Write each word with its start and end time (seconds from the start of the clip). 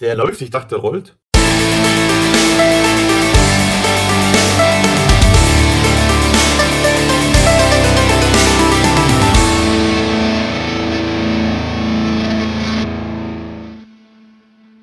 Der 0.00 0.14
läuft, 0.14 0.40
ich 0.42 0.50
dachte, 0.50 0.76
der 0.76 0.78
rollt. 0.78 1.18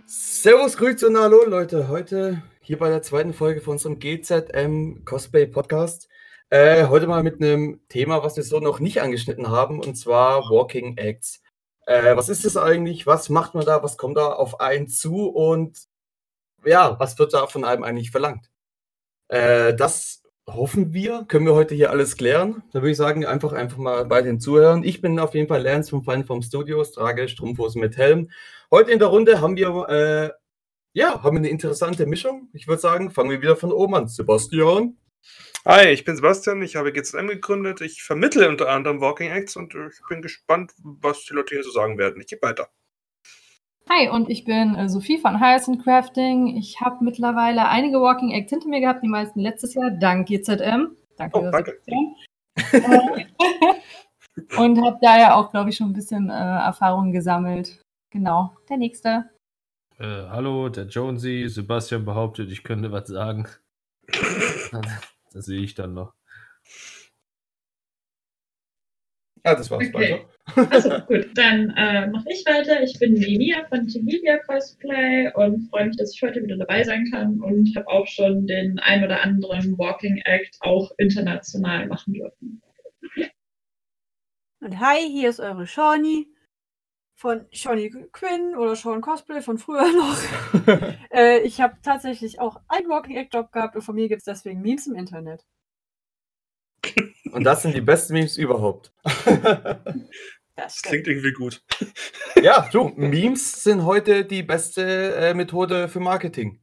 Servus, 0.05 0.75
Grüße 0.75 1.07
und 1.07 1.17
Hallo 1.17 1.45
Leute. 1.45 1.87
Heute 1.87 2.43
hier 2.59 2.77
bei 2.77 2.89
der 2.89 3.01
zweiten 3.01 3.33
Folge 3.33 3.61
von 3.61 3.73
unserem 3.73 3.99
GZM 3.99 5.05
Cosplay 5.05 5.45
Podcast. 5.45 6.09
Äh, 6.49 6.87
heute 6.87 7.07
mal 7.07 7.23
mit 7.23 7.41
einem 7.41 7.79
Thema, 7.87 8.21
was 8.21 8.35
wir 8.35 8.43
so 8.43 8.59
noch 8.59 8.81
nicht 8.81 9.01
angeschnitten 9.01 9.49
haben, 9.49 9.79
und 9.79 9.95
zwar 9.95 10.41
Walking 10.49 10.97
Acts. 10.97 11.41
Äh, 11.85 12.15
was 12.15 12.29
ist 12.29 12.45
das 12.45 12.57
eigentlich? 12.57 13.05
Was 13.07 13.29
macht 13.29 13.53
man 13.53 13.65
da? 13.65 13.83
Was 13.83 13.97
kommt 13.97 14.17
da 14.17 14.27
auf 14.27 14.59
einen 14.59 14.87
zu? 14.87 15.27
Und 15.27 15.87
ja, 16.65 16.99
was 16.99 17.17
wird 17.19 17.33
da 17.33 17.47
von 17.47 17.63
einem 17.63 17.83
eigentlich 17.83 18.11
verlangt? 18.11 18.49
Äh, 19.29 19.75
das 19.75 20.23
hoffen 20.47 20.93
wir, 20.93 21.25
können 21.27 21.45
wir 21.45 21.55
heute 21.55 21.75
hier 21.75 21.89
alles 21.89 22.17
klären. 22.17 22.63
Da 22.71 22.81
würde 22.81 22.91
ich 22.91 22.97
sagen, 22.97 23.25
einfach, 23.25 23.53
einfach 23.53 23.77
mal 23.77 24.05
bei 24.05 24.21
den 24.21 24.39
Zuhörern. 24.39 24.83
Ich 24.83 25.01
bin 25.01 25.19
auf 25.19 25.33
jeden 25.33 25.47
Fall 25.47 25.61
Lance 25.63 25.89
vom 25.89 26.03
Feind 26.03 26.27
vom 26.27 26.41
Studios, 26.41 26.91
trage 26.91 27.27
Strumpfhosen 27.27 27.81
mit 27.81 27.97
Helm. 27.97 28.29
Heute 28.71 28.91
in 28.91 28.99
der 28.99 29.07
Runde 29.07 29.41
haben 29.41 29.55
wir, 29.57 29.89
äh, 29.89 30.31
ja, 30.93 31.23
haben 31.23 31.35
wir 31.35 31.39
eine 31.39 31.49
interessante 31.49 32.05
Mischung. 32.05 32.49
Ich 32.53 32.67
würde 32.67 32.81
sagen, 32.81 33.11
fangen 33.11 33.31
wir 33.31 33.41
wieder 33.41 33.55
von 33.55 33.71
oben 33.71 33.95
an. 33.95 34.07
Sebastian. 34.07 34.97
Hi, 35.65 35.87
ich 35.87 36.05
bin 36.05 36.15
Sebastian, 36.15 36.61
ich 36.61 36.75
habe 36.75 36.93
GZM 36.93 37.27
gegründet. 37.27 37.81
Ich 37.81 38.03
vermittle 38.03 38.47
unter 38.47 38.69
anderem 38.69 39.01
Walking 39.01 39.31
Acts 39.31 39.55
und 39.55 39.73
ich 39.73 39.99
bin 40.07 40.21
gespannt, 40.21 40.71
was 40.83 41.25
die 41.25 41.33
Leute 41.33 41.55
hier 41.55 41.63
so 41.63 41.71
sagen 41.71 41.97
werden. 41.97 42.21
Ich 42.21 42.27
gebe 42.27 42.43
weiter. 42.43 42.69
Hi, 43.89 44.09
und 44.09 44.29
ich 44.29 44.45
bin 44.45 44.75
äh, 44.75 44.87
Sophie 44.89 45.17
von 45.17 45.39
Hyacinth 45.39 45.83
Crafting. 45.83 46.55
Ich 46.55 46.81
habe 46.81 47.03
mittlerweile 47.03 47.67
einige 47.67 47.99
Walking 47.99 48.31
Acts 48.31 48.51
hinter 48.51 48.67
mir 48.67 48.79
gehabt, 48.79 49.03
die 49.03 49.07
meisten 49.07 49.39
letztes 49.39 49.73
Jahr, 49.73 49.89
dank 49.91 50.27
GZM. 50.27 50.95
Danke. 51.17 51.39
Oh, 51.39 51.49
danke. 51.51 51.79
und 54.57 54.83
habe 54.83 54.97
daher 55.01 55.35
auch, 55.35 55.51
glaube 55.51 55.71
ich, 55.71 55.77
schon 55.77 55.89
ein 55.89 55.93
bisschen 55.93 56.29
äh, 56.29 56.33
Erfahrung 56.33 57.11
gesammelt. 57.11 57.81
Genau, 58.11 58.55
der 58.69 58.77
nächste. 58.77 59.31
Äh, 59.97 60.27
hallo, 60.29 60.69
der 60.69 60.85
Jonesy. 60.85 61.45
Sebastian 61.47 62.05
behauptet, 62.05 62.51
ich 62.51 62.63
könnte 62.63 62.91
was 62.91 63.07
sagen. 63.07 63.47
das 65.35 65.45
sehe 65.45 65.61
ich 65.61 65.75
dann 65.75 65.93
noch. 65.93 66.13
Ja, 69.45 69.53
das 69.53 69.69
war's. 69.69 69.85
Okay. 69.93 70.25
Also 70.55 70.89
gut, 71.07 71.29
dann 71.35 71.71
äh, 71.71 72.07
mache 72.07 72.29
ich 72.29 72.45
weiter. 72.45 72.81
Ich 72.81 72.97
bin 72.99 73.15
Lemia 73.15 73.65
von 73.67 73.85
Timilia 73.85 74.37
Cosplay 74.37 75.31
und 75.33 75.69
freue 75.69 75.87
mich, 75.87 75.97
dass 75.97 76.15
ich 76.15 76.21
heute 76.21 76.41
wieder 76.41 76.55
dabei 76.55 76.83
sein 76.83 77.09
kann 77.11 77.41
und 77.41 77.75
habe 77.75 77.87
auch 77.87 78.07
schon 78.07 78.47
den 78.47 78.79
ein 78.79 79.03
oder 79.03 79.21
anderen 79.23 79.77
Walking 79.77 80.17
Act 80.23 80.55
auch 80.61 80.91
international 80.97 81.87
machen 81.87 82.13
dürfen. 82.13 82.61
Und 84.61 84.79
hi, 84.79 84.99
hier 85.11 85.29
ist 85.29 85.41
eure 85.41 85.67
Shawnee 85.67 86.27
von 87.15 87.47
Shawnee 87.51 87.89
Quinn 88.11 88.55
oder 88.55 88.75
Sean 88.75 89.01
Cosplay 89.01 89.41
von 89.41 89.57
früher 89.57 89.87
noch. 89.93 90.17
äh, 91.11 91.39
ich 91.41 91.61
habe 91.61 91.77
tatsächlich 91.81 92.39
auch 92.39 92.61
einen 92.67 92.89
Walking 92.89 93.15
Act 93.17 93.33
Job 93.33 93.51
gehabt 93.51 93.75
und 93.75 93.81
von 93.81 93.95
mir 93.95 94.09
gibt 94.09 94.19
es 94.19 94.25
deswegen 94.25 94.61
Memes 94.61 94.87
im 94.87 94.95
Internet. 94.95 95.45
Und 97.31 97.43
das 97.43 97.61
sind 97.63 97.75
die 97.75 97.81
besten 97.81 98.13
Memes 98.13 98.37
überhaupt. 98.37 98.93
Das 100.57 100.81
klingt 100.81 101.05
irgendwie 101.07 101.33
gut. 101.33 101.65
Ja, 102.41 102.69
du, 102.71 102.87
Memes 102.95 103.61
sind 103.61 103.83
heute 103.83 104.23
die 104.23 104.41
beste 104.41 105.13
äh, 105.15 105.33
Methode 105.33 105.89
für 105.89 105.99
Marketing. 105.99 106.61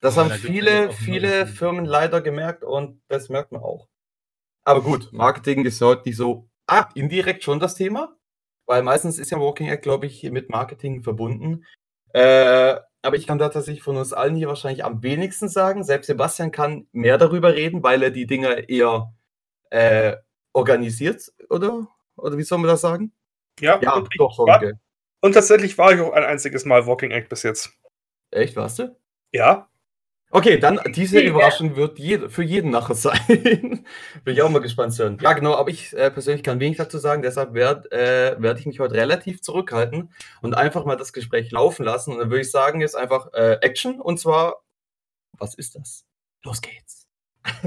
Das 0.00 0.16
Ja, 0.16 0.22
haben 0.22 0.30
da 0.30 0.36
viele, 0.36 0.90
viele 0.92 1.46
Firmen 1.46 1.84
leider 1.84 2.20
gemerkt 2.20 2.64
und 2.64 3.00
das 3.08 3.28
merkt 3.28 3.52
man 3.52 3.62
auch. 3.62 3.88
Aber 4.64 4.82
gut, 4.82 5.12
Marketing 5.12 5.64
ist 5.64 5.80
heute 5.80 6.08
nicht 6.08 6.16
so, 6.16 6.50
ah, 6.66 6.88
indirekt 6.94 7.44
schon 7.44 7.60
das 7.60 7.74
Thema, 7.74 8.16
weil 8.66 8.82
meistens 8.82 9.18
ist 9.18 9.30
ja 9.30 9.38
Walking 9.38 9.68
Act, 9.68 9.82
glaube 9.82 10.06
ich, 10.06 10.22
mit 10.24 10.50
Marketing 10.50 11.02
verbunden. 11.02 11.64
Äh, 12.12 12.76
aber 13.02 13.16
ich 13.16 13.26
kann 13.26 13.38
da 13.38 13.48
tatsächlich 13.50 13.82
von 13.82 13.96
uns 13.96 14.12
allen 14.12 14.34
hier 14.36 14.48
wahrscheinlich 14.48 14.84
am 14.84 15.02
wenigsten 15.02 15.48
sagen. 15.48 15.84
Selbst 15.84 16.06
Sebastian 16.06 16.50
kann 16.52 16.86
mehr 16.92 17.18
darüber 17.18 17.54
reden, 17.54 17.82
weil 17.82 18.02
er 18.02 18.10
die 18.10 18.26
Dinge 18.26 18.68
eher 18.68 19.12
äh, 19.70 20.16
organisiert, 20.52 21.32
oder? 21.50 21.88
Oder 22.16 22.38
wie 22.38 22.42
soll 22.42 22.58
man 22.58 22.68
das 22.68 22.80
sagen? 22.80 23.12
Ja, 23.60 23.78
Ja, 23.82 23.94
und, 23.94 24.08
doch 24.18 24.34
schon, 24.34 24.46
war, 24.46 24.60
gell. 24.60 24.78
und 25.20 25.32
tatsächlich 25.32 25.76
war 25.76 25.92
ich 25.92 26.00
auch 26.00 26.12
ein 26.12 26.24
einziges 26.24 26.64
Mal 26.64 26.86
Walking 26.86 27.10
Act 27.10 27.28
bis 27.28 27.42
jetzt. 27.42 27.72
Echt, 28.30 28.56
warst 28.56 28.78
du? 28.78 28.96
Ja, 29.32 29.68
Okay, 30.34 30.58
dann 30.58 30.80
diese. 30.88 31.20
Überraschung 31.20 31.76
wird 31.76 31.96
jed 32.00 32.32
für 32.32 32.42
jeden 32.42 32.72
nachher 32.72 32.96
sein. 32.96 33.20
Bin 33.28 34.34
ich 34.34 34.42
auch 34.42 34.50
mal 34.50 34.58
gespannt 34.58 34.92
zu 34.92 35.04
hören. 35.04 35.16
Ja, 35.20 35.32
genau, 35.32 35.54
aber 35.54 35.70
ich 35.70 35.92
äh, 35.92 36.10
persönlich 36.10 36.42
kann 36.42 36.58
wenig 36.58 36.76
dazu 36.76 36.98
sagen, 36.98 37.22
deshalb 37.22 37.54
werde 37.54 37.88
äh, 37.92 38.34
werd 38.42 38.58
ich 38.58 38.66
mich 38.66 38.80
heute 38.80 38.96
relativ 38.96 39.42
zurückhalten 39.42 40.12
und 40.42 40.54
einfach 40.54 40.84
mal 40.86 40.96
das 40.96 41.12
Gespräch 41.12 41.52
laufen 41.52 41.84
lassen. 41.84 42.10
Und 42.10 42.18
dann 42.18 42.30
würde 42.30 42.40
ich 42.40 42.50
sagen, 42.50 42.80
jetzt 42.80 42.96
einfach 42.96 43.32
äh, 43.32 43.58
Action 43.60 44.00
und 44.00 44.18
zwar, 44.18 44.64
was 45.38 45.54
ist 45.54 45.76
das? 45.76 46.04
Los 46.42 46.60
geht's. 46.60 47.06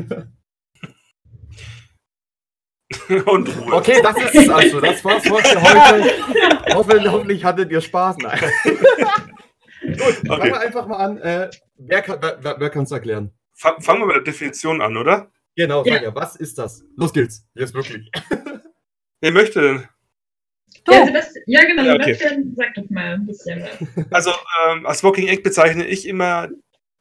und 3.28 3.48
Ruhe. 3.48 3.74
Okay, 3.76 4.02
das 4.04 4.18
ist 4.18 4.36
es 4.36 4.50
also. 4.50 4.82
Das 4.82 5.06
war's 5.06 5.24
für 5.24 5.32
heute. 5.36 6.76
Hoffe, 6.76 7.02
hoffentlich 7.10 7.46
hattet 7.46 7.72
ihr 7.72 7.80
Spaß. 7.80 8.18
Nein. 8.18 8.42
Gut, 9.94 10.00
fangen 10.28 10.32
Okay. 10.32 10.52
wir 10.52 10.60
einfach 10.60 10.88
mal 10.88 10.98
an. 10.98 11.18
Äh, 11.20 11.50
wer 11.78 12.02
kann 12.02 12.20
es 12.22 12.36
wer, 12.42 12.60
wer 12.60 12.70
kann's 12.70 12.92
erklären? 12.92 13.32
Fa- 13.54 13.80
Fangen 13.80 14.02
wir 14.02 14.08
mit 14.08 14.16
der 14.18 14.24
Definition 14.24 14.82
an, 14.82 14.98
oder? 14.98 15.32
Genau, 15.56 15.84
Ja. 15.86 15.94
sag 15.94 16.04
ja, 16.04 16.16
was 16.16 16.36
ist 16.36 16.58
das? 16.58 16.84
Los 16.96 17.14
geht's. 17.14 17.48
Jetzt 17.56 17.74
wirklich. 17.74 18.12
Wer 19.22 19.32
möchte 19.32 19.60
denn? 19.62 19.88
Ja, 20.88 21.06
Sebastian, 21.08 21.44
ja 21.48 21.62
genau, 21.66 21.84
Ja, 21.84 21.94
okay. 21.96 22.14
Sebastian, 22.14 22.54
sag 22.56 22.74
doch 22.76 22.90
mal 22.92 23.14
ein 23.16 23.26
bisschen 23.26 23.62
was. 23.64 24.06
Also, 24.12 24.32
ähm, 24.70 24.86
als 24.86 25.04
Walking 25.04 25.28
Act 25.28 25.42
bezeichne 25.44 25.88
ich 25.88 26.08
immer 26.08 26.50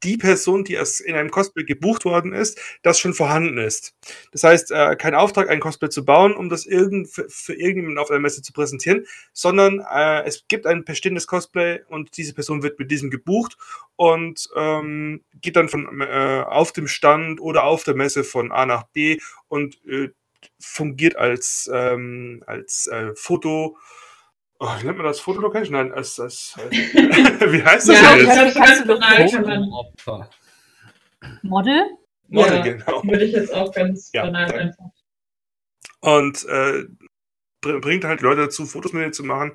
die 0.03 0.17
Person, 0.17 0.65
die 0.65 0.75
erst 0.75 1.01
in 1.01 1.15
einem 1.15 1.31
Cosplay 1.31 1.65
gebucht 1.65 2.05
worden 2.05 2.33
ist, 2.33 2.61
das 2.83 2.99
schon 2.99 3.15
vorhanden 3.15 3.59
ist. 3.59 3.95
Das 4.33 4.45
heißt, 4.45 4.71
äh, 4.71 4.97
kein 4.97 5.15
Auftrag, 5.15 5.49
ein 5.49 5.61
Cosplay 5.61 5.89
zu 5.89 6.05
bauen, 6.05 6.35
um 6.35 6.49
das 6.49 6.67
irgend, 6.67 7.09
für, 7.09 7.55
irgendjemanden 7.55 7.99
auf 7.99 8.09
der 8.09 8.19
Messe 8.19 8.43
zu 8.43 8.53
präsentieren, 8.53 9.07
sondern 9.33 9.81
äh, 9.81 10.23
es 10.25 10.45
gibt 10.49 10.67
ein 10.67 10.85
bestehendes 10.85 11.27
Cosplay 11.27 11.81
und 11.89 12.17
diese 12.17 12.35
Person 12.35 12.63
wird 12.63 12.79
mit 12.79 12.91
diesem 12.91 13.11
gebucht 13.11 13.57
und 13.97 14.49
ähm, 14.57 15.25
geht 15.41 15.57
dann 15.57 15.69
von 15.69 16.01
äh, 16.01 16.45
auf 16.47 16.73
dem 16.73 16.89
Stand 16.89 17.41
oder 17.41 17.65
auf 17.65 17.85
der 17.85 17.95
Messe 17.95 18.25
von 18.25 18.53
A 18.53 18.67
nach 18.67 18.85
B 18.89 19.19
und 19.49 19.83
äh, 19.87 20.11
fungiert 20.59 21.17
als, 21.17 21.71
ähm, 21.73 22.43
als 22.47 22.87
äh, 22.89 23.13
Foto. 23.15 23.77
Oh, 24.59 24.75
wie 24.81 24.87
nennt 24.87 24.97
man 24.97 25.07
das? 25.07 25.21
Fotolocation? 25.21 25.73
Nein, 25.73 25.93
als, 25.93 26.19
als, 26.19 26.55
als 26.57 26.71
wie 26.73 27.63
heißt 27.63 27.89
das 27.89 28.01
Ja, 28.01 28.17
jetzt? 28.17 29.35
kann 29.35 29.43
man. 29.43 29.71
Opfer. 29.73 30.31
Model? 31.43 31.83
Model, 32.29 32.57
ja, 32.57 32.63
genau. 32.63 33.03
Würde 33.05 33.25
ich 33.25 33.33
jetzt 33.33 33.53
auch 33.53 33.73
ganz 33.73 34.11
Ja, 34.13 34.25
banal 34.25 34.47
danke. 34.47 34.61
einfach. 34.63 34.85
Und 36.01 36.45
äh, 36.47 36.85
br- 37.61 37.81
bringt 37.81 38.05
halt 38.05 38.21
Leute 38.23 38.43
dazu, 38.43 38.65
Fotos 38.67 38.93
mit 38.93 39.03
ihnen 39.03 39.13
zu 39.13 39.25
machen, 39.25 39.55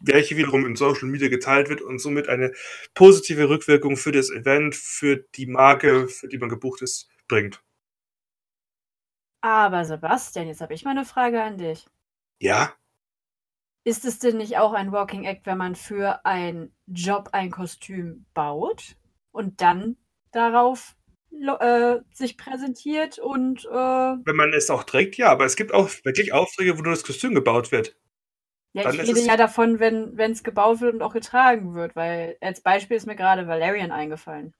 welche 0.00 0.36
wiederum 0.36 0.66
in 0.66 0.76
Social 0.76 1.08
Media 1.08 1.28
geteilt 1.28 1.68
wird 1.68 1.80
und 1.80 1.98
somit 1.98 2.28
eine 2.28 2.52
positive 2.94 3.48
Rückwirkung 3.48 3.96
für 3.96 4.12
das 4.12 4.30
Event, 4.30 4.74
für 4.74 5.24
die 5.34 5.46
Marke, 5.46 6.08
für 6.08 6.28
die 6.28 6.38
man 6.38 6.48
gebucht 6.50 6.82
ist, 6.82 7.08
bringt. 7.28 7.62
Aber 9.40 9.84
Sebastian, 9.84 10.48
jetzt 10.48 10.60
habe 10.60 10.74
ich 10.74 10.84
mal 10.84 10.92
eine 10.92 11.04
Frage 11.04 11.42
an 11.42 11.58
dich. 11.58 11.86
Ja, 12.40 12.74
Ist 13.84 14.04
es 14.06 14.18
denn 14.18 14.38
nicht 14.38 14.56
auch 14.58 14.72
ein 14.72 14.92
Walking 14.92 15.24
Act, 15.24 15.44
wenn 15.46 15.58
man 15.58 15.74
für 15.76 16.24
einen 16.24 16.74
Job 16.86 17.28
ein 17.32 17.50
Kostüm 17.50 18.24
baut 18.32 18.96
und 19.30 19.60
dann 19.60 19.96
darauf 20.32 20.96
äh, 21.60 21.96
sich 22.12 22.38
präsentiert 22.38 23.18
und 23.18 23.64
äh, 23.66 23.70
wenn 24.24 24.36
man 24.36 24.52
es 24.54 24.70
auch 24.70 24.84
trägt, 24.84 25.16
ja, 25.16 25.30
aber 25.30 25.44
es 25.44 25.56
gibt 25.56 25.74
auch 25.74 25.90
wirklich 26.04 26.32
Aufträge, 26.32 26.78
wo 26.78 26.82
nur 26.82 26.92
das 26.92 27.04
Kostüm 27.04 27.34
gebaut 27.34 27.72
wird. 27.72 27.96
ja, 28.72 28.84
Dann 28.84 28.94
ich 28.94 29.02
rede 29.08 29.20
ja 29.20 29.36
davon, 29.36 29.78
wenn 29.80 30.18
es 30.18 30.42
gebaut 30.42 30.80
wird 30.80 30.94
und 30.94 31.02
auch 31.02 31.12
getragen 31.12 31.74
wird, 31.74 31.94
weil 31.94 32.36
als 32.40 32.62
Beispiel 32.62 32.96
ist 32.96 33.06
mir 33.06 33.16
gerade 33.16 33.46
Valerian 33.46 33.90
eingefallen. 33.90 34.54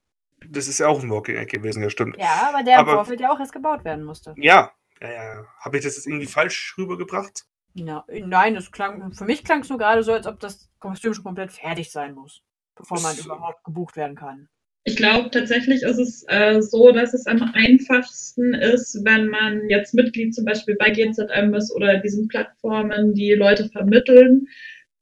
Das 0.46 0.68
ist 0.68 0.78
ja 0.80 0.88
auch 0.88 1.02
ein 1.02 1.10
Walking 1.10 1.36
Act 1.36 1.52
gewesen, 1.52 1.82
ja, 1.82 1.88
stimmt. 1.88 2.18
Ja, 2.18 2.50
aber 2.52 2.62
der 2.62 2.78
Aber- 2.80 2.90
im 2.90 2.96
Vorfeld 2.98 3.20
ja 3.20 3.32
auch 3.32 3.40
erst 3.40 3.52
gebaut 3.54 3.84
werden 3.84 4.04
musste. 4.04 4.34
Ja, 4.36 4.72
ja, 5.00 5.10
ja. 5.12 5.46
Habe 5.60 5.78
ich 5.78 5.84
das 5.84 5.96
jetzt 5.96 6.06
irgendwie 6.06 6.26
falsch 6.26 6.74
rübergebracht? 6.76 7.46
Na, 7.74 8.04
nein, 8.08 8.54
das 8.54 8.70
klang, 8.70 9.12
für 9.12 9.24
mich 9.24 9.42
klang 9.42 9.62
es 9.62 9.68
nur 9.68 9.78
gerade 9.78 10.02
so, 10.04 10.12
als 10.12 10.26
ob 10.26 10.38
das 10.40 10.70
Kostüm 10.78 11.12
schon 11.12 11.24
komplett 11.24 11.50
fertig 11.50 11.90
sein 11.90 12.14
muss, 12.14 12.42
bevor 12.76 13.00
man 13.00 13.16
Das- 13.16 13.26
überhaupt 13.26 13.64
gebucht 13.64 13.96
werden 13.96 14.16
kann. 14.16 14.48
Ich 14.86 14.96
glaube, 14.96 15.30
tatsächlich 15.30 15.82
ist 15.82 15.96
es 15.98 16.24
äh, 16.28 16.60
so, 16.60 16.92
dass 16.92 17.14
es 17.14 17.26
am 17.26 17.42
einfachsten 17.54 18.52
ist, 18.52 19.00
wenn 19.02 19.28
man 19.28 19.68
jetzt 19.70 19.94
Mitglied 19.94 20.34
zum 20.34 20.44
Beispiel 20.44 20.76
bei 20.76 20.90
GZM 20.90 21.54
ist 21.54 21.74
oder 21.74 21.96
diesen 21.98 22.28
Plattformen, 22.28 23.14
die 23.14 23.32
Leute 23.32 23.70
vermitteln, 23.70 24.46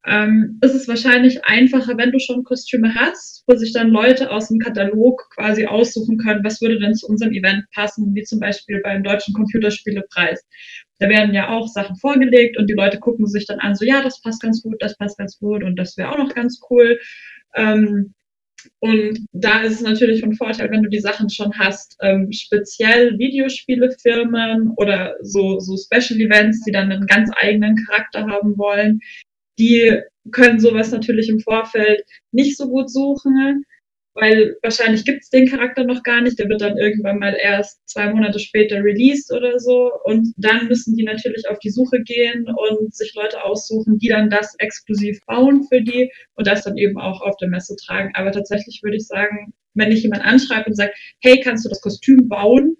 ähm, 0.07 0.59
ist 0.63 0.75
es 0.75 0.87
wahrscheinlich 0.89 1.45
einfacher, 1.45 1.97
wenn 1.99 2.13
du 2.13 2.21
schon 2.21 2.45
Kostüme 2.45 2.95
hast, 2.95 3.43
wo 3.49 3.57
sich 3.57 3.73
dann 3.73 3.89
Leute 3.91 4.31
aus 4.31 4.49
dem 4.49 4.59
Katalog 4.61 5.29
quasi 5.35 5.67
aussuchen 5.67 6.17
können, 6.19 6.45
was 6.45 6.61
würde 6.61 6.79
denn 6.79 6.95
zu 6.95 7.09
unserem 7.09 7.33
Event 7.33 7.65
passen, 7.75 8.15
wie 8.15 8.23
zum 8.23 8.39
Beispiel 8.41 8.81
beim 8.83 9.03
Deutschen 9.03 9.35
Computerspielepreis. 9.35 10.45
Da 10.99 11.09
werden 11.09 11.35
ja 11.35 11.49
auch 11.51 11.69
Sachen 11.69 11.97
vorgelegt 11.97 12.59
und 12.59 12.69
die 12.69 12.75
Leute 12.75 12.99
gucken 12.99 13.27
sich 13.27 13.47
dann 13.47 13.59
an, 13.59 13.75
so 13.75 13.85
ja, 13.85 14.03
das 14.03 14.21
passt 14.21 14.43
ganz 14.43 14.63
gut, 14.63 14.77
das 14.81 14.97
passt 14.97 15.19
ganz 15.19 15.39
gut 15.39 15.63
und 15.63 15.77
das 15.77 15.97
wäre 15.97 16.13
auch 16.13 16.19
noch 16.19 16.35
ganz 16.35 16.61
cool. 16.71 16.99
Ähm, 17.55 18.15
und 18.81 19.19
da 19.33 19.63
ist 19.63 19.75
es 19.75 19.81
natürlich 19.81 20.21
von 20.21 20.35
Vorteil, 20.35 20.71
wenn 20.71 20.83
du 20.83 20.89
die 20.89 21.01
Sachen 21.01 21.29
schon 21.31 21.53
hast, 21.59 21.97
ähm, 22.01 22.31
speziell 22.31 23.19
Videospielefirmen 23.19 24.75
oder 24.77 25.17
so, 25.21 25.59
so 25.59 25.77
Special 25.77 26.21
Events, 26.21 26.63
die 26.65 26.73
dann 26.73 26.93
einen 26.93 27.07
ganz 27.07 27.31
eigenen 27.35 27.77
Charakter 27.77 28.27
haben 28.27 28.57
wollen, 28.59 29.01
die 29.59 29.99
können 30.31 30.61
sowas 30.61 30.93
natürlich 30.93 31.29
im 31.29 31.41
Vorfeld 31.41 32.03
nicht 32.31 32.57
so 32.57 32.69
gut 32.69 32.91
suchen 32.91 33.65
weil 34.15 34.57
wahrscheinlich 34.63 35.05
gibt 35.05 35.23
es 35.23 35.31
den 35.31 35.49
Charakter 35.49 35.85
noch 35.85 36.03
gar 36.03 36.21
nicht. 36.21 36.39
Der 36.39 36.49
wird 36.49 36.61
dann 36.61 36.77
irgendwann 36.77 37.19
mal 37.19 37.35
erst 37.41 37.81
zwei 37.89 38.13
Monate 38.13 38.39
später 38.39 38.83
released 38.83 39.33
oder 39.33 39.59
so. 39.59 39.91
Und 40.05 40.35
dann 40.37 40.69
müssen 40.69 40.97
die 40.97 41.05
natürlich 41.05 41.49
auf 41.49 41.59
die 41.61 41.71
Suche 41.71 42.01
gehen 42.03 42.47
und 42.47 42.95
sich 42.95 43.15
Leute 43.15 43.43
aussuchen, 43.43 43.99
die 43.99 44.09
dann 44.09 44.29
das 44.29 44.55
exklusiv 44.59 45.19
bauen 45.27 45.65
für 45.65 45.81
die 45.81 46.11
und 46.35 46.47
das 46.47 46.65
dann 46.65 46.77
eben 46.77 46.99
auch 46.99 47.23
auf 47.23 47.37
der 47.39 47.49
Messe 47.49 47.75
tragen. 47.77 48.11
Aber 48.15 48.33
tatsächlich 48.33 48.81
würde 48.83 48.97
ich 48.97 49.07
sagen, 49.07 49.55
wenn 49.75 49.93
ich 49.93 50.03
jemand 50.03 50.25
anschreibe 50.25 50.67
und 50.67 50.77
sagt, 50.77 50.95
hey, 51.21 51.41
kannst 51.41 51.65
du 51.65 51.69
das 51.71 51.81
Kostüm 51.81 52.29
bauen? 52.29 52.77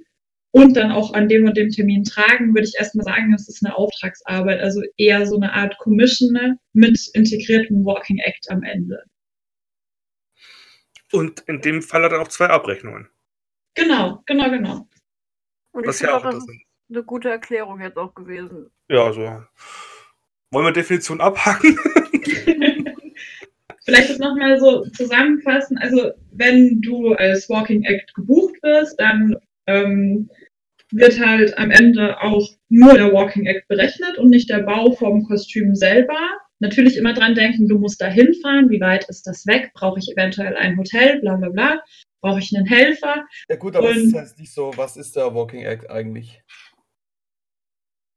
Und 0.55 0.77
dann 0.77 0.93
auch 0.93 1.15
an 1.15 1.29
dem 1.29 1.47
und 1.47 1.57
dem 1.57 1.71
Termin 1.71 2.05
tragen, 2.05 2.55
würde 2.55 2.69
ich 2.69 2.75
erstmal 2.79 3.05
sagen, 3.05 3.33
das 3.33 3.49
ist 3.49 3.65
eine 3.65 3.75
Auftragsarbeit, 3.75 4.61
also 4.61 4.83
eher 4.99 5.25
so 5.25 5.37
eine 5.37 5.51
Art 5.55 5.79
Commission 5.79 6.59
mit 6.75 6.99
integriertem 7.15 7.87
Walking 7.87 8.19
Act 8.19 8.51
am 8.51 8.63
Ende. 8.63 9.03
Und 11.13 11.41
in 11.41 11.61
dem 11.61 11.83
Fall 11.83 12.03
hat 12.05 12.13
er 12.13 12.23
auch 12.23 12.29
zwei 12.29 12.47
Abrechnungen. 12.47 13.09
Genau, 13.75 14.23
genau, 14.27 14.51
genau. 14.51 14.89
Und 15.73 15.87
Was 15.87 16.01
ich 16.01 16.07
ja 16.07 16.17
auch 16.17 16.23
das 16.23 16.37
ist 16.37 16.49
eine 16.91 17.05
gute 17.05 17.31
Erklärung 17.31 17.81
jetzt 17.81 17.97
auch 17.97 18.15
gewesen. 18.15 18.71
Ja, 18.89 19.05
also 19.05 19.43
wollen 20.51 20.67
wir 20.67 20.73
Definition 20.73 21.21
abhaken? 21.21 21.79
Vielleicht 23.85 24.11
das 24.11 24.19
nochmal 24.19 24.61
so 24.61 24.85
zusammenfassen. 24.91 25.79
Also, 25.79 26.13
wenn 26.31 26.81
du 26.83 27.15
als 27.15 27.49
Walking 27.49 27.83
Act 27.85 28.15
gebucht 28.15 28.63
wirst, 28.63 29.01
dann 29.01 29.37
ähm, 29.67 30.31
wird 30.93 31.19
halt 31.19 31.57
am 31.59 31.71
Ende 31.71 32.21
auch 32.21 32.49
nur 32.69 32.95
der 32.95 33.13
Walking 33.13 33.47
Act 33.47 33.67
berechnet 33.69 34.19
und 34.19 34.29
nicht 34.31 34.51
der 34.51 34.61
Bau 34.61 34.93
vom 34.93 35.25
Kostüm 35.25 35.75
selber 35.75 36.21
natürlich 36.63 36.97
immer 36.97 37.13
dran 37.13 37.35
denken, 37.35 37.69
du 37.69 37.79
musst 37.79 38.01
da 38.01 38.07
hinfahren, 38.07 38.71
wie 38.71 38.81
weit 38.81 39.09
ist 39.09 39.27
das 39.27 39.47
weg, 39.47 39.73
brauche 39.75 39.99
ich 39.99 40.11
eventuell 40.11 40.57
ein 40.57 40.79
Hotel, 40.79 41.21
bla 41.21 41.37
bla 41.37 41.51
bla, 41.51 41.83
brauche 42.23 42.39
ich 42.39 42.57
einen 42.57 42.67
Helfer. 42.67 43.27
Ja 43.49 43.57
gut, 43.57 43.77
aber 43.77 43.91
es 43.91 43.99
ist 43.99 44.15
heißt 44.15 44.39
nicht 44.39 44.55
so, 44.55 44.73
was 44.77 44.97
ist 44.97 45.15
der 45.17 45.35
Walking 45.35 45.65
Act 45.65 45.91
eigentlich? 45.91 46.43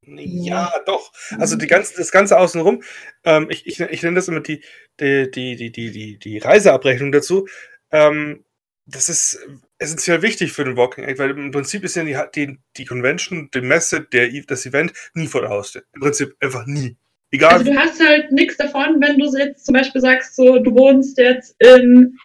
Ja, 0.07 0.71
doch. 0.85 1.11
Also 1.39 1.55
die 1.55 1.67
ganze, 1.67 1.97
das 1.97 2.11
Ganze 2.11 2.37
außenrum, 2.37 2.83
ähm, 3.23 3.47
ich, 3.49 3.65
ich, 3.65 3.79
ich 3.79 4.03
nenne 4.03 4.15
das 4.15 4.27
immer 4.27 4.41
die, 4.41 4.63
die, 4.99 5.29
die, 5.31 5.55
die, 5.55 5.71
die, 5.71 6.19
die 6.19 6.37
Reiseabrechnung 6.37 7.11
dazu. 7.11 7.47
Ähm, 7.91 8.45
das 8.85 9.09
ist 9.09 9.39
essentiell 9.79 10.21
wichtig 10.21 10.51
für 10.51 10.63
den 10.63 10.77
Walking 10.77 11.05
Act, 11.05 11.17
weil 11.17 11.31
im 11.31 11.49
Prinzip 11.49 11.83
ist 11.83 11.95
ja 11.95 12.03
die, 12.03 12.15
die, 12.35 12.59
die 12.77 12.85
Convention, 12.85 13.49
die 13.51 13.61
Messe, 13.61 14.01
der, 14.01 14.29
das 14.43 14.67
Event 14.67 14.93
nie 15.15 15.25
vor 15.25 15.41
der 15.41 15.49
Haustür. 15.49 15.83
Im 15.93 16.01
Prinzip 16.01 16.35
einfach 16.39 16.67
nie. 16.67 16.97
Egal. 17.31 17.53
Also 17.53 17.71
du 17.71 17.77
hast 17.77 18.05
halt 18.05 18.31
nichts 18.31 18.57
davon, 18.57 19.01
wenn 19.01 19.17
du 19.17 19.25
jetzt 19.37 19.65
zum 19.65 19.73
Beispiel 19.73 20.01
sagst, 20.01 20.35
so 20.35 20.59
du 20.59 20.71
wohnst 20.71 21.17
jetzt 21.17 21.55
in, 21.59 22.17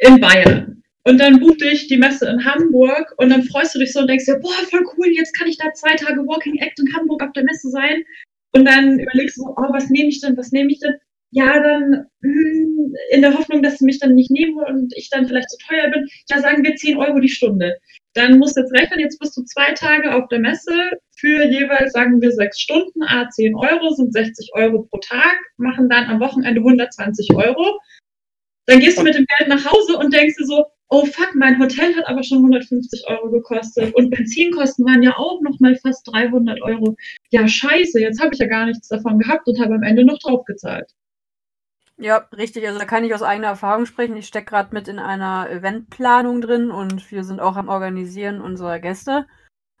in 0.00 0.20
Bayern 0.20 0.82
und 1.04 1.18
dann 1.18 1.40
bucht 1.40 1.60
dich 1.60 1.88
die 1.88 1.96
Messe 1.96 2.28
in 2.28 2.44
Hamburg 2.44 3.14
und 3.16 3.30
dann 3.30 3.42
freust 3.44 3.74
du 3.74 3.78
dich 3.78 3.92
so 3.92 4.00
und 4.00 4.08
denkst 4.08 4.26
dir, 4.26 4.38
boah, 4.40 4.52
voll 4.70 4.84
cool, 4.96 5.08
jetzt 5.08 5.36
kann 5.36 5.48
ich 5.48 5.58
da 5.58 5.72
zwei 5.72 5.94
Tage 5.94 6.20
Walking 6.26 6.58
Act 6.58 6.78
in 6.78 6.94
Hamburg 6.94 7.22
auf 7.22 7.32
der 7.32 7.44
Messe 7.44 7.70
sein. 7.70 8.02
Und 8.52 8.64
dann 8.64 8.98
überlegst 8.98 9.36
du 9.36 9.42
so, 9.42 9.54
oh, 9.56 9.72
was 9.72 9.90
nehme 9.90 10.08
ich 10.08 10.20
denn, 10.20 10.36
was 10.36 10.52
nehme 10.52 10.70
ich 10.70 10.80
denn? 10.80 10.94
Ja, 11.32 11.62
dann 11.62 12.06
hm, 12.22 12.94
in 13.12 13.22
der 13.22 13.38
Hoffnung, 13.38 13.62
dass 13.62 13.78
sie 13.78 13.84
mich 13.84 14.00
dann 14.00 14.14
nicht 14.14 14.30
nehmen 14.30 14.58
und 14.58 14.92
ich 14.96 15.08
dann 15.10 15.26
vielleicht 15.26 15.50
zu 15.50 15.58
teuer 15.68 15.88
bin, 15.90 16.08
ja, 16.28 16.40
sagen 16.40 16.64
wir 16.64 16.74
10 16.74 16.96
Euro 16.96 17.20
die 17.20 17.28
Stunde. 17.28 17.76
Dann 18.14 18.38
musst 18.38 18.56
du 18.56 18.62
jetzt 18.62 18.72
rechnen, 18.72 18.98
jetzt 18.98 19.20
bist 19.20 19.36
du 19.36 19.44
zwei 19.44 19.72
Tage 19.72 20.12
auf 20.12 20.26
der 20.28 20.40
Messe 20.40 20.74
für 21.20 21.44
jeweils, 21.44 21.92
sagen 21.92 22.20
wir, 22.20 22.32
sechs 22.32 22.60
Stunden, 22.60 23.02
a 23.02 23.28
10 23.28 23.54
Euro, 23.54 23.90
sind 23.94 24.12
60 24.12 24.50
Euro 24.54 24.82
pro 24.90 24.98
Tag, 24.98 25.38
machen 25.58 25.88
dann 25.88 26.06
am 26.06 26.20
Wochenende 26.20 26.60
120 26.60 27.34
Euro. 27.34 27.78
Dann 28.66 28.80
gehst 28.80 28.98
du 28.98 29.02
mit 29.02 29.14
dem 29.14 29.26
Geld 29.38 29.48
nach 29.48 29.64
Hause 29.64 29.98
und 29.98 30.14
denkst 30.14 30.36
dir 30.36 30.46
so, 30.46 30.64
oh 30.88 31.04
fuck, 31.04 31.34
mein 31.34 31.58
Hotel 31.60 31.94
hat 31.96 32.06
aber 32.06 32.22
schon 32.22 32.38
150 32.38 33.04
Euro 33.08 33.30
gekostet 33.30 33.94
und 33.94 34.10
Benzinkosten 34.10 34.84
waren 34.86 35.02
ja 35.02 35.16
auch 35.16 35.40
noch 35.40 35.58
mal 35.60 35.76
fast 35.76 36.06
300 36.12 36.60
Euro. 36.62 36.96
Ja, 37.30 37.46
scheiße, 37.46 38.00
jetzt 38.00 38.20
habe 38.20 38.30
ich 38.32 38.40
ja 38.40 38.46
gar 38.46 38.66
nichts 38.66 38.88
davon 38.88 39.18
gehabt 39.18 39.46
und 39.46 39.60
habe 39.60 39.74
am 39.74 39.82
Ende 39.82 40.04
noch 40.04 40.18
drauf 40.18 40.44
gezahlt. 40.44 40.90
Ja, 41.96 42.28
richtig. 42.34 42.66
Also 42.66 42.78
da 42.78 42.86
kann 42.86 43.04
ich 43.04 43.14
aus 43.14 43.22
eigener 43.22 43.48
Erfahrung 43.48 43.84
sprechen. 43.84 44.16
Ich 44.16 44.26
stecke 44.26 44.46
gerade 44.46 44.74
mit 44.74 44.88
in 44.88 44.98
einer 44.98 45.50
Eventplanung 45.50 46.40
drin 46.40 46.70
und 46.70 47.10
wir 47.12 47.24
sind 47.24 47.40
auch 47.40 47.56
am 47.56 47.68
Organisieren 47.68 48.40
unserer 48.40 48.78
Gäste. 48.78 49.26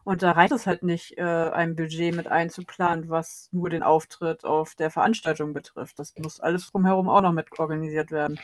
Und 0.04 0.22
da 0.22 0.32
reicht 0.32 0.52
es 0.52 0.66
halt 0.66 0.82
nicht, 0.82 1.18
äh, 1.18 1.22
ein 1.22 1.76
Budget 1.76 2.14
mit 2.14 2.26
einzuplanen, 2.26 3.08
was 3.10 3.48
nur 3.52 3.68
den 3.70 3.82
Auftritt 3.82 4.44
auf 4.44 4.74
der 4.74 4.90
Veranstaltung 4.90 5.52
betrifft. 5.52 5.98
Das 5.98 6.14
muss 6.18 6.40
alles 6.40 6.70
drumherum 6.70 7.08
auch 7.08 7.20
noch 7.20 7.32
mit 7.32 7.58
organisiert 7.58 8.10
werden. 8.10 8.40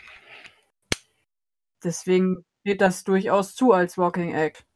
Deswegen 1.83 2.45
geht 2.65 2.81
das 2.81 3.05
durchaus 3.05 3.55
zu 3.55 3.73
als 3.73 3.97
Walking 3.97 4.35
Act. 4.35 4.67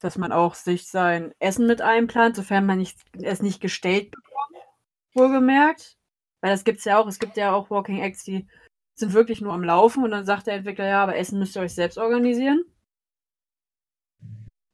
Dass 0.00 0.18
man 0.18 0.32
auch 0.32 0.54
sich 0.54 0.88
sein 0.88 1.32
Essen 1.38 1.66
mit 1.66 1.80
einplant, 1.80 2.36
sofern 2.36 2.66
man 2.66 2.78
nicht, 2.78 2.98
es 3.22 3.40
nicht 3.40 3.60
gestellt 3.60 4.10
bekommt, 4.10 4.64
wohlgemerkt. 5.14 5.96
Weil 6.40 6.50
das 6.50 6.64
gibt 6.64 6.78
es 6.78 6.84
ja 6.84 6.98
auch. 6.98 7.06
Es 7.06 7.18
gibt 7.18 7.36
ja 7.36 7.52
auch 7.52 7.70
Walking 7.70 8.00
Acts, 8.00 8.24
die 8.24 8.46
sind 8.94 9.12
wirklich 9.12 9.40
nur 9.40 9.52
am 9.52 9.64
Laufen 9.64 10.04
und 10.04 10.10
dann 10.10 10.24
sagt 10.24 10.46
der 10.46 10.54
Entwickler, 10.54 10.86
ja, 10.86 11.02
aber 11.02 11.16
Essen 11.16 11.38
müsst 11.38 11.56
ihr 11.56 11.62
euch 11.62 11.74
selbst 11.74 11.98
organisieren. 11.98 12.64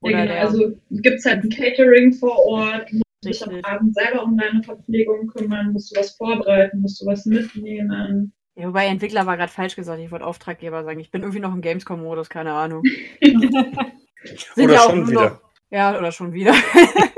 Ja, 0.02 0.24
genau. 0.24 0.34
Also 0.34 0.72
gibt 0.90 1.18
es 1.18 1.24
halt 1.26 1.44
ein 1.44 1.50
Catering 1.50 2.12
vor 2.12 2.38
Ort, 2.46 2.90
musst 2.92 3.04
du 3.22 3.28
dich 3.28 3.46
am 3.46 3.64
Abend 3.64 3.94
selber 3.94 4.22
um 4.22 4.36
deine 4.36 4.62
Verpflegung 4.62 5.26
kümmern, 5.28 5.72
musst 5.72 5.94
du 5.94 6.00
was 6.00 6.12
vorbereiten, 6.12 6.80
musst 6.80 7.00
du 7.00 7.06
was 7.06 7.26
mitnehmen. 7.26 8.32
Ja, 8.56 8.68
wobei 8.68 8.86
Entwickler 8.86 9.26
war 9.26 9.36
gerade 9.36 9.52
falsch 9.52 9.76
gesagt, 9.76 10.00
ich 10.00 10.10
wollte 10.10 10.24
Auftraggeber 10.26 10.84
sagen. 10.84 11.00
Ich 11.00 11.10
bin 11.10 11.22
irgendwie 11.22 11.40
noch 11.40 11.54
im 11.54 11.60
Gamescom-Modus, 11.60 12.28
keine 12.28 12.52
Ahnung. 12.52 12.82
oder 14.56 14.72
ja 14.72 14.80
schon 14.80 15.08
wieder. 15.08 15.30
Noch, 15.30 15.40
ja, 15.70 15.98
oder 15.98 16.12
schon 16.12 16.32
wieder. 16.32 16.54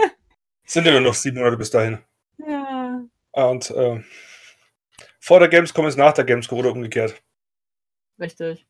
Sind 0.65 0.87
ja 0.87 0.93
nur 0.93 1.01
noch 1.01 1.15
sieben 1.15 1.39
Monate 1.39 1.57
bis 1.57 1.71
dahin. 1.71 1.99
Ja. 2.39 3.03
Und 3.33 3.71
äh, 3.71 4.03
vor 5.21 5.39
der 5.41 5.49
Gamescom 5.49 5.87
ist 5.87 5.97
nach 5.97 6.12
der 6.12 6.25
Gamescom 6.25 6.59
oder 6.59 6.73
umgekehrt. 6.73 7.23
Richtig. 8.19 8.67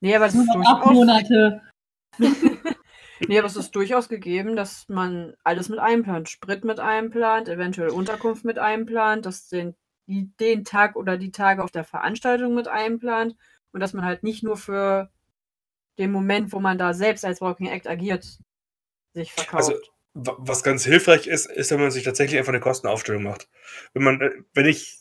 Nee, 0.00 0.16
aber 0.16 0.26
das 0.26 0.34
ist 0.34 0.52
durchaus. 0.52 0.92
Monate. 0.92 1.62
nee, 3.26 3.38
aber 3.38 3.46
es 3.46 3.56
ist 3.56 3.72
durchaus 3.72 4.08
gegeben, 4.08 4.56
dass 4.56 4.88
man 4.88 5.34
alles 5.42 5.68
mit 5.68 5.78
einplant. 5.78 6.28
Sprit 6.28 6.64
mit 6.64 6.80
einplant, 6.80 7.48
eventuell 7.48 7.90
Unterkunft 7.90 8.44
mit 8.44 8.58
einplant, 8.58 9.26
dass 9.26 9.48
den, 9.48 9.74
den 10.06 10.64
Tag 10.64 10.96
oder 10.96 11.16
die 11.16 11.32
Tage 11.32 11.62
auf 11.62 11.70
der 11.70 11.84
Veranstaltung 11.84 12.54
mit 12.54 12.68
einplant 12.68 13.36
und 13.72 13.80
dass 13.80 13.92
man 13.92 14.04
halt 14.04 14.22
nicht 14.22 14.42
nur 14.42 14.56
für 14.56 15.10
den 15.98 16.10
Moment, 16.10 16.52
wo 16.52 16.60
man 16.60 16.78
da 16.78 16.94
selbst 16.94 17.24
als 17.24 17.40
Walking 17.40 17.68
Act 17.68 17.86
agiert, 17.86 18.26
sich 19.12 19.32
verkauft. 19.32 19.70
Also, 19.70 19.80
was 20.14 20.62
ganz 20.62 20.84
hilfreich 20.84 21.26
ist, 21.26 21.46
ist, 21.46 21.70
wenn 21.70 21.80
man 21.80 21.90
sich 21.90 22.04
tatsächlich 22.04 22.38
einfach 22.38 22.52
eine 22.52 22.60
Kostenaufstellung 22.60 23.22
macht. 23.22 23.48
Wenn 23.92 24.04
man, 24.04 24.20
äh, 24.20 24.30
wenn 24.54 24.66
ich 24.66 24.98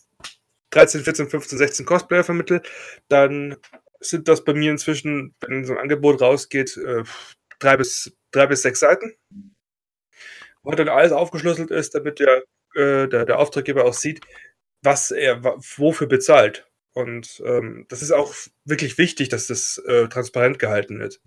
13, 0.72 1.01
14, 1.01 1.29
15, 1.29 1.58
16 1.58 1.86
Cosplayer 1.86 2.24
vermittle, 2.24 2.63
dann 3.08 3.58
sind 4.00 4.27
das 4.27 4.43
bei 4.43 4.53
mir 4.53 4.72
inzwischen, 4.72 5.36
wenn 5.39 5.65
so 5.65 5.74
ein 5.74 5.79
Angebot 5.79 6.22
rausgeht, 6.22 6.77
äh, 6.77 7.03
drei, 7.60 7.77
bis, 7.77 8.15
drei 8.31 8.48
bis 8.48 8.62
sechs 8.62 8.79
Seiten. 8.79 9.15
Wo 10.63 10.72
dann 10.72 10.89
alles 10.89 11.12
aufgeschlüsselt 11.12 11.72
ist, 11.72 11.93
damit 11.95 12.19
der, 12.19 12.43
äh, 12.75 13.07
der, 13.07 13.25
der 13.25 13.39
Auftraggeber 13.39 13.86
auch 13.86 13.93
sieht, 13.93 14.22
was 14.81 15.12
er 15.12 15.43
wofür 15.43 16.07
bezahlt. 16.07 16.67
Und 16.93 17.41
ähm, 17.45 17.86
das 17.89 18.01
ist 18.01 18.12
auch 18.12 18.33
wirklich 18.65 18.98
wichtig, 18.98 19.29
dass 19.29 19.48
das 19.48 19.79
äh, 19.88 20.07
transparent 20.10 20.60
gehalten 20.60 21.00
wird. 21.00 21.19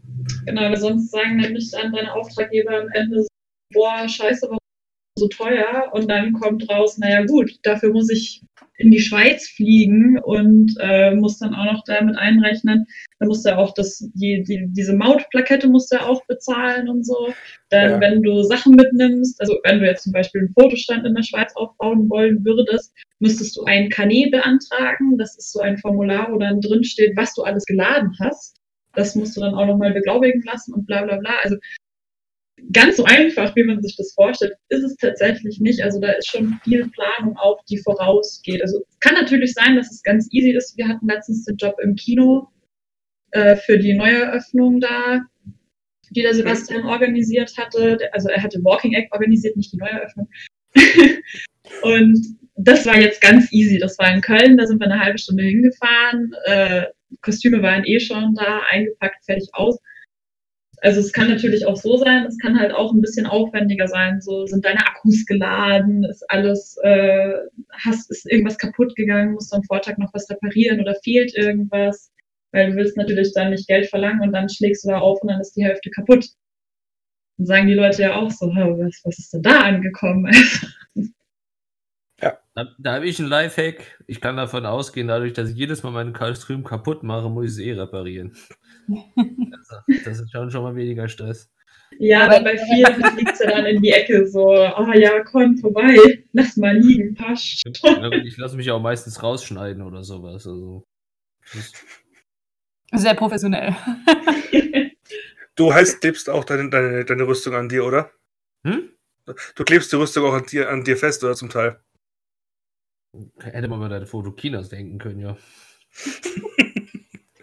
Genau, 0.45 0.75
sonst 0.77 1.11
sagen 1.11 1.37
nämlich 1.37 1.71
dann 1.73 1.93
deine 1.93 2.15
Auftraggeber 2.15 2.83
am 2.83 2.89
Ende, 2.93 3.27
boah, 3.73 4.09
scheiße, 4.09 4.43
warum 4.43 4.59
so 5.17 5.29
teuer 5.29 5.91
und 5.93 6.11
dann 6.11 6.33
kommt 6.33 6.69
raus, 6.69 6.99
naja 6.99 7.25
gut, 7.25 7.51
dafür 7.63 7.93
muss 7.93 8.11
ich 8.11 8.43
in 8.79 8.91
die 8.91 9.01
Schweiz 9.01 9.49
fliegen 9.49 10.19
und 10.19 10.75
äh, 10.81 11.15
muss 11.15 11.39
dann 11.39 11.55
auch 11.55 11.73
noch 11.73 11.85
damit 11.87 12.17
einrechnen. 12.19 12.85
Dann 13.19 13.29
musst 13.29 13.47
du 13.47 13.57
auch 13.57 13.73
das, 13.73 14.07
die, 14.15 14.43
die, 14.43 14.67
diese 14.69 14.95
Mautplakette 14.95 15.67
musst 15.69 15.91
du 15.93 16.01
auch 16.01 16.23
bezahlen 16.27 16.89
und 16.89 17.07
so. 17.07 17.33
Dann, 17.71 17.93
Ja. 17.93 18.01
wenn 18.01 18.23
du 18.23 18.43
Sachen 18.43 18.75
mitnimmst, 18.75 19.41
also 19.41 19.57
wenn 19.65 19.81
du 19.81 19.87
jetzt 19.87 20.03
zum 20.03 20.13
Beispiel 20.13 20.43
einen 20.43 20.53
Fotostand 20.53 21.07
in 21.07 21.15
der 21.15 21.23
Schweiz 21.23 21.53
aufbauen 21.57 22.09
wollen 22.11 22.45
würdest, 22.45 22.93
müsstest 23.19 23.57
du 23.57 23.65
einen 23.65 23.89
Kanä 23.89 24.29
beantragen. 24.31 25.17
Das 25.17 25.39
ist 25.39 25.53
so 25.53 25.61
ein 25.61 25.79
Formular, 25.79 26.31
wo 26.31 26.39
dann 26.39 26.61
drin 26.61 26.85
steht, 26.85 27.17
was 27.17 27.33
du 27.33 27.45
alles 27.45 27.65
geladen 27.65 28.13
hast. 28.21 28.59
Das 28.95 29.15
musst 29.15 29.37
du 29.37 29.41
dann 29.41 29.55
auch 29.55 29.67
nochmal 29.67 29.95
beglaubigen 29.95 30.43
lassen 30.45 30.75
und 30.75 30.87
bla 30.87 31.03
bla 31.03 31.17
bla. 31.17 31.33
Also 31.43 31.57
ganz 32.73 32.97
so 32.97 33.05
einfach, 33.05 33.55
wie 33.55 33.65
man 33.65 33.83
sich 33.83 33.97
das 33.97 34.13
vorstellt, 34.15 34.55
ist 34.69 34.83
es 34.83 34.97
tatsächlich 34.97 35.61
nicht. 35.61 35.83
Also 35.83 36.01
da 36.01 36.13
ist 36.13 36.29
schon 36.29 36.59
viel 36.65 36.89
Planung 36.89 37.37
auch, 37.37 37.63
die 37.69 37.79
vorausgeht. 37.79 38.63
Also 38.63 38.83
kann 39.01 39.15
natürlich 39.15 39.53
sein, 39.53 39.77
dass 39.77 39.91
es 39.91 40.03
ganz 40.03 40.29
easy 40.33 40.53
ist. 40.53 40.77
Wir 40.77 40.89
hatten 40.89 41.07
letztens 41.07 41.45
den 41.45 41.57
Job 41.57 41.77
im 41.83 41.95
Kino 41.95 42.49
äh, 43.33 43.57
für 43.57 43.79
die 43.79 43.95
Neueröffnung 43.95 44.81
da, 44.81 45.21
die 46.11 46.23
der 46.23 46.35
Sebastian 46.35 46.87
organisiert 46.87 47.57
hatte. 47.59 47.99
Also 48.13 48.29
er 48.29 48.43
hatte 48.43 48.61
Walking 48.63 48.95
Egg 48.95 49.09
organisiert, 49.11 49.57
nicht 49.57 49.73
die 49.73 49.79
Neueröffnung. 49.79 50.29
Und 51.83 52.39
das 52.57 52.87
war 52.87 52.99
jetzt 52.99 53.21
ganz 53.21 53.53
easy. 53.53 53.79
Das 53.79 53.99
war 53.99 54.13
in 54.13 54.23
Köln, 54.23 54.57
da 54.57 54.67
sind 54.67 54.81
wir 54.81 54.87
eine 54.87 55.01
halbe 55.01 55.19
Stunde 55.19 55.45
hingefahren. 55.45 56.33
Äh, 56.45 56.87
Kostüme 57.21 57.63
waren 57.63 57.85
eh 57.85 58.01
schon 58.01 58.35
da, 58.35 58.63
eingepackt, 58.71 59.25
fertig 59.25 59.49
aus. 59.53 59.79
Also 60.83 61.01
es 61.01 61.13
kann 61.13 61.29
natürlich 61.29 61.67
auch 61.67 61.77
so 61.77 61.97
sein, 61.97 62.27
es 62.27 62.39
kann 62.39 62.59
halt 62.59 62.73
auch 62.73 62.93
ein 62.93 63.01
bisschen 63.01 63.27
aufwendiger 63.27 63.89
sein. 63.89 64.21
So 64.21 64.47
sind 64.47 64.65
deine 64.65 64.87
Akkus 64.87 65.25
geladen, 65.27 66.05
ist 66.05 66.25
alles, 66.31 66.77
äh, 66.83 67.33
hast, 67.73 68.11
ist 68.11 68.31
irgendwas 68.31 68.59
kaputt 68.59 68.95
gegangen, 68.95 69.33
musst 69.33 69.53
du 69.53 69.57
am 69.57 69.65
Vortag 69.65 69.99
noch 69.99 70.13
was 70.13 70.29
reparieren 70.29 70.81
oder 70.81 70.95
fehlt 71.03 71.35
irgendwas, 71.35 72.13
weil 72.53 72.71
du 72.71 72.77
willst 72.77 72.97
natürlich 72.97 73.33
dann 73.33 73.51
nicht 73.51 73.69
Geld 73.69 73.87
verlangen 73.89 74.21
und 74.21 74.33
dann 74.33 74.49
schlägst 74.49 74.85
du 74.85 74.89
da 74.91 74.99
auf 74.99 75.21
und 75.23 75.29
dann 75.29 75.41
ist 75.41 75.57
die 75.57 75.65
Hälfte 75.65 75.91
kaputt. 75.91 76.27
Dann 77.39 77.47
sagen 77.47 77.67
die 77.69 77.75
Leute 77.75 78.03
ja 78.03 78.17
auch 78.17 78.31
so, 78.31 78.55
"Hä, 78.55 78.75
was, 78.79 79.01
was 79.05 79.19
ist 79.19 79.33
denn 79.33 79.43
da 79.43 79.61
angekommen? 79.61 80.31
Da, 82.57 82.75
da 82.79 82.95
habe 82.95 83.07
ich 83.07 83.19
einen 83.21 83.29
Lifehack. 83.29 84.03
Ich 84.07 84.23
kann 84.23 84.39
davon 84.39 84.65
ausgehen, 84.65 85.09
dadurch, 85.09 85.35
dass 85.35 85.51
ich 85.51 85.57
jedes 85.57 85.83
Mal 85.83 85.91
meinen 85.91 86.15
Kostüm 86.15 86.65
kaputt 86.65 87.03
mache, 87.03 87.29
muss 87.29 87.45
ich 87.45 87.51
es 87.53 87.59
eh 87.59 87.73
reparieren. 87.73 88.35
Also, 88.89 90.05
das 90.05 90.21
ist 90.21 90.31
schon, 90.31 90.51
schon 90.51 90.63
mal 90.63 90.75
weniger 90.75 91.09
Stress. 91.09 91.51
Ja, 91.99 92.27
aber 92.27 92.43
bei 92.43 92.57
vielen 92.59 93.05
fliegt 93.15 93.41
ja 93.41 93.51
dann 93.51 93.67
in 93.67 93.83
die 93.83 93.91
Ecke 93.91 94.27
so, 94.27 94.53
ah 94.53 94.95
ja, 94.95 95.23
komm 95.25 95.57
vorbei, 95.59 95.97
lass 96.33 96.57
mal 96.57 96.77
liegen, 96.77 97.15
passt. 97.15 97.65
Ich 98.25 98.37
lasse 98.37 98.57
mich 98.57 98.71
auch 98.71 98.81
meistens 98.81 99.23
rausschneiden 99.23 99.83
oder 99.83 100.03
sowas. 100.05 100.47
Also, 100.47 100.85
Sehr 102.93 103.15
professionell. 103.15 103.75
Du 105.57 105.73
heißt, 105.73 106.03
klebst 106.03 106.29
auch 106.29 106.45
deine, 106.45 106.69
deine, 106.69 107.05
deine 107.05 107.27
Rüstung 107.27 107.55
an 107.55 107.69
dir, 107.69 107.85
oder? 107.85 108.11
hm? 108.65 108.91
Du 109.57 109.65
klebst 109.65 109.91
die 109.91 109.97
Rüstung 109.97 110.25
auch 110.25 110.35
an 110.35 110.47
dir, 110.47 110.69
an 110.69 110.85
dir 110.85 110.97
fest, 110.97 111.25
oder 111.25 111.35
zum 111.35 111.49
Teil? 111.49 111.81
Hätte 113.41 113.67
man 113.69 113.81
mal 113.81 113.89
deine 113.89 114.07
Fotokinos 114.07 114.69
denken 114.69 114.99
können, 114.99 115.21
ja. 115.21 115.37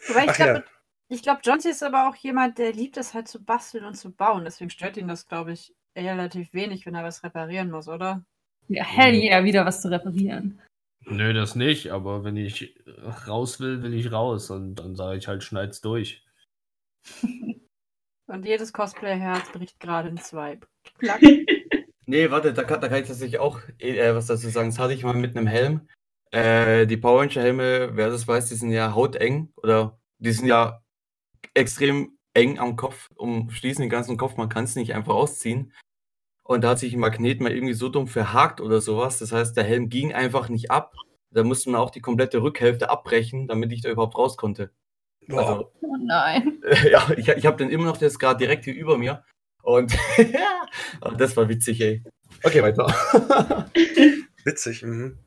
Wobei 0.08 0.24
ich 0.26 0.30
Ach 0.30 0.38
ja. 0.38 0.54
glaube, 0.54 0.66
ich 1.13 1.24
glaube, 1.24 1.41
John 1.43 1.60
C. 1.60 1.70
ist 1.70 1.84
aber 1.84 2.10
auch 2.10 2.15
jemand, 2.15 2.58
der 2.58 2.74
liebt 2.74 2.98
es 2.98 3.13
halt 3.13 3.27
zu 3.27 3.43
basteln 3.43 3.86
und 3.86 3.96
zu 3.96 4.12
bauen. 4.12 4.43
Deswegen 4.46 4.70
stört 4.70 4.98
ihn 4.98 5.08
das, 5.08 5.27
glaube 5.27 5.53
ich, 5.53 5.74
relativ 5.96 6.53
wenig, 6.53 6.86
wenn 6.86 6.96
er 6.96 7.03
was 7.03 7.24
reparieren 7.24 7.72
muss, 7.72 7.88
oder? 7.88 8.24
Ja, 8.67 8.84
hell 8.84 9.13
yeah, 9.13 9.43
wieder 9.43 9.65
was 9.65 9.82
zu 9.82 9.91
reparieren. 9.91 10.60
Nö, 11.05 11.34
das 11.34 11.55
nicht, 11.55 11.91
aber 11.91 12.24
wenn 12.24 12.38
ich 12.38 12.75
raus 13.27 13.60
will, 13.60 13.84
will 13.84 13.93
ich 13.93 14.12
raus 14.12 14.50
und 14.50 14.75
dann 14.75 14.96
sage 14.96 15.17
ich 15.17 15.27
halt, 15.27 15.43
schneid's 15.43 15.82
durch. 15.82 16.25
Und 18.25 18.46
jedes 18.46 18.72
Cosplay-Herz 18.72 19.51
bricht 19.51 19.79
gerade 19.79 20.10
in 20.10 20.17
zwei. 20.17 20.60
Klack. 20.98 21.22
Nee, 22.05 22.29
warte, 22.32 22.53
da 22.53 22.65
kann, 22.65 22.82
da 22.82 22.89
kann 22.89 23.01
ich 23.01 23.08
tatsächlich 23.08 23.39
auch 23.39 23.62
äh, 23.79 24.13
was 24.13 24.27
dazu 24.27 24.50
sagen. 24.50 24.70
Das 24.70 24.77
hatte 24.77 24.93
ich 24.93 25.05
mal 25.05 25.13
mit 25.13 25.38
einem 25.38 25.48
Helm. 25.48 25.88
Äh, 26.32 26.86
die 26.86 26.98
Power 26.98 27.22
Ranger 27.22 27.41
Helme, 27.41 27.91
wer 27.93 28.10
das 28.10 28.27
weiß, 28.27 28.50
die 28.50 28.55
sind 28.55 28.72
ja 28.72 28.93
hauteng 28.93 29.53
oder 29.55 29.98
die 30.17 30.34
sind 30.34 30.48
ja 30.48 30.83
extrem 31.54 32.18
eng 32.34 32.60
am 32.60 32.76
Kopf, 32.76 33.10
umschließen 33.16 33.82
den 33.82 33.90
ganzen 33.90 34.18
Kopf. 34.18 34.38
Man 34.38 34.50
kann 34.50 34.64
es 34.64 34.76
nicht 34.76 34.94
einfach 34.94 35.14
ausziehen. 35.14 35.74
Und 36.44 36.64
da 36.64 36.72
hat 36.72 36.80
sich 36.80 36.94
ein 36.94 37.00
Magnet 37.00 37.40
mal 37.40 37.54
irgendwie 37.54 37.74
so 37.74 37.90
dumm 37.90 38.08
verhakt 38.08 38.60
oder 38.60 38.82
sowas. 38.82 39.20
Das 39.20 39.32
heißt, 39.32 39.56
der 39.56 39.64
Helm 39.64 39.90
ging 39.90 40.14
einfach 40.14 40.50
nicht 40.50 40.72
ab. 40.72 40.94
Da 41.32 41.44
musste 41.44 41.70
man 41.70 41.80
auch 41.80 41.90
die 41.90 42.02
komplette 42.02 42.42
Rückhälfte 42.42 42.90
abbrechen, 42.90 43.48
damit 43.48 43.72
ich 43.72 43.82
da 43.82 43.90
überhaupt 43.90 44.18
raus 44.18 44.38
konnte. 44.38 44.72
Also, 45.30 45.72
Oh 45.82 45.96
nein. 46.00 46.62
ja, 46.92 47.10
ich, 47.16 47.28
ich 47.30 47.46
habe 47.46 47.58
den 47.58 47.70
immer 47.70 47.86
noch, 47.86 47.98
der 47.98 48.10
ist 48.10 48.20
gerade 48.20 48.38
direkt 48.38 48.66
hier 48.66 48.76
über 48.76 48.98
mir. 48.98 49.24
Und 49.62 49.98
das 51.18 51.38
war 51.38 51.48
witzig, 51.48 51.80
ey. 51.82 52.04
Okay, 52.44 52.62
weiter. 52.62 52.88
Witzig. 54.46 54.84
Mhm. 54.84 55.18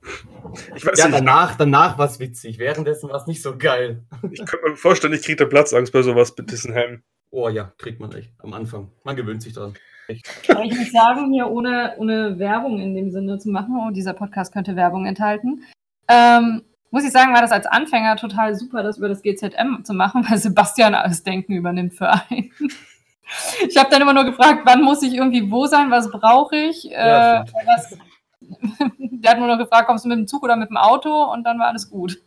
Ich 0.75 0.85
weiß 0.85 0.99
ja, 0.99 1.07
nicht, 1.07 1.19
danach, 1.19 1.57
danach 1.57 1.99
war 1.99 2.07
es 2.07 2.21
witzig. 2.21 2.59
Währenddessen 2.59 3.09
war 3.09 3.17
es 3.17 3.27
nicht 3.27 3.43
so 3.43 3.57
geil. 3.57 4.03
ich 4.31 4.45
könnte 4.45 4.71
mir 4.71 4.77
vorstellen, 4.77 5.15
ich 5.15 5.23
kriege 5.23 5.37
da 5.37 5.45
Platzangst 5.45 5.93
bei 5.93 6.03
sowas 6.03 6.35
mit 6.37 6.51
diesen 6.51 6.73
Helmen. 6.73 7.03
Oh 7.31 7.49
ja, 7.49 7.73
kriegt 7.79 8.01
man 8.01 8.13
echt 8.13 8.33
am 8.39 8.53
Anfang. 8.53 8.91
Man 9.05 9.17
gewöhnt 9.17 9.43
sich 9.43 9.55
dran. 9.55 9.75
Aber 10.49 10.65
ich 10.65 10.77
muss 10.77 10.93
sagen, 10.93 11.33
hier 11.33 11.49
ohne, 11.49 11.95
ohne 11.99 12.39
Werbung 12.39 12.81
in 12.81 12.95
dem 12.95 13.11
Sinne 13.11 13.39
zu 13.39 13.51
machen, 13.51 13.77
oh, 13.77 13.91
dieser 13.91 14.13
Podcast 14.13 14.53
könnte 14.53 14.77
Werbung 14.77 15.07
enthalten, 15.07 15.65
ähm, 16.09 16.63
muss 16.91 17.05
ich 17.05 17.11
sagen, 17.11 17.35
war 17.35 17.43
das 17.43 17.51
als 17.53 17.67
Anfänger 17.67 18.17
total 18.17 18.55
super, 18.55 18.83
das 18.83 18.99
über 18.99 19.09
das 19.09 19.23
GZM 19.23 19.85
zu 19.85 19.93
machen, 19.93 20.25
weil 20.29 20.39
Sebastian 20.39 20.95
alles 20.95 21.25
Denken 21.25 21.55
übernimmt 21.55 21.95
für 21.95 22.11
einen. 22.11 22.53
Ich 23.69 23.77
habe 23.77 23.91
dann 23.91 24.01
immer 24.01 24.15
nur 24.15 24.25
gefragt, 24.25 24.61
wann 24.65 24.83
muss 24.83 25.03
ich 25.03 25.15
irgendwie 25.15 25.51
wo 25.51 25.67
sein, 25.67 25.91
was 25.91 26.11
brauche 26.11 26.55
ich? 26.55 26.85
Ja, 26.85 27.43
äh, 27.43 27.45
was, 27.67 27.99
der 28.99 29.31
hat 29.33 29.39
nur 29.39 29.49
noch 29.49 29.59
gefragt, 29.59 29.87
kommst 29.87 30.05
du 30.05 30.09
mit 30.09 30.19
dem 30.19 30.27
Zug 30.27 30.43
oder 30.43 30.57
mit 30.57 30.71
dem 30.71 30.77
Auto? 30.77 31.11
Und 31.33 31.45
dann 31.45 31.59
war 31.59 31.69
alles 31.69 31.91
gut. 31.91 32.23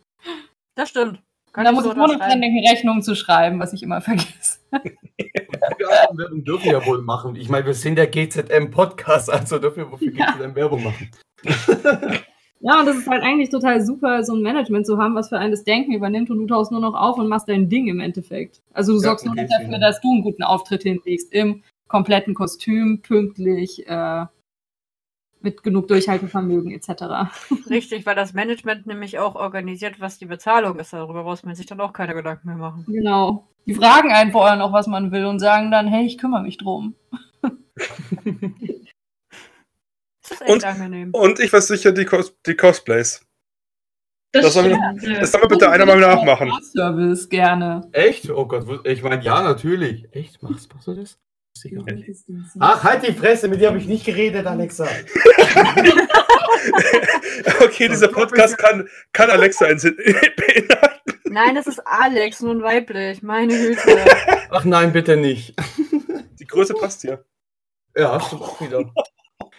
Das 0.74 0.88
stimmt. 0.88 1.22
Kann 1.52 1.66
ich 1.66 1.72
muss 1.72 1.84
so 1.84 1.90
ich 1.90 1.96
nur 1.96 2.06
noch 2.06 2.16
dran 2.16 2.40
denken, 2.40 2.64
Rechnungen 2.68 3.02
zu 3.02 3.16
schreiben, 3.16 3.58
was 3.58 3.72
ich 3.72 3.82
immer 3.82 4.00
vergesse. 4.00 4.58
Werbung 4.70 6.44
dürfen 6.44 6.64
wir 6.66 6.72
ja 6.72 6.86
wohl 6.86 7.02
machen. 7.02 7.34
Ich 7.36 7.48
meine, 7.48 7.66
wir 7.66 7.74
sind 7.74 7.96
der 7.96 8.06
GZM-Podcast, 8.06 9.30
also 9.30 9.58
dürfen 9.58 9.78
wir 9.78 9.92
wofür 9.92 10.12
GZM 10.12 10.54
Werbung 10.54 10.84
machen. 10.84 11.10
Ja, 12.62 12.78
und 12.78 12.86
das 12.86 12.98
ist 12.98 13.06
halt 13.06 13.22
eigentlich 13.22 13.48
total 13.48 13.80
super, 13.80 14.22
so 14.22 14.34
ein 14.34 14.42
Management 14.42 14.86
zu 14.86 14.98
haben, 14.98 15.14
was 15.14 15.30
für 15.30 15.38
einen 15.38 15.50
das 15.50 15.64
Denken 15.64 15.94
übernimmt 15.94 16.30
und 16.30 16.38
du 16.38 16.46
tauchst 16.46 16.70
nur 16.70 16.80
noch 16.80 16.94
auf 16.94 17.16
und 17.16 17.26
machst 17.26 17.48
dein 17.48 17.70
Ding 17.70 17.88
im 17.88 18.00
Endeffekt. 18.00 18.60
Also 18.74 18.92
du 18.92 18.98
Ja, 18.98 19.04
sorgst 19.04 19.24
nur 19.24 19.34
noch 19.34 19.48
dafür, 19.48 19.78
dass 19.78 20.00
du 20.02 20.12
einen 20.12 20.22
guten 20.22 20.42
Auftritt 20.42 20.82
hinlegst, 20.82 21.32
im 21.32 21.62
kompletten 21.88 22.34
Kostüm, 22.34 23.00
pünktlich, 23.00 23.88
äh, 23.88 24.26
mit 25.42 25.62
genug 25.62 25.88
Durchhaltevermögen 25.88 26.70
etc. 26.72 27.30
Richtig, 27.70 28.06
weil 28.06 28.14
das 28.14 28.34
Management 28.34 28.86
nämlich 28.86 29.18
auch 29.18 29.34
organisiert, 29.34 30.00
was 30.00 30.18
die 30.18 30.26
Bezahlung 30.26 30.78
ist. 30.78 30.92
Darüber 30.92 31.22
muss 31.24 31.42
man 31.44 31.54
sich 31.54 31.66
dann 31.66 31.80
auch 31.80 31.92
keine 31.92 32.14
Gedanken 32.14 32.48
mehr 32.48 32.56
machen. 32.56 32.84
Genau. 32.86 33.48
Die 33.66 33.74
fragen 33.74 34.10
einen 34.12 34.32
vorher 34.32 34.56
noch, 34.56 34.72
was 34.72 34.86
man 34.86 35.12
will 35.12 35.24
und 35.26 35.38
sagen 35.38 35.70
dann, 35.70 35.86
hey, 35.88 36.04
ich 36.06 36.18
kümmere 36.18 36.42
mich 36.42 36.56
drum. 36.58 36.94
Das 40.22 40.32
ist 40.32 40.42
echt 40.42 40.50
Und- 40.50 40.64
angenehm. 40.64 41.10
Und 41.12 41.40
ich 41.40 41.50
versichere 41.50 41.92
die, 41.92 42.04
Cos 42.04 42.34
die 42.46 42.54
Cosplays. 42.54 43.26
Das 44.32 44.54
soll, 44.54 44.66
stimmt, 44.66 45.02
ja. 45.02 45.18
das 45.18 45.32
soll 45.32 45.40
mir 45.40 45.48
bitte 45.48 45.68
einer 45.68 45.86
mal 45.86 45.98
nachmachen. 45.98 46.52
Service 46.62 47.28
gerne. 47.28 47.88
Echt? 47.90 48.30
Oh 48.30 48.46
Gott, 48.46 48.64
ich 48.86 49.02
meine, 49.02 49.24
ja, 49.24 49.42
natürlich. 49.42 50.06
Echt? 50.14 50.40
Machst, 50.40 50.72
machst 50.72 50.86
du 50.86 50.94
das? 50.94 51.18
Sicher. 51.60 51.84
Ach, 52.58 52.82
halt 52.82 53.06
die 53.06 53.12
Fresse, 53.12 53.48
mit 53.48 53.60
dir 53.60 53.68
habe 53.68 53.78
ich 53.78 53.86
nicht 53.86 54.04
geredet, 54.04 54.46
Alexa. 54.46 54.86
Okay, 57.60 57.88
dieser 57.88 58.08
Podcast 58.08 58.58
kann, 58.58 58.88
kann 59.12 59.30
Alexa 59.30 59.66
beinhalten. 59.66 61.00
Nein, 61.24 61.54
das 61.54 61.66
ist 61.66 61.80
Alex, 61.86 62.40
nun 62.40 62.62
weiblich. 62.62 63.22
Meine 63.22 63.56
Güte. 63.56 64.04
Ach 64.50 64.64
nein, 64.64 64.92
bitte 64.92 65.16
nicht. 65.16 65.54
Die 66.38 66.46
Größe 66.46 66.74
passt 66.74 67.02
hier. 67.02 67.24
Ja, 67.96 68.20
stimmt 68.20 68.42
auch 68.42 68.60
wieder. 68.60 68.92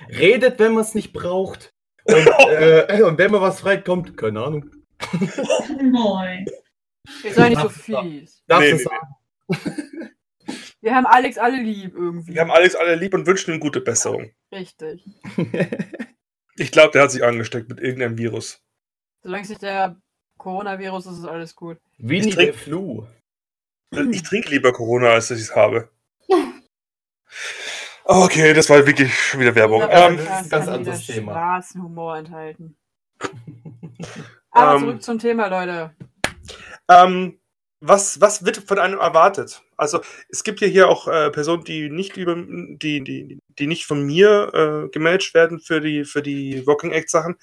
Redet, 0.10 0.60
wenn 0.60 0.74
man 0.74 0.84
es 0.84 0.96
nicht 0.96 1.14
braucht. 1.14 1.74
Und, 2.04 2.16
äh, 2.50 3.02
und 3.04 3.18
wenn 3.18 3.32
man 3.32 3.42
was 3.42 3.62
frei 3.62 3.78
kommt, 3.78 4.18
keine 4.18 4.44
Ahnung. 4.44 4.70
Moin. 5.82 6.46
Wir 7.22 7.34
seien 7.34 7.50
nicht 7.50 7.62
so 7.62 7.70
fies. 7.70 8.44
Darfst 8.48 8.72
Nee, 8.72 8.72
du 8.72 8.78
nee, 8.78 8.84
sagen? 8.84 10.12
Wir 10.82 10.96
haben 10.96 11.06
Alex 11.06 11.38
alle 11.38 11.62
lieb 11.62 11.94
irgendwie. 11.96 12.34
Wir 12.34 12.42
haben 12.42 12.52
Alex 12.52 12.76
alle 12.76 12.96
lieb 12.96 13.14
und 13.14 13.26
wünschen 13.28 13.54
ihm 13.54 13.60
gute 13.60 13.82
Besserung. 13.82 14.32
Richtig. 14.52 15.06
Ich 16.58 16.70
glaube, 16.72 16.92
der 16.92 17.04
hat 17.04 17.12
sich 17.12 17.24
angesteckt 17.24 17.70
mit 17.70 17.80
irgendeinem 17.80 18.18
Virus. 18.18 18.62
Solange 19.24 19.44
es 19.44 19.50
nicht 19.50 19.62
der 19.64 19.96
Coronavirus 20.38 21.06
ist, 21.08 21.20
ist 21.20 21.26
alles 21.26 21.56
gut. 21.56 21.78
Winnie 21.98 22.28
Ich 22.30 22.36
trink- 22.36 22.52
der 22.52 22.54
Flu. 22.54 23.08
Ich 24.12 24.22
trinke 24.22 24.50
lieber 24.50 24.72
Corona, 24.74 25.12
als 25.12 25.30
dass 25.30 25.38
ich 25.40 25.46
es 25.46 25.56
habe. 25.56 25.90
Okay, 28.04 28.54
das 28.54 28.70
war 28.70 28.86
wirklich 28.86 29.14
schon 29.18 29.40
wieder 29.40 29.56
Werbung. 29.56 29.82
Ähm, 29.90 30.18
das 30.18 30.26
ist 30.26 30.30
ein 30.32 30.50
ganz 30.50 30.68
anderes 30.68 31.06
Thema. 31.08 31.32
schwarzen 31.32 31.84
Humor 31.84 32.18
enthalten. 32.18 32.76
Aber 34.52 34.74
Ähm, 34.76 34.80
zurück 34.82 35.04
zum 35.04 35.20
Thema, 35.20 35.48
Leute. 35.48 35.96
Ähm, 36.90 37.40
was, 37.82 38.22
was 38.22 38.46
wird 38.46 38.58
von 38.58 38.80
einem 38.80 39.00
erwartet? 39.00 39.64
Also 39.76 40.02
es 40.30 40.44
gibt 40.44 40.62
ja 40.62 40.68
hier 40.68 40.88
auch 40.88 41.08
äh, 41.08 41.32
Personen, 41.32 41.64
die 41.64 41.90
nicht 41.90 42.16
über, 42.16 42.36
die, 42.36 43.04
die, 43.04 43.40
die 43.58 43.68
nicht 43.68 43.86
von 43.86 44.06
mir 44.06 44.52
äh, 44.54 44.90
gemanagt 44.90 45.34
werden 45.34 45.60
für 45.60 45.82
die, 45.82 46.06
für 46.06 46.22
die 46.22 46.66
Walking 46.68 46.92
Act 46.92 47.10
Sachen. 47.10 47.36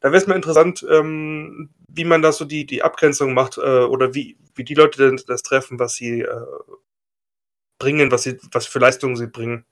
Da 0.00 0.08
wäre 0.08 0.18
es 0.18 0.28
mal 0.28 0.36
interessant, 0.36 0.86
ähm, 0.88 1.70
wie 1.88 2.04
man 2.04 2.22
da 2.22 2.30
so 2.30 2.44
die, 2.44 2.64
die 2.64 2.82
Abgrenzung 2.82 3.34
macht 3.34 3.58
äh, 3.58 3.60
oder 3.60 4.14
wie, 4.14 4.36
wie 4.54 4.64
die 4.64 4.74
Leute 4.74 5.02
denn 5.02 5.20
das 5.26 5.42
treffen, 5.42 5.80
was 5.80 5.96
sie 5.96 6.20
äh, 6.20 6.46
bringen, 7.78 8.12
was 8.12 8.22
sie, 8.22 8.38
was 8.52 8.66
für 8.66 8.78
Leistungen 8.78 9.16
sie 9.16 9.26
bringen. 9.26 9.64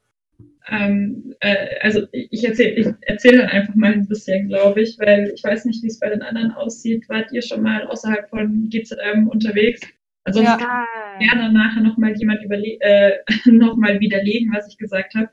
Ähm, 0.68 1.34
äh, 1.40 1.78
also 1.80 2.06
ich 2.12 2.44
erzähle 2.44 2.72
ich 2.72 2.86
erzähl 3.02 3.38
dann 3.38 3.48
einfach 3.48 3.74
mal 3.74 3.92
ein 3.92 4.06
bisschen, 4.06 4.48
glaube 4.48 4.82
ich, 4.82 4.98
weil 4.98 5.32
ich 5.34 5.42
weiß 5.42 5.64
nicht, 5.64 5.82
wie 5.82 5.86
es 5.86 5.98
bei 5.98 6.10
den 6.10 6.22
anderen 6.22 6.50
aussieht. 6.50 7.08
Wart 7.08 7.32
ihr 7.32 7.42
schon 7.42 7.62
mal 7.62 7.86
außerhalb 7.86 8.28
von 8.28 8.68
GZM 8.68 9.28
unterwegs? 9.28 9.80
Also 10.24 10.42
Ja. 10.42 10.56
kann 10.56 10.86
gerne 11.18 11.52
nachher 11.52 11.82
nochmal 11.82 12.14
jemand 12.16 12.42
überle 12.44 12.78
äh, 12.80 13.18
noch 13.50 13.76
mal 13.76 13.98
widerlegen, 14.00 14.52
was 14.52 14.68
ich 14.68 14.76
gesagt 14.78 15.14
habe. 15.14 15.28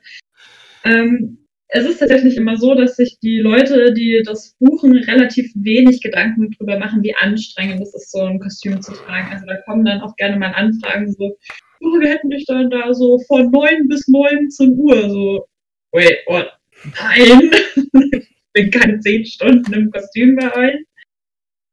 Ähm, 0.84 1.38
es 1.68 1.84
ist 1.84 1.98
tatsächlich 1.98 2.36
immer 2.36 2.56
so, 2.56 2.74
dass 2.74 2.96
sich 2.96 3.18
die 3.20 3.38
Leute, 3.38 3.92
die 3.92 4.22
das 4.24 4.54
buchen, 4.60 4.96
relativ 4.96 5.50
wenig 5.56 6.00
Gedanken 6.00 6.50
darüber 6.52 6.78
machen, 6.78 7.02
wie 7.02 7.14
anstrengend 7.16 7.82
es 7.82 7.94
ist, 7.94 8.12
so 8.12 8.20
ein 8.20 8.38
Kostüm 8.38 8.80
zu 8.80 8.92
tragen. 8.92 9.32
Also 9.32 9.46
da 9.46 9.56
kommen 9.62 9.84
dann 9.84 10.00
auch 10.00 10.14
gerne 10.16 10.38
mal 10.38 10.52
Anfragen 10.52 11.12
so, 11.12 11.36
oh, 11.80 12.00
wir 12.00 12.08
hätten 12.08 12.30
dich 12.30 12.46
dann 12.46 12.70
da 12.70 12.94
so 12.94 13.18
von 13.26 13.50
9 13.50 13.88
bis 13.88 14.06
19 14.06 14.78
Uhr 14.78 15.10
so, 15.10 15.46
wait, 15.92 16.18
what? 16.26 16.52
Nein, 17.00 17.50
ich 18.12 18.28
bin 18.52 18.70
keine 18.70 19.00
10 19.00 19.26
Stunden 19.26 19.72
im 19.72 19.90
Kostüm 19.90 20.36
bei 20.36 20.54
euch. 20.54 20.76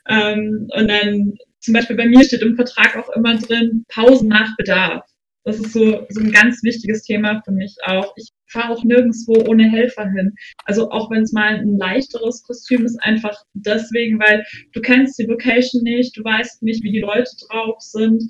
Ähm, 0.09 0.67
und 0.75 0.87
dann 0.87 1.37
zum 1.63 1.73
Beispiel 1.73 1.95
bei 1.95 2.05
mir 2.05 2.23
steht 2.23 2.41
im 2.41 2.55
Vertrag 2.55 2.95
auch 2.97 3.09
immer 3.15 3.37
drin, 3.37 3.85
Pausen 3.87 4.27
nach 4.27 4.55
Bedarf. 4.57 5.05
Das 5.45 5.59
ist 5.59 5.73
so, 5.73 6.05
so 6.09 6.21
ein 6.21 6.31
ganz 6.31 6.63
wichtiges 6.63 7.03
Thema 7.03 7.41
für 7.43 7.51
mich 7.51 7.75
auch. 7.85 8.13
Ich 8.15 8.29
fahre 8.47 8.73
auch 8.73 8.83
nirgendwo 8.83 9.49
ohne 9.49 9.69
Helfer 9.69 10.09
hin. 10.09 10.33
Also 10.65 10.89
auch 10.91 11.09
wenn 11.09 11.23
es 11.23 11.33
mal 11.33 11.55
ein 11.55 11.77
leichteres 11.77 12.43
Kostüm 12.43 12.85
ist, 12.85 12.97
einfach 13.01 13.43
deswegen, 13.53 14.19
weil 14.19 14.45
du 14.73 14.81
kennst 14.81 15.19
die 15.19 15.25
Location 15.25 15.83
nicht, 15.83 16.15
du 16.17 16.23
weißt 16.23 16.63
nicht, 16.63 16.83
wie 16.83 16.91
die 16.91 16.99
Leute 16.99 17.31
drauf 17.47 17.79
sind. 17.79 18.23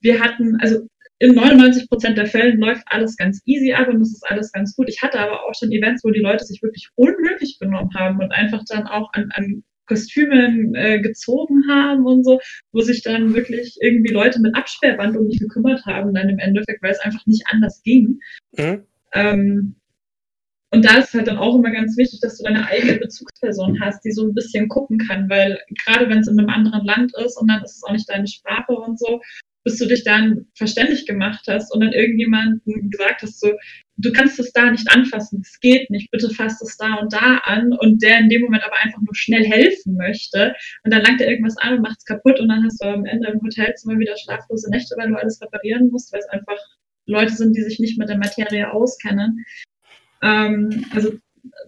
Wir 0.00 0.20
hatten, 0.20 0.56
also 0.60 0.86
in 1.18 1.34
99 1.34 1.88
Prozent 1.88 2.18
der 2.18 2.26
Fällen 2.26 2.58
läuft 2.58 2.84
alles 2.86 3.16
ganz 3.16 3.40
easy 3.46 3.72
ab 3.72 3.88
und 3.88 4.02
es 4.02 4.12
ist 4.12 4.30
alles 4.30 4.52
ganz 4.52 4.76
gut. 4.76 4.88
Ich 4.88 5.02
hatte 5.02 5.18
aber 5.18 5.44
auch 5.44 5.54
schon 5.58 5.72
Events, 5.72 6.04
wo 6.04 6.10
die 6.10 6.20
Leute 6.20 6.44
sich 6.44 6.62
wirklich 6.62 6.88
unmöglich 6.94 7.58
benommen 7.58 7.94
haben 7.94 8.18
und 8.20 8.32
einfach 8.32 8.62
dann 8.68 8.86
auch 8.86 9.10
an, 9.14 9.30
an 9.32 9.62
Kostümen 9.86 10.74
äh, 10.74 11.00
gezogen 11.00 11.64
haben 11.68 12.06
und 12.06 12.24
so, 12.24 12.40
wo 12.72 12.80
sich 12.80 13.02
dann 13.02 13.34
wirklich 13.34 13.76
irgendwie 13.80 14.12
Leute 14.12 14.40
mit 14.40 14.54
Absperrband 14.54 15.16
um 15.16 15.26
mich 15.26 15.38
gekümmert 15.38 15.84
haben, 15.86 16.14
dann 16.14 16.28
im 16.28 16.38
Endeffekt, 16.38 16.82
weil 16.82 16.92
es 16.92 17.00
einfach 17.00 17.24
nicht 17.26 17.44
anders 17.50 17.82
ging. 17.82 18.20
Mhm. 18.56 18.82
Ähm, 19.12 19.76
und 20.72 20.84
da 20.84 20.98
ist 20.98 21.14
halt 21.14 21.28
dann 21.28 21.38
auch 21.38 21.54
immer 21.56 21.70
ganz 21.70 21.96
wichtig, 21.96 22.20
dass 22.20 22.38
du 22.38 22.44
deine 22.44 22.66
eigene 22.66 22.98
Bezugsperson 22.98 23.80
hast, 23.80 24.04
die 24.04 24.10
so 24.10 24.24
ein 24.26 24.34
bisschen 24.34 24.68
gucken 24.68 24.98
kann, 24.98 25.30
weil 25.30 25.58
gerade 25.84 26.08
wenn 26.10 26.18
es 26.18 26.28
in 26.28 26.38
einem 26.38 26.50
anderen 26.50 26.84
Land 26.84 27.12
ist 27.24 27.40
und 27.40 27.48
dann 27.48 27.62
ist 27.62 27.76
es 27.76 27.82
auch 27.84 27.92
nicht 27.92 28.08
deine 28.08 28.26
Sprache 28.26 28.72
und 28.72 28.98
so, 28.98 29.20
bis 29.66 29.78
du 29.78 29.86
dich 29.86 30.04
dann 30.04 30.46
verständlich 30.54 31.06
gemacht 31.06 31.44
hast 31.48 31.74
und 31.74 31.80
dann 31.80 31.92
irgendjemanden 31.92 32.88
gesagt 32.88 33.22
hast, 33.22 33.40
so, 33.40 33.50
du 33.96 34.12
kannst 34.12 34.38
es 34.38 34.52
da 34.52 34.70
nicht 34.70 34.88
anfassen, 34.88 35.42
es 35.42 35.58
geht 35.58 35.90
nicht, 35.90 36.08
bitte 36.12 36.30
fass 36.30 36.62
es 36.62 36.76
da 36.76 36.94
und 36.94 37.12
da 37.12 37.38
an 37.38 37.72
und 37.72 38.00
der 38.00 38.20
in 38.20 38.28
dem 38.28 38.42
Moment 38.42 38.62
aber 38.64 38.76
einfach 38.76 39.00
nur 39.00 39.14
schnell 39.16 39.44
helfen 39.44 39.96
möchte 39.96 40.54
und 40.84 40.94
dann 40.94 41.02
langt 41.02 41.20
er 41.20 41.28
irgendwas 41.28 41.56
an 41.56 41.74
und 41.74 41.82
macht 41.82 41.98
es 41.98 42.04
kaputt 42.04 42.38
und 42.38 42.48
dann 42.48 42.62
hast 42.62 42.80
du 42.80 42.86
am 42.86 43.06
Ende 43.06 43.28
im 43.28 43.42
Hotelzimmer 43.42 43.98
wieder 43.98 44.16
schlaflose 44.16 44.70
Nächte, 44.70 44.94
weil 44.96 45.08
du 45.08 45.18
alles 45.18 45.42
reparieren 45.42 45.88
musst, 45.90 46.12
weil 46.12 46.20
es 46.20 46.28
einfach 46.28 46.58
Leute 47.06 47.32
sind, 47.32 47.56
die 47.56 47.62
sich 47.62 47.80
nicht 47.80 47.98
mit 47.98 48.08
der 48.08 48.18
Materie 48.18 48.70
auskennen. 48.72 49.44
Ähm, 50.22 50.84
also 50.94 51.10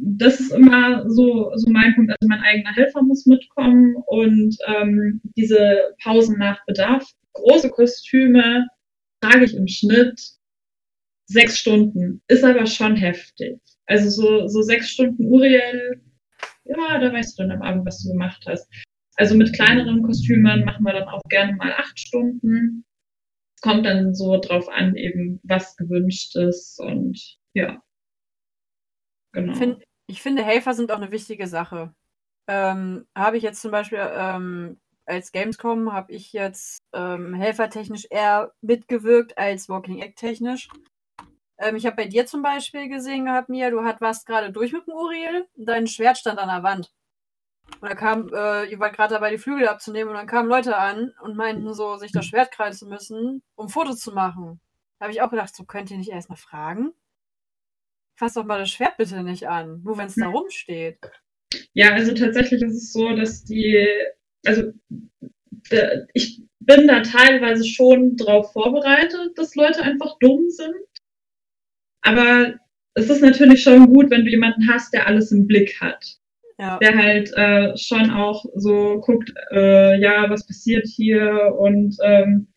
das 0.00 0.38
ist 0.38 0.52
immer 0.52 1.08
so, 1.10 1.50
so 1.56 1.70
mein 1.70 1.94
Punkt. 1.96 2.10
Also 2.10 2.28
mein 2.28 2.42
eigener 2.42 2.74
Helfer 2.74 3.02
muss 3.02 3.26
mitkommen 3.26 3.96
und 4.06 4.56
ähm, 4.66 5.20
diese 5.36 5.94
Pausen 6.02 6.38
nach 6.38 6.64
Bedarf. 6.66 7.04
Große 7.38 7.70
Kostüme 7.70 8.66
trage 9.20 9.44
ich 9.44 9.54
im 9.54 9.68
Schnitt 9.68 10.20
sechs 11.26 11.58
Stunden. 11.58 12.22
Ist 12.28 12.44
aber 12.44 12.66
schon 12.66 12.96
heftig. 12.96 13.60
Also 13.86 14.10
so, 14.10 14.48
so 14.48 14.62
sechs 14.62 14.90
Stunden 14.90 15.26
Uriel, 15.26 16.02
ja, 16.64 16.98
da 16.98 17.12
weißt 17.12 17.38
du 17.38 17.42
dann 17.42 17.52
am 17.52 17.62
Abend, 17.62 17.86
was 17.86 18.02
du 18.02 18.12
gemacht 18.12 18.44
hast. 18.46 18.68
Also 19.16 19.34
mit 19.34 19.52
kleineren 19.54 20.02
Kostümen 20.02 20.64
machen 20.64 20.84
wir 20.84 20.92
dann 20.92 21.08
auch 21.08 21.22
gerne 21.28 21.54
mal 21.56 21.72
acht 21.72 21.98
Stunden. 21.98 22.84
Kommt 23.62 23.86
dann 23.86 24.14
so 24.14 24.38
drauf 24.40 24.68
an, 24.68 24.94
eben 24.94 25.40
was 25.42 25.76
gewünscht 25.76 26.36
ist 26.36 26.78
und 26.78 27.18
ja. 27.54 27.82
Genau. 29.32 29.54
Find, 29.54 29.82
ich 30.06 30.22
finde, 30.22 30.44
Helfer 30.44 30.74
sind 30.74 30.92
auch 30.92 30.98
eine 30.98 31.10
wichtige 31.10 31.46
Sache. 31.46 31.94
Ähm, 32.46 33.06
habe 33.14 33.36
ich 33.36 33.42
jetzt 33.42 33.60
zum 33.60 33.72
Beispiel 33.72 33.98
ähm, 34.00 34.80
als 35.08 35.32
Gamescom, 35.32 35.92
habe 35.92 36.12
ich 36.12 36.32
jetzt 36.32 36.78
ähm, 36.92 37.34
helfertechnisch 37.34 38.06
eher 38.10 38.52
mitgewirkt 38.60 39.36
als 39.38 39.68
Walking 39.68 40.00
Act 40.00 40.18
technisch. 40.18 40.68
Ähm, 41.58 41.76
ich 41.76 41.86
habe 41.86 41.96
bei 41.96 42.06
dir 42.06 42.26
zum 42.26 42.42
Beispiel 42.42 42.88
gesehen 42.88 43.26
gehabt, 43.26 43.48
Mia, 43.48 43.70
du 43.70 43.84
hat, 43.84 44.00
warst 44.00 44.26
gerade 44.26 44.52
durch 44.52 44.72
mit 44.72 44.86
dem 44.86 44.94
Uriel, 44.94 45.46
dein 45.56 45.86
Schwert 45.86 46.18
stand 46.18 46.38
an 46.38 46.48
der 46.48 46.62
Wand. 46.62 46.92
Und 47.80 47.88
da 47.88 47.94
kam, 47.94 48.28
äh, 48.32 48.64
ihr 48.66 48.78
wart 48.78 48.94
gerade 48.94 49.14
dabei, 49.14 49.30
die 49.30 49.38
Flügel 49.38 49.68
abzunehmen 49.68 50.10
und 50.10 50.16
dann 50.16 50.26
kamen 50.26 50.48
Leute 50.48 50.76
an 50.76 51.12
und 51.22 51.36
meinten 51.36 51.72
so, 51.74 51.96
sich 51.96 52.12
das 52.12 52.26
Schwert 52.26 52.50
krallen 52.50 52.72
zu 52.72 52.86
müssen, 52.86 53.42
um 53.56 53.68
Fotos 53.68 54.00
zu 54.00 54.12
machen. 54.12 54.60
Da 54.98 55.04
habe 55.04 55.12
ich 55.12 55.20
auch 55.22 55.30
gedacht, 55.30 55.54
so 55.54 55.64
könnt 55.64 55.90
ihr 55.90 55.98
nicht 55.98 56.10
erstmal 56.10 56.38
fragen? 56.38 56.92
Fass 58.16 58.34
doch 58.34 58.44
mal 58.44 58.58
das 58.58 58.70
Schwert 58.70 58.96
bitte 58.96 59.22
nicht 59.22 59.48
an, 59.48 59.82
nur 59.84 59.96
wenn 59.96 60.06
es 60.06 60.16
da 60.16 60.26
rumsteht. 60.26 60.98
Ja, 61.72 61.92
also 61.92 62.14
tatsächlich 62.14 62.62
ist 62.62 62.74
es 62.74 62.92
so, 62.92 63.14
dass 63.14 63.44
die, 63.44 63.86
also 64.44 64.72
ich 66.14 66.42
bin 66.60 66.86
da 66.86 67.00
teilweise 67.00 67.64
schon 67.64 68.16
drauf 68.16 68.52
vorbereitet, 68.52 69.32
dass 69.36 69.54
Leute 69.54 69.82
einfach 69.82 70.18
dumm 70.20 70.48
sind. 70.50 70.74
Aber 72.02 72.54
es 72.94 73.08
ist 73.08 73.22
natürlich 73.22 73.62
schon 73.62 73.86
gut, 73.92 74.10
wenn 74.10 74.24
du 74.24 74.30
jemanden 74.30 74.68
hast, 74.70 74.92
der 74.92 75.06
alles 75.06 75.32
im 75.32 75.46
Blick 75.46 75.80
hat. 75.80 76.18
Ja. 76.58 76.78
Der 76.78 76.96
halt 76.96 77.32
äh, 77.34 77.76
schon 77.76 78.10
auch 78.10 78.44
so 78.56 79.00
guckt, 79.00 79.32
äh, 79.52 80.00
ja, 80.00 80.28
was 80.28 80.46
passiert 80.46 80.86
hier? 80.86 81.54
Und 81.56 81.96
ähm, 82.02 82.48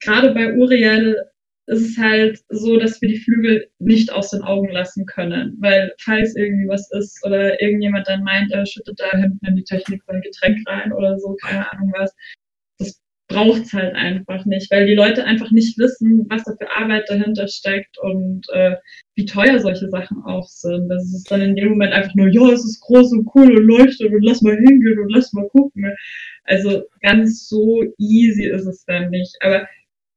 gerade 0.00 0.34
bei 0.34 0.54
Uriel 0.54 1.16
ist 1.68 1.82
es 1.82 1.98
halt 1.98 2.40
so, 2.48 2.78
dass 2.78 3.00
wir 3.02 3.10
die 3.10 3.18
Flügel 3.18 3.68
nicht 3.78 4.10
aus 4.10 4.30
den 4.30 4.42
Augen 4.42 4.70
lassen 4.70 5.04
können. 5.04 5.54
Weil 5.60 5.92
falls 6.00 6.34
irgendwie 6.34 6.66
was 6.66 6.90
ist 6.92 7.24
oder 7.26 7.60
irgendjemand 7.60 8.08
dann 8.08 8.24
meint, 8.24 8.50
er 8.52 8.64
schüttet 8.64 8.98
da 8.98 9.10
hinten 9.10 9.44
in 9.46 9.56
die 9.56 9.64
Technik 9.64 10.02
sein 10.06 10.22
Getränk 10.22 10.58
rein 10.66 10.92
oder 10.92 11.18
so, 11.18 11.36
keine 11.42 11.70
Ahnung 11.70 11.92
was, 11.94 12.14
das 12.78 13.02
braucht's 13.28 13.74
halt 13.74 13.94
einfach 13.94 14.46
nicht, 14.46 14.70
weil 14.70 14.86
die 14.86 14.94
Leute 14.94 15.24
einfach 15.24 15.50
nicht 15.50 15.76
wissen, 15.76 16.26
was 16.30 16.44
da 16.44 16.54
für 16.58 16.74
Arbeit 16.74 17.04
dahinter 17.10 17.46
steckt 17.48 17.98
und 17.98 18.46
äh, 18.54 18.76
wie 19.14 19.26
teuer 19.26 19.58
solche 19.60 19.90
Sachen 19.90 20.22
auch 20.24 20.48
sind. 20.48 20.88
Das 20.88 21.04
ist 21.04 21.30
dann 21.30 21.42
in 21.42 21.54
dem 21.54 21.68
Moment 21.68 21.92
einfach 21.92 22.14
nur, 22.14 22.28
ja, 22.28 22.50
es 22.50 22.64
ist 22.64 22.80
groß 22.80 23.12
und 23.12 23.28
cool 23.34 23.50
und 23.54 23.66
leuchtet 23.66 24.10
und 24.10 24.24
lass 24.24 24.40
mal 24.40 24.56
hingehen 24.56 24.98
und 25.00 25.12
lass 25.12 25.34
mal 25.34 25.48
gucken. 25.50 25.94
Also 26.44 26.84
ganz 27.02 27.46
so 27.46 27.84
easy 27.98 28.46
ist 28.46 28.64
es 28.64 28.86
dann 28.86 29.10
nicht. 29.10 29.36
Aber 29.42 29.68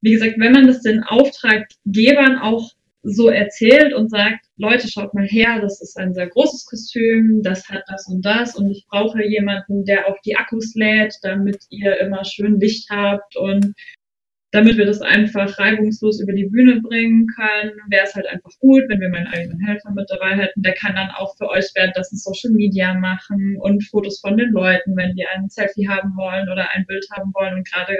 wie 0.02 0.14
gesagt, 0.14 0.36
wenn 0.38 0.52
man 0.52 0.68
das 0.68 0.82
den 0.82 1.04
Auftraggebern 1.04 2.38
auch 2.40 2.72
so 3.04 3.30
erzählt 3.30 3.94
und 3.94 4.10
sagt, 4.10 4.46
Leute, 4.58 4.88
schaut 4.88 5.14
mal 5.14 5.26
her, 5.26 5.60
das 5.60 5.82
ist 5.82 5.98
ein 5.98 6.14
sehr 6.14 6.28
großes 6.28 6.66
Kostüm, 6.66 7.42
das 7.44 7.68
hat 7.68 7.84
das 7.88 8.08
und 8.08 8.24
das 8.24 8.56
und 8.56 8.70
ich 8.70 8.86
brauche 8.88 9.24
jemanden, 9.26 9.86
der 9.86 10.08
auch 10.08 10.18
die 10.24 10.36
Akkus 10.36 10.76
lädt, 10.76 11.16
damit 11.24 11.58
ihr 11.70 12.00
immer 12.00 12.24
schön 12.26 12.60
Licht 12.60 12.90
habt 12.90 13.36
und 13.38 13.74
damit 14.52 14.78
wir 14.78 14.86
das 14.86 15.02
einfach 15.02 15.58
reibungslos 15.58 16.20
über 16.22 16.34
die 16.34 16.46
Bühne 16.46 16.82
bringen 16.82 17.26
können, 17.28 17.72
wäre 17.90 18.04
es 18.04 18.14
halt 18.14 18.28
einfach 18.28 18.52
gut, 18.60 18.84
wenn 18.90 19.00
wir 19.00 19.10
meinen 19.10 19.28
eigenen 19.28 19.66
Helfer 19.66 19.92
mit 19.92 20.10
dabei 20.10 20.36
hätten. 20.36 20.62
Der 20.62 20.74
kann 20.74 20.96
dann 20.96 21.10
auch 21.12 21.38
für 21.38 21.50
euch 21.50 21.72
währenddessen 21.74 22.18
Social 22.18 22.52
Media 22.52 22.94
machen 22.94 23.58
und 23.62 23.82
Fotos 23.86 24.20
von 24.20 24.36
den 24.36 24.52
Leuten, 24.52 24.98
wenn 24.98 25.16
die 25.16 25.26
ein 25.26 25.50
Selfie 25.50 25.88
haben 25.88 26.16
wollen 26.18 26.50
oder 26.50 26.70
ein 26.72 26.86
Bild 26.86 27.06
haben 27.16 27.32
wollen 27.34 27.56
und 27.56 27.68
gerade 27.72 27.96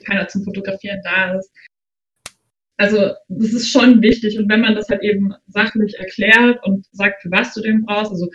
keiner 0.00 0.28
zum 0.28 0.44
Fotografieren 0.44 1.00
da 1.04 1.38
ist. 1.38 1.50
Also 2.78 3.12
das 3.28 3.52
ist 3.52 3.70
schon 3.70 4.02
wichtig 4.02 4.38
und 4.38 4.50
wenn 4.50 4.60
man 4.60 4.74
das 4.74 4.88
halt 4.88 5.02
eben 5.02 5.32
sachlich 5.46 5.94
erklärt 5.98 6.58
und 6.66 6.86
sagt, 6.92 7.22
für 7.22 7.30
was 7.30 7.54
du 7.54 7.62
den 7.62 7.84
brauchst, 7.86 8.10
also 8.10 8.28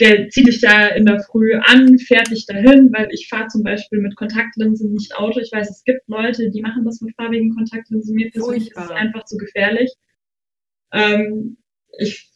der 0.00 0.28
zieht 0.28 0.46
dich 0.46 0.60
ja 0.60 0.88
in 0.88 1.06
der 1.06 1.20
Früh 1.20 1.54
an, 1.54 1.98
fährt 1.98 2.30
dich 2.30 2.46
dahin, 2.46 2.92
weil 2.92 3.08
ich 3.10 3.28
fahre 3.28 3.48
zum 3.48 3.64
Beispiel 3.64 4.00
mit 4.00 4.14
Kontaktlinsen 4.14 4.92
nicht 4.92 5.16
Auto. 5.16 5.40
Ich 5.40 5.50
weiß, 5.50 5.68
es 5.68 5.82
gibt 5.82 6.08
Leute, 6.08 6.50
die 6.50 6.62
machen 6.62 6.84
das 6.84 7.00
mit 7.00 7.16
farbigen 7.16 7.52
Kontaktlinsen. 7.54 8.14
Mir 8.14 8.30
persönlich 8.30 8.70
ist 8.70 8.76
es 8.76 8.90
einfach 8.90 9.24
zu 9.24 9.36
gefährlich. 9.36 9.92
Ähm, 10.92 11.56
ich 11.98 12.30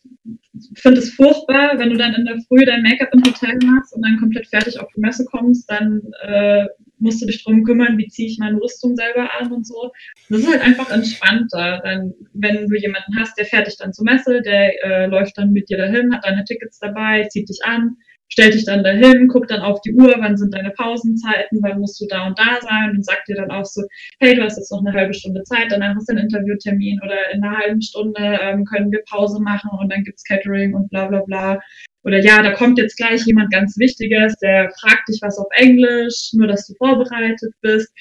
finde 0.74 0.98
es 0.98 1.14
furchtbar, 1.14 1.78
wenn 1.78 1.90
du 1.90 1.96
dann 1.96 2.14
in 2.14 2.24
der 2.24 2.40
Früh 2.48 2.64
dein 2.64 2.82
Make-up 2.82 3.14
im 3.14 3.22
Hotel 3.24 3.56
machst 3.64 3.94
und 3.94 4.02
dann 4.02 4.18
komplett 4.18 4.48
fertig 4.48 4.80
auf 4.80 4.88
die 4.94 5.00
Messe 5.00 5.24
kommst, 5.24 5.70
dann 5.70 6.02
äh, 6.22 6.66
musst 7.02 7.20
du 7.20 7.26
dich 7.26 7.44
drum 7.44 7.64
kümmern, 7.64 7.98
wie 7.98 8.08
ziehe 8.08 8.28
ich 8.28 8.38
meine 8.38 8.58
Rüstung 8.58 8.96
selber 8.96 9.28
an 9.38 9.52
und 9.52 9.66
so. 9.66 9.90
Das 10.28 10.40
ist 10.40 10.48
halt 10.48 10.62
einfach 10.62 10.90
entspannter, 10.90 11.80
dann, 11.82 12.14
wenn 12.32 12.68
du 12.68 12.76
jemanden 12.76 13.18
hast, 13.18 13.36
der 13.36 13.44
fertig 13.44 13.76
dann 13.78 13.92
zur 13.92 14.04
Messe, 14.04 14.40
der 14.42 14.72
äh, 14.84 15.06
läuft 15.06 15.36
dann 15.36 15.52
mit 15.52 15.68
dir 15.68 15.76
dahin, 15.76 16.14
hat 16.14 16.24
deine 16.24 16.44
Tickets 16.44 16.78
dabei, 16.78 17.24
zieht 17.24 17.48
dich 17.48 17.60
an, 17.64 17.96
stellt 18.32 18.54
dich 18.54 18.64
dann 18.64 18.82
dahin, 18.82 19.28
guckt 19.28 19.50
dann 19.50 19.60
auf 19.60 19.80
die 19.82 19.92
Uhr, 19.92 20.14
wann 20.18 20.38
sind 20.38 20.54
deine 20.54 20.70
Pausenzeiten, 20.70 21.58
wann 21.60 21.80
musst 21.80 22.00
du 22.00 22.06
da 22.08 22.26
und 22.26 22.38
da 22.38 22.58
sein 22.62 22.92
und 22.96 23.04
sagt 23.04 23.28
dir 23.28 23.36
dann 23.36 23.50
auch 23.50 23.64
so, 23.64 23.82
hey, 24.20 24.34
du 24.34 24.42
hast 24.42 24.56
jetzt 24.56 24.72
noch 24.72 24.82
eine 24.84 24.96
halbe 24.96 25.12
Stunde 25.12 25.42
Zeit, 25.42 25.70
danach 25.70 25.94
hast 25.94 26.08
du 26.08 26.16
einen 26.16 26.24
Interviewtermin 26.24 27.00
oder 27.04 27.30
in 27.32 27.44
einer 27.44 27.58
halben 27.58 27.82
Stunde 27.82 28.38
ähm, 28.40 28.64
können 28.64 28.90
wir 28.90 29.02
Pause 29.10 29.40
machen 29.42 29.70
und 29.78 29.92
dann 29.92 30.02
gibt's 30.04 30.24
Catering 30.24 30.74
und 30.74 30.88
bla 30.88 31.08
bla 31.08 31.20
bla. 31.26 31.60
Oder 32.04 32.20
ja, 32.20 32.42
da 32.42 32.52
kommt 32.52 32.78
jetzt 32.78 32.96
gleich 32.96 33.24
jemand 33.26 33.52
ganz 33.52 33.78
Wichtiges, 33.78 34.36
der 34.38 34.70
fragt 34.80 35.08
dich 35.08 35.20
was 35.22 35.38
auf 35.38 35.48
Englisch, 35.54 36.30
nur 36.32 36.48
dass 36.48 36.66
du 36.66 36.74
vorbereitet 36.74 37.54
bist. 37.60 37.92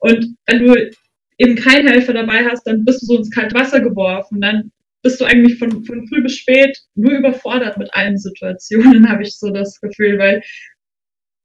Und 0.00 0.36
wenn 0.46 0.66
du 0.66 0.90
eben 1.38 1.56
keinen 1.56 1.86
Helfer 1.86 2.12
dabei 2.12 2.44
hast, 2.44 2.66
dann 2.66 2.84
bist 2.84 3.02
du 3.02 3.06
so 3.06 3.16
ins 3.18 3.30
kalte 3.30 3.54
Wasser 3.54 3.80
geworfen. 3.80 4.40
Dann 4.40 4.72
bist 5.02 5.20
du 5.20 5.24
eigentlich 5.24 5.58
von, 5.58 5.84
von 5.84 6.06
früh 6.08 6.22
bis 6.22 6.36
spät 6.36 6.76
nur 6.94 7.12
überfordert 7.12 7.78
mit 7.78 7.92
allen 7.94 8.18
Situationen, 8.18 9.08
habe 9.08 9.22
ich 9.22 9.38
so 9.38 9.50
das 9.50 9.80
Gefühl, 9.80 10.18
weil 10.18 10.42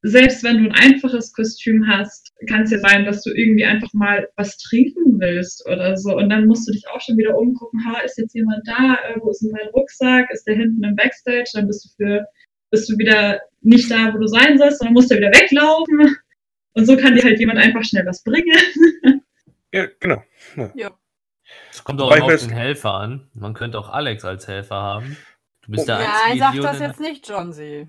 selbst 0.03 0.43
wenn 0.43 0.57
du 0.57 0.69
ein 0.69 0.75
einfaches 0.75 1.31
Kostüm 1.31 1.87
hast, 1.87 2.33
kann 2.47 2.63
es 2.63 2.71
ja 2.71 2.79
sein, 2.79 3.05
dass 3.05 3.23
du 3.23 3.31
irgendwie 3.31 3.65
einfach 3.65 3.93
mal 3.93 4.27
was 4.35 4.57
trinken 4.57 5.19
willst 5.19 5.65
oder 5.67 5.95
so. 5.95 6.15
Und 6.15 6.29
dann 6.29 6.47
musst 6.47 6.67
du 6.67 6.71
dich 6.71 6.85
auch 6.89 7.01
schon 7.01 7.17
wieder 7.17 7.37
umgucken, 7.37 7.85
ha, 7.85 7.99
ist 7.99 8.17
jetzt 8.17 8.33
jemand 8.33 8.67
da? 8.67 8.95
Äh, 8.95 9.19
wo 9.21 9.29
ist 9.29 9.41
denn 9.41 9.51
mein 9.51 9.69
Rucksack? 9.73 10.31
Ist 10.31 10.47
der 10.47 10.55
hinten 10.55 10.83
im 10.83 10.95
Backstage? 10.95 11.51
Dann 11.53 11.67
bist 11.67 11.85
du 11.85 11.89
für, 12.03 12.25
bist 12.71 12.89
du 12.89 12.97
wieder 12.97 13.41
nicht 13.61 13.91
da, 13.91 14.13
wo 14.13 14.17
du 14.17 14.27
sein 14.27 14.57
sollst, 14.57 14.79
sondern 14.79 14.93
musst 14.93 15.11
du 15.11 15.17
wieder 15.17 15.29
weglaufen. 15.29 16.17
Und 16.73 16.85
so 16.85 16.97
kann 16.97 17.15
dir 17.15 17.23
halt 17.23 17.39
jemand 17.39 17.59
einfach 17.59 17.83
schnell 17.83 18.05
was 18.05 18.23
bringen. 18.23 18.57
Ja, 19.73 19.87
genau. 20.01 20.21
Ja. 20.57 20.71
ja. 20.75 20.91
Es 21.71 21.81
kommt 21.85 22.01
auch 22.01 22.13
immer 22.13 22.25
auf 22.25 22.41
den 22.41 22.49
Helfer 22.49 22.93
an. 22.93 23.29
Man 23.33 23.53
könnte 23.53 23.79
auch 23.79 23.87
Alex 23.87 24.25
als 24.25 24.45
Helfer 24.45 24.75
haben. 24.75 25.15
Du 25.61 25.71
bist 25.71 25.83
oh. 25.83 25.85
der 25.85 25.99
Nein, 25.99 26.39
sag 26.39 26.55
das 26.55 26.79
jetzt 26.79 26.99
nicht, 26.99 27.25
John 27.25 27.53
C. 27.53 27.87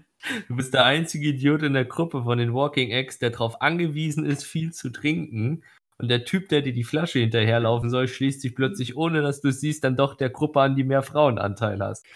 Du 0.49 0.57
bist 0.57 0.75
der 0.75 0.85
einzige 0.85 1.29
Idiot 1.29 1.63
in 1.63 1.75
der 1.75 1.85
Gruppe 1.85 2.23
von 2.23 2.39
den 2.39 2.55
Walking 2.55 2.91
Eggs, 2.91 3.19
der 3.19 3.31
darauf 3.31 3.61
angewiesen 3.61 4.25
ist, 4.25 4.45
viel 4.45 4.73
zu 4.73 4.91
trinken. 4.91 5.63
Und 5.99 6.09
der 6.09 6.25
Typ, 6.25 6.49
der 6.49 6.63
dir 6.63 6.73
die 6.73 6.85
Flasche 6.85 7.21
hinterherlaufen 7.21 7.89
soll, 7.91 8.09
schließt 8.09 8.41
sich 8.41 8.55
plötzlich, 8.55 8.97
ohne 8.97 9.23
dass 9.23 9.41
du 9.41 9.49
es 9.49 9.61
siehst, 9.61 9.85
dann 9.85 9.97
doch 9.97 10.17
der 10.17 10.31
Gruppe 10.31 10.61
an, 10.61 10.75
die 10.75 10.85
mehr 10.85 11.03
Frauenanteil 11.03 11.79
hast. 11.81 12.07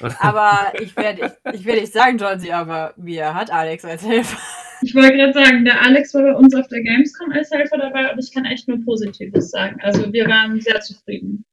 Aber 0.18 0.72
ich 0.80 0.96
werde 0.96 1.36
ich, 1.44 1.60
ich 1.60 1.64
will 1.64 1.80
nicht 1.80 1.92
sagen, 1.92 2.18
John 2.18 2.40
C., 2.40 2.52
aber 2.52 2.94
wir 2.96 3.32
hat 3.32 3.52
Alex 3.52 3.84
als 3.84 4.04
Helfer. 4.04 4.38
Ich 4.82 4.92
wollte 4.96 5.12
gerade 5.12 5.32
sagen, 5.32 5.64
der 5.64 5.80
Alex 5.80 6.12
war 6.14 6.22
bei 6.22 6.34
uns 6.34 6.52
auf 6.56 6.66
der 6.66 6.82
Gamescom 6.82 7.30
als 7.30 7.52
Helfer 7.52 7.78
dabei 7.78 8.12
und 8.12 8.18
ich 8.18 8.34
kann 8.34 8.44
echt 8.44 8.66
nur 8.66 8.84
Positives 8.84 9.50
sagen. 9.50 9.80
Also 9.80 10.12
wir 10.12 10.26
waren 10.26 10.60
sehr 10.60 10.80
zufrieden. 10.80 11.44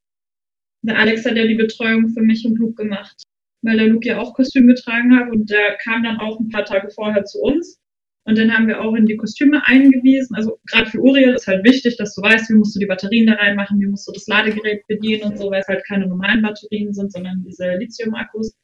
Der 0.81 0.97
Alex 0.97 1.23
hat 1.25 1.35
ja 1.35 1.45
die 1.45 1.55
Betreuung 1.55 2.09
für 2.09 2.21
mich 2.21 2.43
und 2.45 2.57
Luke 2.57 2.83
gemacht, 2.83 3.21
weil 3.61 3.77
der 3.77 3.87
Luke 3.87 4.07
ja 4.07 4.19
auch 4.19 4.33
Kostüm 4.33 4.67
getragen 4.67 5.17
hat 5.17 5.29
und 5.31 5.49
der 5.49 5.77
kam 5.83 6.03
dann 6.03 6.19
auch 6.19 6.39
ein 6.39 6.49
paar 6.49 6.65
Tage 6.65 6.89
vorher 6.89 7.25
zu 7.25 7.39
uns. 7.39 7.79
Und 8.25 8.37
dann 8.37 8.55
haben 8.55 8.67
wir 8.67 8.81
auch 8.81 8.93
in 8.93 9.07
die 9.07 9.17
Kostüme 9.17 9.65
eingewiesen. 9.65 10.35
Also 10.35 10.59
gerade 10.69 10.89
für 10.89 10.99
Uriel 10.99 11.33
ist 11.33 11.47
halt 11.47 11.63
wichtig, 11.63 11.97
dass 11.97 12.13
du 12.13 12.21
weißt, 12.21 12.49
wie 12.49 12.55
musst 12.55 12.75
du 12.75 12.79
die 12.79 12.85
Batterien 12.85 13.25
da 13.25 13.33
reinmachen, 13.33 13.79
wie 13.79 13.87
musst 13.87 14.07
du 14.07 14.11
das 14.11 14.27
Ladegerät 14.27 14.85
bedienen 14.87 15.23
und 15.23 15.37
so, 15.37 15.49
weil 15.49 15.61
es 15.61 15.67
halt 15.67 15.83
keine 15.87 16.05
normalen 16.07 16.43
Batterien 16.43 16.93
sind, 16.93 17.11
sondern 17.11 17.43
diese 17.43 17.75
Lithium-Akkus. 17.77 18.55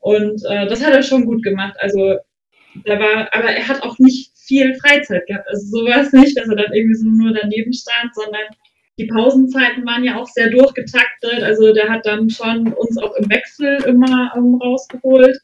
Und 0.00 0.42
äh, 0.48 0.66
das 0.66 0.84
hat 0.84 0.94
er 0.94 1.02
schon 1.02 1.26
gut 1.26 1.44
gemacht. 1.44 1.76
Also 1.78 2.16
da 2.84 2.98
war, 2.98 3.32
aber 3.32 3.50
er 3.50 3.68
hat 3.68 3.82
auch 3.82 3.98
nicht 3.98 4.32
viel 4.36 4.74
Freizeit 4.74 5.26
gehabt. 5.26 5.46
Also 5.48 5.64
so 5.66 5.86
war 5.86 6.00
es 6.00 6.12
nicht, 6.12 6.36
dass 6.36 6.48
er 6.48 6.56
dann 6.56 6.72
irgendwie 6.72 6.96
so 6.96 7.08
nur 7.08 7.32
daneben 7.32 7.72
stand, 7.72 8.14
sondern 8.14 8.46
die 8.98 9.06
Pausenzeiten 9.06 9.86
waren 9.86 10.04
ja 10.04 10.16
auch 10.16 10.26
sehr 10.26 10.50
durchgetaktet. 10.50 11.42
Also 11.42 11.72
der 11.72 11.88
hat 11.88 12.06
dann 12.06 12.28
schon 12.28 12.72
uns 12.72 12.98
auch 12.98 13.14
im 13.16 13.28
Wechsel 13.30 13.82
immer 13.84 14.32
ähm, 14.36 14.58
rausgeholt, 14.62 15.38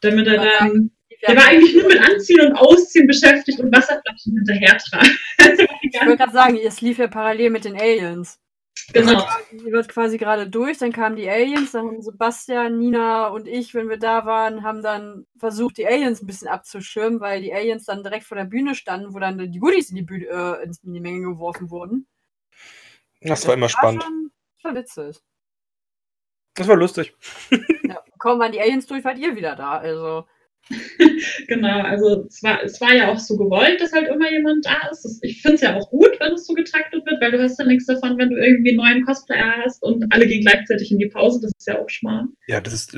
damit 0.00 0.26
er 0.26 0.36
dann. 0.36 0.90
Der 1.26 1.36
war 1.36 1.46
eigentlich 1.46 1.76
nur 1.76 1.86
mit 1.86 2.00
Anziehen 2.00 2.40
und 2.40 2.56
Ausziehen 2.56 3.06
beschäftigt 3.06 3.60
und 3.60 3.72
Wasserflaschen 3.72 4.34
hinterher 4.38 4.76
tragen. 4.78 5.16
ich 5.82 6.00
wollte 6.00 6.16
gerade 6.16 6.32
sagen, 6.32 6.58
es 6.58 6.80
lief 6.80 6.98
ja 6.98 7.06
parallel 7.06 7.50
mit 7.50 7.64
den 7.64 7.80
Aliens. 7.80 8.40
Genau. 8.92 9.24
Die 9.52 9.70
wird 9.70 9.88
quasi 9.88 10.18
gerade 10.18 10.48
durch, 10.48 10.78
dann 10.78 10.92
kamen 10.92 11.14
die 11.14 11.28
Aliens, 11.28 11.72
dann 11.72 11.86
haben 11.86 12.02
Sebastian, 12.02 12.78
Nina 12.78 13.28
und 13.28 13.46
ich, 13.46 13.74
wenn 13.74 13.88
wir 13.88 13.98
da 13.98 14.26
waren, 14.26 14.64
haben 14.64 14.82
dann 14.82 15.26
versucht, 15.38 15.76
die 15.78 15.86
Aliens 15.86 16.22
ein 16.22 16.26
bisschen 16.26 16.48
abzuschirmen, 16.48 17.20
weil 17.20 17.42
die 17.42 17.54
Aliens 17.54 17.84
dann 17.84 18.02
direkt 18.02 18.24
vor 18.24 18.36
der 18.36 18.44
Bühne 18.44 18.74
standen, 18.74 19.14
wo 19.14 19.18
dann 19.18 19.38
die 19.38 19.58
Goodies 19.58 19.90
in 19.90 19.96
die, 19.96 20.02
Bühne, 20.02 20.26
äh, 20.26 20.64
in 20.64 20.92
die 20.92 21.00
Menge 21.00 21.20
geworfen 21.20 21.70
wurden. 21.70 22.06
Das 23.24 23.46
war 23.46 23.54
immer 23.54 23.68
spannend. 23.68 24.02
Schon, 24.02 24.30
das 24.56 24.64
war 24.64 24.74
witzig. 24.74 25.22
Das 26.54 26.68
war 26.68 26.76
lustig. 26.76 27.14
ja, 27.84 28.02
kommen 28.18 28.40
dann 28.40 28.52
die 28.52 28.60
Aliens 28.60 28.86
durch, 28.86 29.04
wart 29.04 29.18
ihr 29.18 29.34
wieder 29.36 29.56
da. 29.56 29.78
Also. 29.78 30.26
genau, 31.48 31.80
also 31.82 32.24
es 32.28 32.40
war, 32.42 32.62
es 32.62 32.80
war 32.80 32.94
ja 32.94 33.10
auch 33.10 33.18
so 33.18 33.36
gewollt, 33.36 33.80
dass 33.80 33.92
halt 33.92 34.06
immer 34.06 34.30
jemand 34.30 34.64
da 34.64 34.88
ist. 34.90 35.04
Das, 35.04 35.18
ich 35.22 35.42
finde 35.42 35.56
es 35.56 35.60
ja 35.62 35.76
auch 35.76 35.90
gut, 35.90 36.12
wenn 36.20 36.34
es 36.34 36.46
so 36.46 36.54
getaktet 36.54 37.04
wird, 37.04 37.20
weil 37.20 37.32
du 37.32 37.42
hast 37.42 37.58
ja 37.58 37.64
nichts 37.64 37.86
davon, 37.86 38.16
wenn 38.16 38.30
du 38.30 38.36
irgendwie 38.36 38.70
einen 38.70 38.76
neuen 38.76 39.04
Cosplayer 39.04 39.56
hast 39.64 39.82
und 39.82 40.04
alle 40.12 40.26
gehen 40.26 40.42
gleichzeitig 40.42 40.92
in 40.92 40.98
die 40.98 41.08
Pause. 41.08 41.40
Das 41.42 41.50
ist 41.58 41.66
ja 41.66 41.80
auch 41.80 41.88
schmarrn. 41.88 42.36
Ja, 42.46 42.60
das 42.60 42.74
ist 42.74 42.96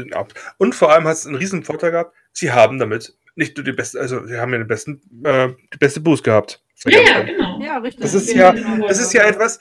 und 0.58 0.74
vor 0.74 0.92
allem 0.92 1.04
hat 1.04 1.14
es 1.14 1.26
einen 1.26 1.37
riesen 1.37 1.64
Vorteil 1.64 1.92
gehabt. 1.92 2.14
Sie 2.32 2.52
haben 2.52 2.78
damit 2.78 3.16
nicht 3.34 3.56
nur 3.56 3.64
die 3.64 3.72
beste, 3.72 3.98
also 3.98 4.26
sie 4.26 4.37
haben 4.37 4.52
ja 4.52 4.58
den 4.58 4.68
besten, 4.68 5.00
äh, 5.24 5.48
die 5.72 5.78
beste 5.78 6.00
Boost 6.00 6.24
gehabt. 6.24 6.62
Ja, 6.87 7.00
ja, 7.00 7.22
genau. 7.22 7.60
Ja, 7.62 7.78
richtig. 7.78 8.02
Das 8.02 8.14
ist 8.14 8.32
ja, 8.32 8.52
das 8.52 9.00
ist 9.00 9.14
ja 9.14 9.24
etwas, 9.24 9.58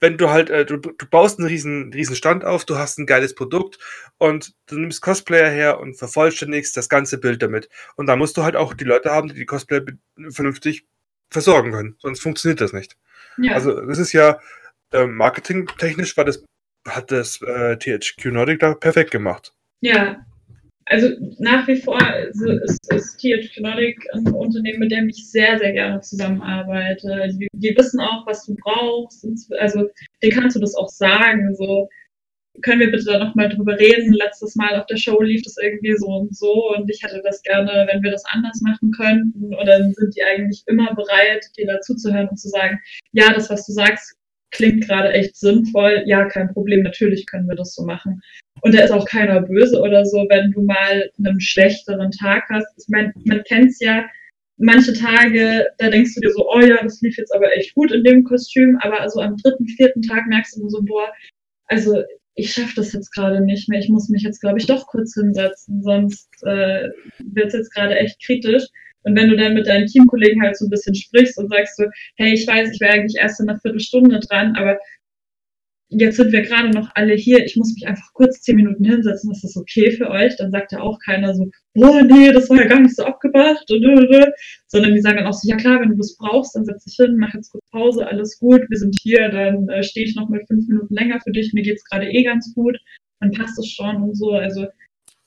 wenn 0.00 0.16
du 0.16 0.30
halt, 0.30 0.50
äh, 0.50 0.64
du, 0.64 0.78
du 0.78 1.06
baust 1.10 1.38
einen 1.38 1.48
riesen, 1.48 1.92
riesen 1.92 2.16
Stand 2.16 2.44
auf, 2.44 2.64
du 2.64 2.78
hast 2.78 2.98
ein 2.98 3.06
geiles 3.06 3.34
Produkt 3.34 3.78
und 4.18 4.54
du 4.66 4.78
nimmst 4.78 5.02
Cosplayer 5.02 5.50
her 5.50 5.78
und 5.78 5.94
vervollständigst 5.96 6.76
das 6.76 6.88
ganze 6.88 7.18
Bild 7.18 7.42
damit. 7.42 7.68
Und 7.96 8.06
da 8.06 8.16
musst 8.16 8.36
du 8.36 8.42
halt 8.42 8.56
auch 8.56 8.74
die 8.74 8.84
Leute 8.84 9.10
haben, 9.10 9.28
die 9.28 9.34
die 9.34 9.46
Cosplayer 9.46 9.84
vernünftig 10.30 10.86
versorgen 11.30 11.72
können. 11.72 11.96
Sonst 11.98 12.20
funktioniert 12.20 12.60
das 12.60 12.72
nicht. 12.72 12.96
Ja. 13.38 13.54
Also 13.54 13.80
das 13.80 13.98
ist 13.98 14.12
ja 14.12 14.40
äh, 14.92 15.06
marketingtechnisch 15.06 16.16
war 16.16 16.24
das, 16.24 16.44
hat 16.88 17.12
das 17.12 17.40
äh, 17.42 17.76
THQ 17.76 18.26
Nordic 18.26 18.60
da 18.60 18.74
perfekt 18.74 19.10
gemacht. 19.10 19.52
Ja, 19.80 20.24
also 20.90 21.08
nach 21.38 21.68
wie 21.68 21.76
vor 21.76 22.02
also 22.02 22.50
ist, 22.50 22.92
ist 22.92 23.18
THQ 23.18 23.60
Nordic 23.60 23.96
ein 24.12 24.26
Unternehmen, 24.34 24.80
mit 24.80 24.90
dem 24.90 25.08
ich 25.08 25.30
sehr, 25.30 25.56
sehr 25.58 25.72
gerne 25.72 26.00
zusammenarbeite. 26.00 27.28
Die, 27.38 27.48
die 27.52 27.76
wissen 27.76 28.00
auch, 28.00 28.26
was 28.26 28.44
du 28.44 28.56
brauchst. 28.56 29.24
Also 29.60 29.88
denen 30.20 30.32
kannst 30.32 30.56
du 30.56 30.60
das 30.60 30.74
auch 30.74 30.88
sagen. 30.88 31.54
So, 31.54 31.88
können 32.62 32.80
wir 32.80 32.90
bitte 32.90 33.04
da 33.04 33.24
nochmal 33.24 33.48
drüber 33.48 33.78
reden? 33.78 34.12
Letztes 34.14 34.56
Mal 34.56 34.80
auf 34.80 34.86
der 34.86 34.96
Show 34.96 35.22
lief 35.22 35.42
das 35.42 35.56
irgendwie 35.62 35.94
so 35.96 36.06
und 36.06 36.36
so 36.36 36.74
und 36.76 36.90
ich 36.90 37.00
hätte 37.04 37.22
das 37.22 37.40
gerne, 37.42 37.86
wenn 37.88 38.02
wir 38.02 38.10
das 38.10 38.24
anders 38.24 38.60
machen 38.60 38.90
könnten. 38.90 39.54
Und 39.54 39.66
dann 39.66 39.92
sind 39.94 40.16
die 40.16 40.24
eigentlich 40.24 40.64
immer 40.66 40.92
bereit, 40.96 41.46
dir 41.56 41.68
dazuzuhören 41.68 42.28
und 42.28 42.36
zu 42.36 42.48
sagen, 42.48 42.80
ja, 43.12 43.32
das, 43.32 43.48
was 43.48 43.64
du 43.64 43.72
sagst, 43.72 44.16
klingt 44.50 44.86
gerade 44.86 45.12
echt 45.12 45.36
sinnvoll. 45.36 46.02
Ja, 46.06 46.24
kein 46.24 46.52
Problem, 46.52 46.82
natürlich 46.82 47.26
können 47.26 47.48
wir 47.48 47.54
das 47.56 47.74
so 47.74 47.84
machen. 47.84 48.20
Und 48.62 48.74
da 48.74 48.84
ist 48.84 48.90
auch 48.90 49.06
keiner 49.06 49.40
böse 49.42 49.80
oder 49.80 50.04
so, 50.04 50.26
wenn 50.28 50.50
du 50.52 50.62
mal 50.62 51.10
einen 51.18 51.40
schlechteren 51.40 52.10
Tag 52.10 52.44
hast. 52.50 52.66
Ich 52.76 52.88
meine, 52.88 53.12
man 53.24 53.42
kennt 53.44 53.70
es 53.70 53.80
ja, 53.80 54.04
manche 54.60 54.92
Tage, 54.92 55.66
da 55.78 55.88
denkst 55.88 56.14
du 56.14 56.20
dir 56.20 56.30
so, 56.30 56.46
oh 56.50 56.60
ja, 56.60 56.82
das 56.82 57.00
lief 57.00 57.16
jetzt 57.16 57.34
aber 57.34 57.56
echt 57.56 57.74
gut 57.74 57.90
in 57.92 58.04
dem 58.04 58.24
Kostüm, 58.24 58.78
aber 58.82 59.00
also 59.00 59.20
am 59.20 59.36
dritten, 59.36 59.66
vierten 59.66 60.02
Tag 60.02 60.26
merkst 60.28 60.56
du 60.56 60.68
so, 60.68 60.82
boah, 60.82 61.08
also 61.66 62.02
ich 62.34 62.52
schaffe 62.52 62.74
das 62.76 62.92
jetzt 62.92 63.12
gerade 63.14 63.44
nicht 63.44 63.68
mehr, 63.68 63.80
ich 63.80 63.88
muss 63.88 64.08
mich 64.08 64.22
jetzt, 64.22 64.40
glaube 64.40 64.58
ich, 64.58 64.66
doch 64.66 64.86
kurz 64.86 65.14
hinsetzen, 65.14 65.82
sonst 65.82 66.28
äh, 66.44 66.88
wird 67.32 67.48
es 67.48 67.54
jetzt 67.54 67.74
gerade 67.74 67.96
echt 67.96 68.22
kritisch. 68.24 68.64
Und 69.02 69.16
wenn 69.16 69.30
du 69.30 69.36
dann 69.36 69.54
mit 69.54 69.66
deinen 69.66 69.86
Teamkollegen 69.86 70.42
halt 70.42 70.56
so 70.56 70.66
ein 70.66 70.70
bisschen 70.70 70.94
sprichst 70.94 71.38
und 71.38 71.48
sagst 71.48 71.76
so, 71.76 71.84
hey, 72.16 72.34
ich 72.34 72.46
weiß, 72.46 72.70
ich 72.72 72.80
wäre 72.80 72.92
eigentlich 72.92 73.20
erst 73.20 73.40
in 73.40 73.48
einer 73.48 73.58
Viertelstunde 73.58 74.20
dran, 74.20 74.54
aber 74.56 74.78
jetzt 75.90 76.16
sind 76.16 76.32
wir 76.32 76.42
gerade 76.42 76.70
noch 76.70 76.90
alle 76.94 77.14
hier, 77.14 77.44
ich 77.44 77.56
muss 77.56 77.74
mich 77.74 77.86
einfach 77.86 78.12
kurz 78.14 78.40
zehn 78.42 78.56
Minuten 78.56 78.84
hinsetzen, 78.84 79.32
ist 79.32 79.42
das 79.42 79.56
okay 79.56 79.90
für 79.90 80.08
euch? 80.08 80.36
Dann 80.36 80.52
sagt 80.52 80.72
ja 80.72 80.80
auch 80.80 80.98
keiner 81.04 81.34
so, 81.34 81.50
boah, 81.74 82.02
nee, 82.02 82.32
das 82.32 82.48
war 82.48 82.58
ja 82.58 82.66
gar 82.66 82.80
nicht 82.80 82.94
so 82.94 83.04
abgebracht, 83.04 83.64
sondern 83.68 84.94
die 84.94 85.00
sagen 85.00 85.18
dann 85.18 85.26
auch 85.26 85.32
so, 85.32 85.48
ja 85.48 85.56
klar, 85.56 85.80
wenn 85.80 85.90
du 85.90 85.96
das 85.96 86.16
brauchst, 86.16 86.54
dann 86.54 86.64
setz 86.64 86.84
dich 86.84 86.94
hin, 86.94 87.16
mach 87.18 87.34
jetzt 87.34 87.50
kurz 87.50 87.68
Pause, 87.70 88.06
alles 88.06 88.38
gut, 88.38 88.62
wir 88.68 88.78
sind 88.78 88.96
hier, 89.00 89.28
dann 89.30 89.68
äh, 89.68 89.82
stehe 89.82 90.06
ich 90.06 90.14
noch 90.14 90.28
mal 90.28 90.44
fünf 90.46 90.68
Minuten 90.68 90.94
länger 90.94 91.20
für 91.20 91.32
dich, 91.32 91.52
mir 91.52 91.62
geht's 91.62 91.84
gerade 91.84 92.08
eh 92.08 92.22
ganz 92.22 92.54
gut, 92.54 92.78
dann 93.18 93.32
passt 93.32 93.58
es 93.58 93.68
schon 93.68 93.96
und 93.96 94.16
so, 94.16 94.30
also 94.30 94.66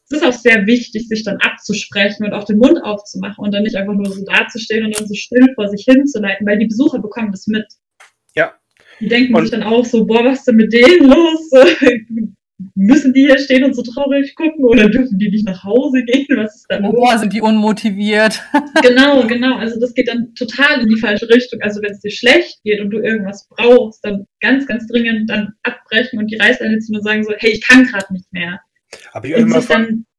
es 0.06 0.18
ist 0.18 0.24
auch 0.24 0.34
sehr 0.34 0.66
wichtig, 0.66 1.08
sich 1.08 1.24
dann 1.24 1.38
abzusprechen 1.38 2.26
und 2.26 2.34
auch 2.34 2.44
den 2.44 2.58
Mund 2.58 2.82
aufzumachen 2.84 3.44
und 3.44 3.54
dann 3.54 3.64
nicht 3.64 3.76
einfach 3.76 3.94
nur 3.94 4.12
so 4.12 4.24
dazustehen 4.24 4.86
und 4.86 4.98
dann 4.98 5.08
so 5.08 5.14
still 5.14 5.48
vor 5.56 5.68
sich 5.70 5.86
hinzuleiten, 5.86 6.46
weil 6.46 6.60
die 6.60 6.68
Besucher 6.68 7.00
bekommen 7.00 7.32
das 7.32 7.48
mit. 7.48 7.66
Die 9.04 9.10
denken 9.10 9.36
und 9.36 9.42
sich 9.42 9.52
dann 9.52 9.64
auch 9.64 9.86
so, 9.86 10.06
boah, 10.06 10.24
was 10.24 10.40
ist 10.40 10.48
denn 10.48 10.56
mit 10.56 10.72
denen 10.72 11.10
los? 11.10 11.50
müssen 12.76 13.14
die 13.14 13.26
hier 13.26 13.38
stehen 13.40 13.64
und 13.64 13.76
so 13.76 13.82
traurig 13.82 14.36
gucken 14.36 14.64
oder 14.64 14.90
dürfen 14.90 15.18
die 15.18 15.30
nicht 15.30 15.46
nach 15.46 15.64
Hause 15.64 16.04
gehen? 16.04 16.26
Was 16.38 16.56
ist 16.56 16.66
da 16.70 16.78
los? 16.78 16.94
Boah, 16.94 17.18
sind 17.18 17.34
die 17.34 17.42
unmotiviert. 17.42 18.42
Genau, 18.82 19.26
genau. 19.28 19.56
Also 19.58 19.80
das 19.80 19.94
geht 19.94 20.08
dann 20.10 20.34
total 20.36 20.82
in 20.82 20.90
die 20.90 21.00
falsche 21.00 21.30
Richtung. 21.30 21.62
Also 21.62 21.82
wenn 21.82 21.92
es 21.92 22.02
dir 22.02 22.12
schlecht 22.12 22.62
geht 22.64 22.82
und 22.82 22.90
du 22.90 23.00
irgendwas 23.00 23.48
brauchst, 23.50 24.04
dann 24.04 24.26
ganz, 24.42 24.68
ganz 24.68 24.88
dringend 24.88 25.30
dann 25.30 25.54
abbrechen 25.64 26.20
und 26.20 26.30
die 26.30 26.36
Reißleine 26.36 26.80
ziehen 26.80 26.96
und 26.96 27.04
sagen 27.04 27.24
so, 27.24 27.34
hey, 27.38 27.52
ich 27.52 27.62
kann 27.62 27.86
gerade 27.86 28.12
nicht 28.12 28.32
mehr. 28.32 28.60
Habe 29.14 29.28
ich 29.30 29.36
sich 29.36 29.46
mal. 29.46 29.62
dann, 29.68 29.86
Äh, 29.86 30.13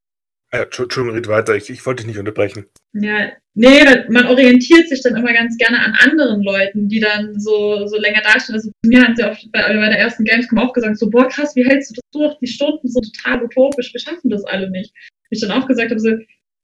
Entschuldigung, 0.62 1.10
red 1.10 1.28
weiter. 1.28 1.54
Ich, 1.54 1.70
ich 1.70 1.84
wollte 1.84 2.02
dich 2.02 2.08
nicht 2.08 2.18
unterbrechen. 2.18 2.66
ja, 2.92 3.32
nee, 3.54 3.82
man 4.08 4.26
orientiert 4.26 4.88
sich 4.88 5.02
dann 5.02 5.16
immer 5.16 5.32
ganz 5.32 5.56
gerne 5.56 5.78
an 5.80 5.94
anderen 6.00 6.42
Leuten, 6.42 6.88
die 6.88 7.00
dann 7.00 7.38
so, 7.38 7.86
so 7.86 7.98
länger 7.98 8.22
dastehen. 8.22 8.54
Also 8.54 8.70
mir 8.84 9.02
haben 9.02 9.16
sie 9.16 9.24
oft 9.24 9.50
bei, 9.52 9.62
bei 9.62 9.88
der 9.88 9.98
ersten 9.98 10.24
Gamescom 10.24 10.58
auch 10.58 10.72
gesagt, 10.72 10.98
so, 10.98 11.10
boah, 11.10 11.28
krass, 11.28 11.56
wie 11.56 11.66
hältst 11.66 11.90
du 11.90 11.94
das 11.94 12.10
durch? 12.12 12.38
Die 12.40 12.46
Stunden 12.46 12.88
sind 12.88 13.12
total 13.14 13.44
utopisch, 13.44 13.92
wir 13.92 14.00
schaffen 14.00 14.30
das 14.30 14.44
alle 14.44 14.70
nicht. 14.70 14.92
Ich 15.30 15.40
dann 15.40 15.50
auch 15.50 15.66
gesagt 15.66 15.90
habe, 15.90 16.00
so, 16.00 16.10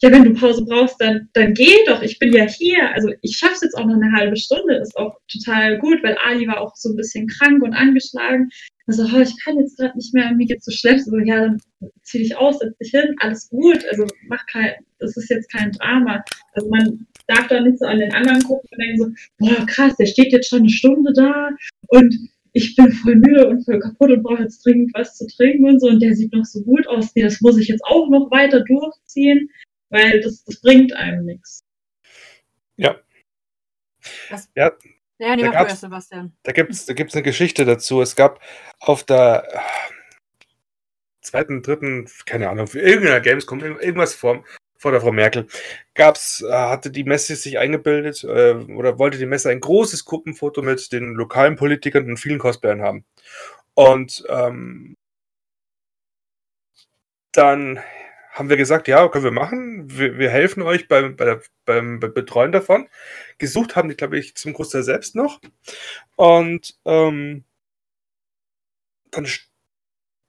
ja, 0.03 0.11
wenn 0.11 0.25
du 0.25 0.33
Pause 0.33 0.65
brauchst, 0.65 1.01
dann, 1.01 1.29
dann 1.35 1.53
geh 1.53 1.85
doch, 1.87 2.03
ich 2.03 2.19
bin 2.19 2.33
ja 2.33 2.45
hier. 2.45 2.91
Also 2.95 3.11
ich 3.21 3.37
schaff's 3.37 3.61
jetzt 3.61 3.75
auch 3.75 3.85
noch 3.85 3.97
eine 3.97 4.13
halbe 4.13 4.37
Stunde, 4.37 4.77
ist 4.77 4.97
auch 4.97 5.19
total 5.31 5.79
gut, 5.79 6.03
weil 6.03 6.17
Ali 6.25 6.47
war 6.47 6.61
auch 6.61 6.75
so 6.75 6.91
ein 6.91 6.97
bisschen 6.97 7.27
krank 7.27 7.63
und 7.63 7.75
angeschlagen. 7.75 8.49
Also, 8.91 9.05
oh, 9.05 9.21
ich 9.21 9.37
kann 9.45 9.57
jetzt 9.57 9.79
gerade 9.79 9.97
nicht 9.97 10.13
mehr, 10.13 10.33
mir 10.35 10.47
geht's 10.47 10.65
so 10.65 10.73
schlecht. 10.73 11.05
So, 11.05 11.17
ja, 11.19 11.43
dann 11.43 11.63
zieh 12.03 12.19
dich 12.19 12.37
aus, 12.37 12.59
setz 12.59 12.77
dich 12.79 12.91
hin, 12.91 13.15
alles 13.21 13.49
gut. 13.49 13.85
Also 13.89 14.05
mach 14.27 14.45
kein, 14.47 14.73
das 14.99 15.17
ist 15.17 15.31
jetzt 15.31 15.49
kein 15.53 15.71
Drama. 15.71 16.25
Also 16.55 16.69
man 16.69 17.07
darf 17.29 17.47
da 17.47 17.61
nicht 17.61 17.79
so 17.79 17.87
an 17.87 18.01
den 18.01 18.13
anderen 18.13 18.43
gucken 18.43 18.69
und 18.69 18.79
denken 18.83 18.99
so, 18.99 19.11
boah, 19.39 19.65
krass, 19.67 19.95
der 19.95 20.07
steht 20.07 20.33
jetzt 20.33 20.49
schon 20.49 20.63
eine 20.63 20.71
Stunde 20.71 21.13
da 21.13 21.51
und 21.87 22.13
ich 22.53 22.75
bin 22.75 22.91
voll 22.91 23.15
müde 23.15 23.47
und 23.47 23.65
voll 23.65 23.79
kaputt 23.79 24.11
und 24.11 24.25
brauche 24.25 24.43
jetzt 24.43 24.67
dringend 24.67 24.91
was 24.93 25.17
zu 25.17 25.29
trinken 25.29 25.67
und 25.67 25.79
so 25.79 25.87
und 25.87 26.03
der 26.03 26.17
sieht 26.17 26.33
noch 26.33 26.45
so 26.45 26.61
gut 26.65 26.89
aus. 26.89 27.15
Nee, 27.15 27.23
das 27.23 27.41
muss 27.41 27.59
ich 27.59 27.69
jetzt 27.69 27.85
auch 27.85 28.11
noch 28.11 28.29
weiter 28.33 28.65
durchziehen, 28.65 29.51
weil 29.91 30.21
das, 30.21 30.43
das 30.43 30.61
bringt 30.61 30.93
einem 30.95 31.27
nichts. 31.27 31.65
Ja, 32.77 32.97
nee, 34.57 34.91
Da 35.21 35.29
mach 35.29 35.37
du 35.37 35.51
gab's- 35.53 35.71
erst, 35.73 35.81
Sebastian. 35.83 36.33
Da 36.43 36.53
gibt 36.53 36.71
es 36.73 36.87
da 36.87 36.95
gibt's 36.95 37.15
eine 37.15 37.23
Geschichte 37.23 37.65
dazu. 37.65 38.01
Es 38.01 38.17
gab 38.17 38.41
auf 38.79 39.05
der 39.05 39.47
zweiten, 41.21 41.63
dritten, 41.63 42.09
keine 42.25 42.49
Ahnung, 42.49 42.67
für 42.67 42.81
irgendeiner 42.81 43.21
Gamescom, 43.21 43.61
irgend- 43.61 43.83
irgendwas 43.83 44.15
vor, 44.15 44.43
vor 44.79 44.93
der 44.93 45.03
Frau 45.03 45.13
Merkel, 45.13 45.47
gab's, 45.95 46.41
äh, 46.43 46.51
hatte 46.51 46.91
die 46.91 47.05
Messe 47.05 47.37
sich 47.37 47.59
eingebildet 47.59 48.25
äh, 48.25 48.55
oder 48.55 48.99
wollte 48.99 49.19
die 49.19 49.27
Messe 49.27 49.51
ein 49.51 49.61
großes 49.61 50.07
Gruppenfoto 50.07 50.63
mit 50.63 50.91
den 50.91 51.13
lokalen 51.13 51.57
Politikern 51.57 52.07
und 52.09 52.17
vielen 52.17 52.39
Cosplayern 52.39 52.81
haben. 52.81 53.05
Und 53.75 54.25
ähm, 54.31 54.97
dann 57.33 57.81
haben 58.31 58.49
wir 58.49 58.57
gesagt, 58.57 58.89
ja, 58.89 59.07
können 59.09 59.25
wir 59.25 59.31
machen. 59.31 59.91
Wir, 59.91 60.19
wir 60.19 60.31
helfen 60.31 60.63
euch 60.63 60.89
beim, 60.89 61.17
bei 61.17 61.25
der, 61.25 61.43
beim 61.65 62.01
Betreuen 62.01 62.53
davon. 62.53 62.89
Gesucht 63.39 63.77
haben 63.77 63.89
die, 63.89 63.97
glaube 63.97 64.19
ich, 64.19 64.35
zum 64.37 64.53
Großteil 64.53 64.83
selbst 64.83 65.15
noch. 65.15 65.41
Und 66.17 66.79
ähm, 66.85 67.45
dann 69.11 69.27
st- 69.27 69.49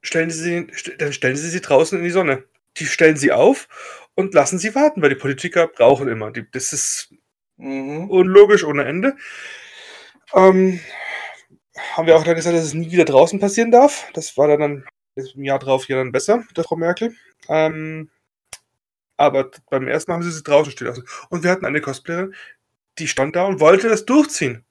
stellen 0.01 0.31
sie, 0.31 0.67
dann 0.97 1.13
stellen 1.13 1.35
sie 1.35 1.49
sie 1.49 1.61
draußen 1.61 1.97
in 1.97 2.03
die 2.03 2.09
Sonne. 2.11 2.43
Die 2.77 2.85
stellen 2.85 3.17
sie 3.17 3.31
auf 3.31 3.67
und 4.15 4.33
lassen 4.33 4.57
sie 4.59 4.73
warten, 4.75 5.01
weil 5.01 5.09
die 5.09 5.15
Politiker 5.15 5.67
brauchen 5.67 6.07
immer. 6.07 6.31
Die, 6.31 6.49
das 6.51 6.73
ist 6.73 7.13
Mhm. 7.57 8.09
unlogisch 8.09 8.63
ohne 8.63 8.85
Ende. 8.85 9.15
Ähm, 10.33 10.79
haben 11.93 12.07
wir 12.07 12.15
auch 12.17 12.23
dann 12.23 12.35
gesagt, 12.35 12.55
dass 12.55 12.65
es 12.65 12.73
nie 12.73 12.91
wieder 12.91 13.05
draußen 13.05 13.39
passieren 13.39 13.69
darf. 13.69 14.09
Das 14.13 14.35
war 14.35 14.47
dann, 14.47 14.59
dann 14.59 14.85
ist 15.15 15.35
im 15.35 15.43
Jahr 15.43 15.59
drauf 15.59 15.87
ja 15.87 15.97
dann 15.97 16.11
besser 16.11 16.43
der 16.55 16.63
Frau 16.63 16.75
Merkel. 16.75 17.15
Ähm, 17.49 18.09
aber 19.17 19.51
beim 19.69 19.87
ersten 19.87 20.11
Mal 20.11 20.15
haben 20.15 20.23
sie 20.23 20.31
sie 20.31 20.43
draußen 20.43 20.71
stehen 20.71 20.87
lassen. 20.87 21.05
Und 21.29 21.43
wir 21.43 21.51
hatten 21.51 21.65
eine 21.65 21.81
Cosplayerin, 21.81 22.33
die 22.97 23.07
stand 23.07 23.35
da 23.35 23.45
und 23.45 23.59
wollte 23.59 23.89
das 23.89 24.05
durchziehen. 24.05 24.65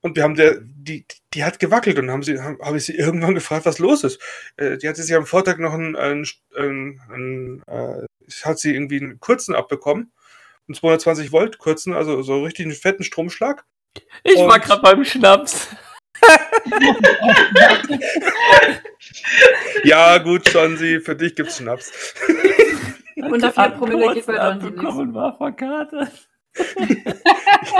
Und 0.00 0.16
wir 0.16 0.22
haben 0.22 0.34
der, 0.34 0.58
die, 0.60 1.06
die 1.32 1.44
hat 1.44 1.58
gewackelt 1.58 1.98
und 1.98 2.10
haben 2.10 2.22
sie, 2.22 2.38
haben, 2.38 2.58
habe 2.60 2.76
ich 2.76 2.84
sie 2.84 2.94
irgendwann 2.96 3.34
gefragt, 3.34 3.66
was 3.66 3.78
los 3.78 4.04
ist. 4.04 4.20
Äh, 4.56 4.76
die 4.78 4.88
hatte 4.88 5.02
sich 5.02 5.14
am 5.14 5.26
Vortag 5.26 5.58
noch 5.58 5.72
einen, 5.72 5.96
einen, 5.96 6.26
einen, 6.56 7.00
einen 7.10 7.62
äh, 7.66 8.06
hat 8.42 8.58
sie 8.58 8.74
irgendwie 8.74 9.00
einen 9.00 9.20
kurzen 9.20 9.54
abbekommen. 9.54 10.12
Einen 10.66 10.74
220 10.74 11.30
Volt 11.30 11.58
kurzen, 11.58 11.92
also 11.94 12.22
so 12.22 12.42
richtig 12.42 12.66
einen 12.66 12.74
fetten 12.74 13.04
Stromschlag. 13.04 13.64
Ich 14.24 14.36
war 14.36 14.54
Und- 14.54 14.62
gerade 14.62 14.82
beim 14.82 15.04
Schnaps. 15.04 15.68
Ja, 19.84 20.18
gut, 20.18 20.48
Sonsi, 20.48 21.00
für 21.00 21.16
dich 21.16 21.34
gibt's 21.34 21.58
Schnaps. 21.58 22.14
Unter 23.16 23.52
4 23.52 23.70
Promille 23.70 24.14
geht 24.14 24.26
bei 24.26 24.40
abbekommen 24.40 25.14
war 25.14 25.36
verkatert. 25.36 26.28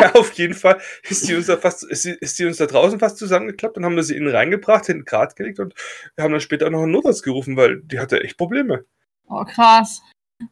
ja, 0.00 0.14
auf 0.14 0.32
jeden 0.32 0.54
Fall 0.54 0.80
ist 1.08 1.28
die 1.28 1.34
uns 1.34 1.46
da 1.46 1.56
fast, 1.56 1.84
ist 1.84 2.04
die, 2.04 2.10
ist 2.10 2.38
die 2.38 2.44
uns 2.44 2.56
da 2.56 2.66
draußen 2.66 2.98
fast 2.98 3.18
zusammengeklappt 3.18 3.76
und 3.76 3.84
haben 3.84 3.94
wir 3.94 4.02
sie 4.02 4.16
innen 4.16 4.34
reingebracht, 4.34 4.86
hinten 4.86 5.04
Grad 5.04 5.36
gelegt 5.36 5.60
und 5.60 5.74
wir 6.16 6.24
haben 6.24 6.32
dann 6.32 6.40
später 6.40 6.66
auch 6.66 6.70
noch 6.70 6.82
einen 6.82 6.92
Notarzt 6.92 7.22
gerufen, 7.22 7.56
weil 7.56 7.82
die 7.82 8.00
hatte 8.00 8.22
echt 8.22 8.36
Probleme. 8.36 8.84
Oh, 9.28 9.44
krass. 9.44 10.02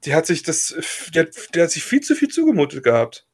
Die 0.05 0.15
hat 0.15 0.27
sich 0.27 0.45
das, 0.45 0.75
die 1.13 1.19
hat, 1.19 1.55
die 1.55 1.61
hat 1.61 1.73
sich 1.73 1.85
viel 1.85 2.01
zu 2.01 2.15
viel 2.15 2.29
zugemutet 2.29 2.85
gehabt. 2.85 3.27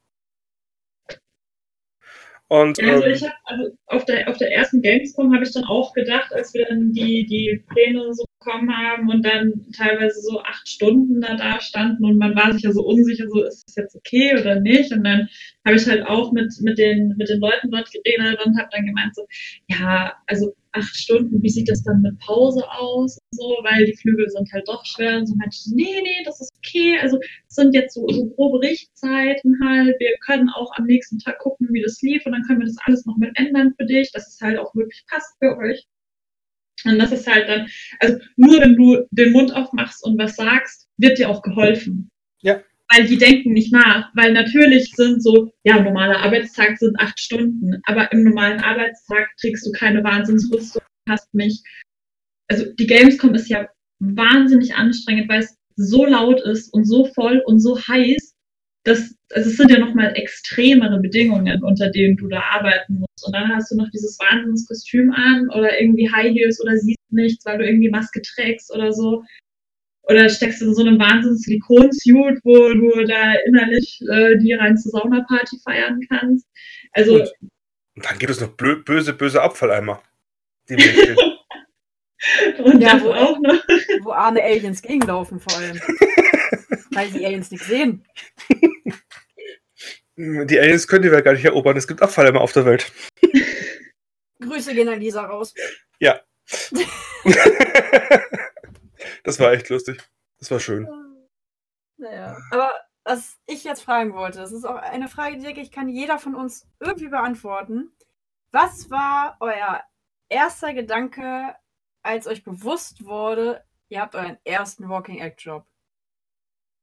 Und 2.49 2.79
Ja, 2.79 2.93
also 2.93 3.05
ähm, 3.05 3.13
ich 3.13 3.23
habe 3.23 3.33
also 3.45 3.71
auf 3.85 4.05
der 4.05 4.27
auf 4.27 4.37
der 4.37 4.51
ersten 4.51 4.81
Gamescom 4.81 5.33
habe 5.33 5.43
ich 5.43 5.53
dann 5.53 5.65
auch 5.65 5.93
gedacht, 5.93 6.33
als 6.33 6.53
wir 6.53 6.65
dann 6.65 6.91
die 6.91 7.25
die 7.25 7.63
Pläne 7.69 8.13
so 8.13 8.25
bekommen 8.39 8.75
haben 8.75 9.09
und 9.09 9.23
dann 9.25 9.65
teilweise 9.75 10.21
so 10.21 10.41
acht 10.41 10.67
Stunden 10.67 11.21
da 11.21 11.35
da 11.35 11.59
standen 11.59 12.05
und 12.05 12.17
man 12.17 12.35
war 12.35 12.53
sich 12.53 12.63
ja 12.63 12.71
so 12.71 12.83
unsicher, 12.85 13.27
so 13.29 13.43
ist 13.43 13.67
es 13.67 13.75
jetzt 13.75 13.95
okay 13.95 14.37
oder 14.39 14.59
nicht? 14.59 14.91
Und 14.91 15.03
dann 15.03 15.27
habe 15.65 15.75
ich 15.75 15.87
halt 15.87 16.05
auch 16.05 16.31
mit 16.31 16.53
mit 16.61 16.77
den 16.77 17.15
mit 17.17 17.29
den 17.29 17.39
Leuten 17.39 17.69
dort 17.71 17.89
geredet 17.91 18.39
und 18.45 18.57
habe 18.57 18.69
dann 18.71 18.85
gemeint 18.85 19.15
so 19.15 19.25
ja 19.67 20.13
also 20.27 20.53
acht 20.71 20.95
Stunden, 20.95 21.41
wie 21.41 21.49
sieht 21.49 21.69
das 21.69 21.83
dann 21.83 22.01
mit 22.01 22.17
Pause 22.19 22.63
aus 22.69 23.17
und 23.17 23.37
so, 23.37 23.43
weil 23.63 23.85
die 23.85 23.95
Flügel 23.95 24.29
sind 24.29 24.51
halt 24.53 24.67
doch 24.67 24.85
schwer 24.85 25.17
und 25.17 25.25
so 25.27 25.35
meinte 25.35 25.55
ich, 25.55 25.71
nee, 25.73 26.01
nee, 26.01 26.23
das 26.25 26.41
ist 26.41 26.51
okay, 26.57 26.97
also 27.01 27.19
es 27.47 27.55
sind 27.55 27.73
jetzt 27.73 27.95
so, 27.95 28.07
so 28.07 28.27
grobe 28.29 28.61
Richtzeiten 28.61 29.59
halt, 29.63 29.95
wir 29.99 30.11
können 30.25 30.49
auch 30.49 30.71
am 30.75 30.85
nächsten 30.85 31.19
Tag 31.19 31.39
gucken, 31.39 31.69
wie 31.71 31.81
das 31.81 32.01
lief 32.01 32.25
und 32.25 32.33
dann 32.33 32.43
können 32.43 32.59
wir 32.59 32.67
das 32.67 32.77
alles 32.85 33.05
noch 33.05 33.17
mit 33.17 33.31
ändern 33.37 33.73
für 33.77 33.85
dich, 33.85 34.11
dass 34.11 34.27
es 34.27 34.39
halt 34.41 34.59
auch 34.59 34.73
wirklich 34.75 35.03
passt 35.09 35.35
für 35.39 35.57
euch. 35.57 35.87
Und 36.85 36.99
das 36.99 37.11
ist 37.11 37.27
halt 37.27 37.47
dann, 37.47 37.67
also 37.99 38.17
nur 38.37 38.59
wenn 38.59 38.75
du 38.75 39.05
den 39.11 39.31
Mund 39.31 39.53
aufmachst 39.53 40.03
und 40.03 40.17
was 40.17 40.35
sagst, 40.35 40.87
wird 40.97 41.17
dir 41.17 41.29
auch 41.29 41.41
geholfen. 41.41 42.09
Ja. 42.41 42.61
Weil 42.91 43.05
die 43.05 43.17
denken 43.17 43.53
nicht 43.53 43.71
nach, 43.71 44.09
weil 44.15 44.33
natürlich 44.33 44.91
sind 44.95 45.21
so, 45.21 45.51
ja, 45.63 45.81
normaler 45.81 46.19
Arbeitstag 46.19 46.77
sind 46.77 46.99
acht 46.99 47.19
Stunden, 47.19 47.79
aber 47.83 48.11
im 48.11 48.23
normalen 48.23 48.59
Arbeitstag 48.61 49.29
kriegst 49.39 49.65
du 49.65 49.71
keine 49.71 50.03
Wahnsinnsrüstung, 50.03 50.81
hast 51.07 51.33
nicht. 51.33 51.63
Also 52.47 52.65
die 52.79 52.87
Gamescom 52.87 53.35
ist 53.35 53.49
ja 53.49 53.67
wahnsinnig 53.99 54.73
anstrengend, 54.73 55.29
weil 55.29 55.41
es 55.41 55.55
so 55.75 56.05
laut 56.05 56.41
ist 56.41 56.73
und 56.73 56.85
so 56.85 57.05
voll 57.05 57.43
und 57.45 57.59
so 57.59 57.79
heiß, 57.79 58.35
dass, 58.83 59.15
also 59.33 59.49
es 59.49 59.57
sind 59.57 59.69
ja 59.71 59.79
nochmal 59.79 60.15
extremere 60.15 60.99
Bedingungen, 61.01 61.61
unter 61.63 61.89
denen 61.91 62.15
du 62.17 62.27
da 62.29 62.39
arbeiten 62.41 62.99
musst. 62.99 63.25
Und 63.25 63.35
dann 63.35 63.49
hast 63.53 63.71
du 63.71 63.75
noch 63.75 63.89
dieses 63.91 64.17
Wahnsinnskostüm 64.19 65.11
an 65.11 65.49
oder 65.49 65.79
irgendwie 65.79 66.09
High 66.11 66.31
Heels 66.33 66.61
oder 66.61 66.75
siehst 66.77 66.97
nichts, 67.09 67.45
weil 67.45 67.57
du 67.57 67.65
irgendwie 67.65 67.89
Maske 67.89 68.21
trägst 68.21 68.73
oder 68.73 68.91
so. 68.93 69.23
Oder 70.03 70.27
steckst 70.29 70.61
in 70.63 70.73
so 70.73 70.81
einem 70.81 70.97
wahnsinns 70.97 71.41
Silikon-Suit, 71.43 72.39
wo 72.43 72.55
du 72.73 73.05
da 73.05 73.33
innerlich 73.45 73.99
äh, 74.09 74.37
die 74.37 74.53
reinste 74.53 74.89
Saunaparty 74.89 75.57
feiern 75.63 75.99
kannst. 76.09 76.47
Also, 76.93 77.15
Und- 77.15 77.29
dann 77.97 78.17
gibt 78.17 78.31
es 78.31 78.39
noch 78.41 78.55
blö 78.55 78.77
böse, 78.81 79.13
böse 79.13 79.41
Abfalleimer. 79.41 80.01
Die 80.69 80.75
und 82.63 82.81
Ja, 82.81 82.93
das 82.93 83.03
wo- 83.03 83.11
auch 83.13 83.39
noch. 83.39 83.61
Wo 84.01 84.11
arme 84.11 84.41
Aliens 84.43 84.81
gegenlaufen 84.81 85.39
vor 85.39 85.55
allem. 85.57 85.79
Weil 86.91 87.11
die 87.11 87.25
Aliens 87.25 87.51
nichts 87.51 87.67
sehen. 87.67 88.05
die 90.17 90.59
Aliens 90.59 90.87
können 90.87 91.03
die 91.03 91.11
Welt 91.11 91.25
gar 91.25 91.33
nicht 91.33 91.45
erobern. 91.45 91.77
Es 91.77 91.87
gibt 91.87 92.01
Abfalleimer 92.01 92.41
auf 92.41 92.51
der 92.51 92.65
Welt. 92.65 92.91
Grüße 94.41 94.73
gehen 94.73 94.89
an 94.89 94.99
Lisa 94.99 95.25
raus. 95.25 95.53
das 99.23 99.39
war 99.39 99.53
echt 99.53 99.69
lustig. 99.69 100.01
Das 100.39 100.49
war 100.51 100.59
schön. 100.59 100.87
Naja. 101.97 102.37
Aber 102.51 102.73
was 103.03 103.37
ich 103.45 103.63
jetzt 103.63 103.81
fragen 103.81 104.13
wollte, 104.13 104.39
das 104.39 104.51
ist 104.51 104.65
auch 104.65 104.75
eine 104.75 105.07
Frage, 105.07 105.37
die 105.37 105.43
denke 105.43 105.61
ich, 105.61 105.71
kann 105.71 105.89
jeder 105.89 106.19
von 106.19 106.35
uns 106.35 106.67
irgendwie 106.79 107.09
beantworten. 107.09 107.91
Was 108.51 108.89
war 108.89 109.37
euer 109.39 109.83
erster 110.29 110.73
Gedanke, 110.73 111.55
als 112.01 112.27
euch 112.27 112.43
bewusst 112.43 113.05
wurde, 113.05 113.63
ihr 113.89 114.01
habt 114.01 114.15
euren 114.15 114.37
ersten 114.43 114.89
Walking 114.89 115.19
Act 115.19 115.41
Job? 115.41 115.65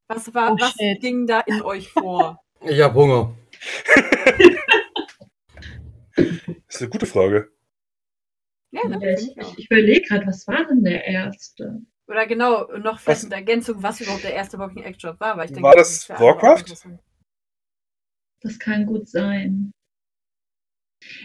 Was 0.09 0.33
war, 0.35 0.53
Oh, 0.53 0.57
was 0.59 0.73
shit. 0.73 1.01
ging 1.01 1.27
da 1.27 1.41
in 1.41 1.63
euch 1.63 1.89
vor? 1.91 2.41
Ich 2.63 2.81
habe 2.81 2.95
Hunger. 2.95 3.37
Das 6.17 6.77
ist 6.77 6.81
eine 6.83 6.91
gute 6.91 7.07
Frage. 7.07 7.51
Ja, 8.71 8.81
ich, 9.01 9.37
ich 9.37 9.59
ich, 9.59 9.71
überlege 9.71 10.03
gerade, 10.09 10.27
was 10.27 10.47
war 10.47 10.65
denn 10.67 10.83
der 10.83 11.05
erste? 11.05 11.81
Oder 12.09 12.27
genau, 12.27 12.65
noch 12.79 12.99
vielleicht 12.99 13.07
Was- 13.19 13.25
in 13.25 13.31
der 13.31 13.39
Ergänzung, 13.41 13.83
was 13.83 14.01
überhaupt 14.01 14.25
der 14.25 14.35
erste 14.35 14.59
Walking 14.59 14.83
Act 14.85 15.03
Job 15.03 15.21
war. 15.21 15.37
Weil 15.37 15.47
ich 15.47 15.53
denke, 15.53 15.63
War 15.65 15.75
das 15.77 16.11
auch 16.11 16.21
Warcraft? 16.21 16.65
Das 18.41 18.59
kann 18.59 18.87
gut 18.87 19.09
sein. 19.09 19.73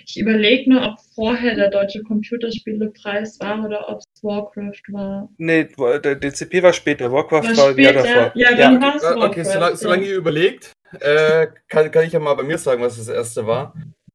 Ich 0.06 0.20
überlege 0.20 0.70
nur, 0.70 0.82
ob 0.84 1.00
vorher 1.16 1.56
der 1.56 1.70
Deutsche 1.70 2.04
Computerspielepreis 2.04 3.40
war 3.40 3.66
oder 3.66 3.90
ob 3.90 4.00
es 4.00 4.24
Warcraft 4.24 4.82
war. 4.90 5.30
Nee, 5.38 5.70
der 6.04 6.16
DCP 6.16 6.62
war 6.62 6.74
später, 6.74 7.12
Warcraft 7.12 7.44
War 7.44 7.58
war, 7.58 7.80
ja 7.80 7.90
später? 7.90 8.04
davor. 8.04 8.32
Ja, 8.36 8.56
dann 8.56 8.82
war 8.82 8.96
es 8.96 9.04
Warcraft. 9.04 9.28
Okay, 9.28 9.44
solange, 9.44 9.72
ja. 9.72 9.76
solange 9.76 10.06
ihr 10.06 10.16
überlegt, 10.16 10.72
äh, 11.00 11.48
kann, 11.68 11.90
kann 11.92 12.06
ich 12.06 12.14
ja 12.14 12.20
mal 12.20 12.34
bei 12.34 12.44
mir 12.44 12.58
sagen, 12.58 12.82
was 12.82 12.98
das 12.98 13.08
erste 13.08 13.48
war. 13.48 13.74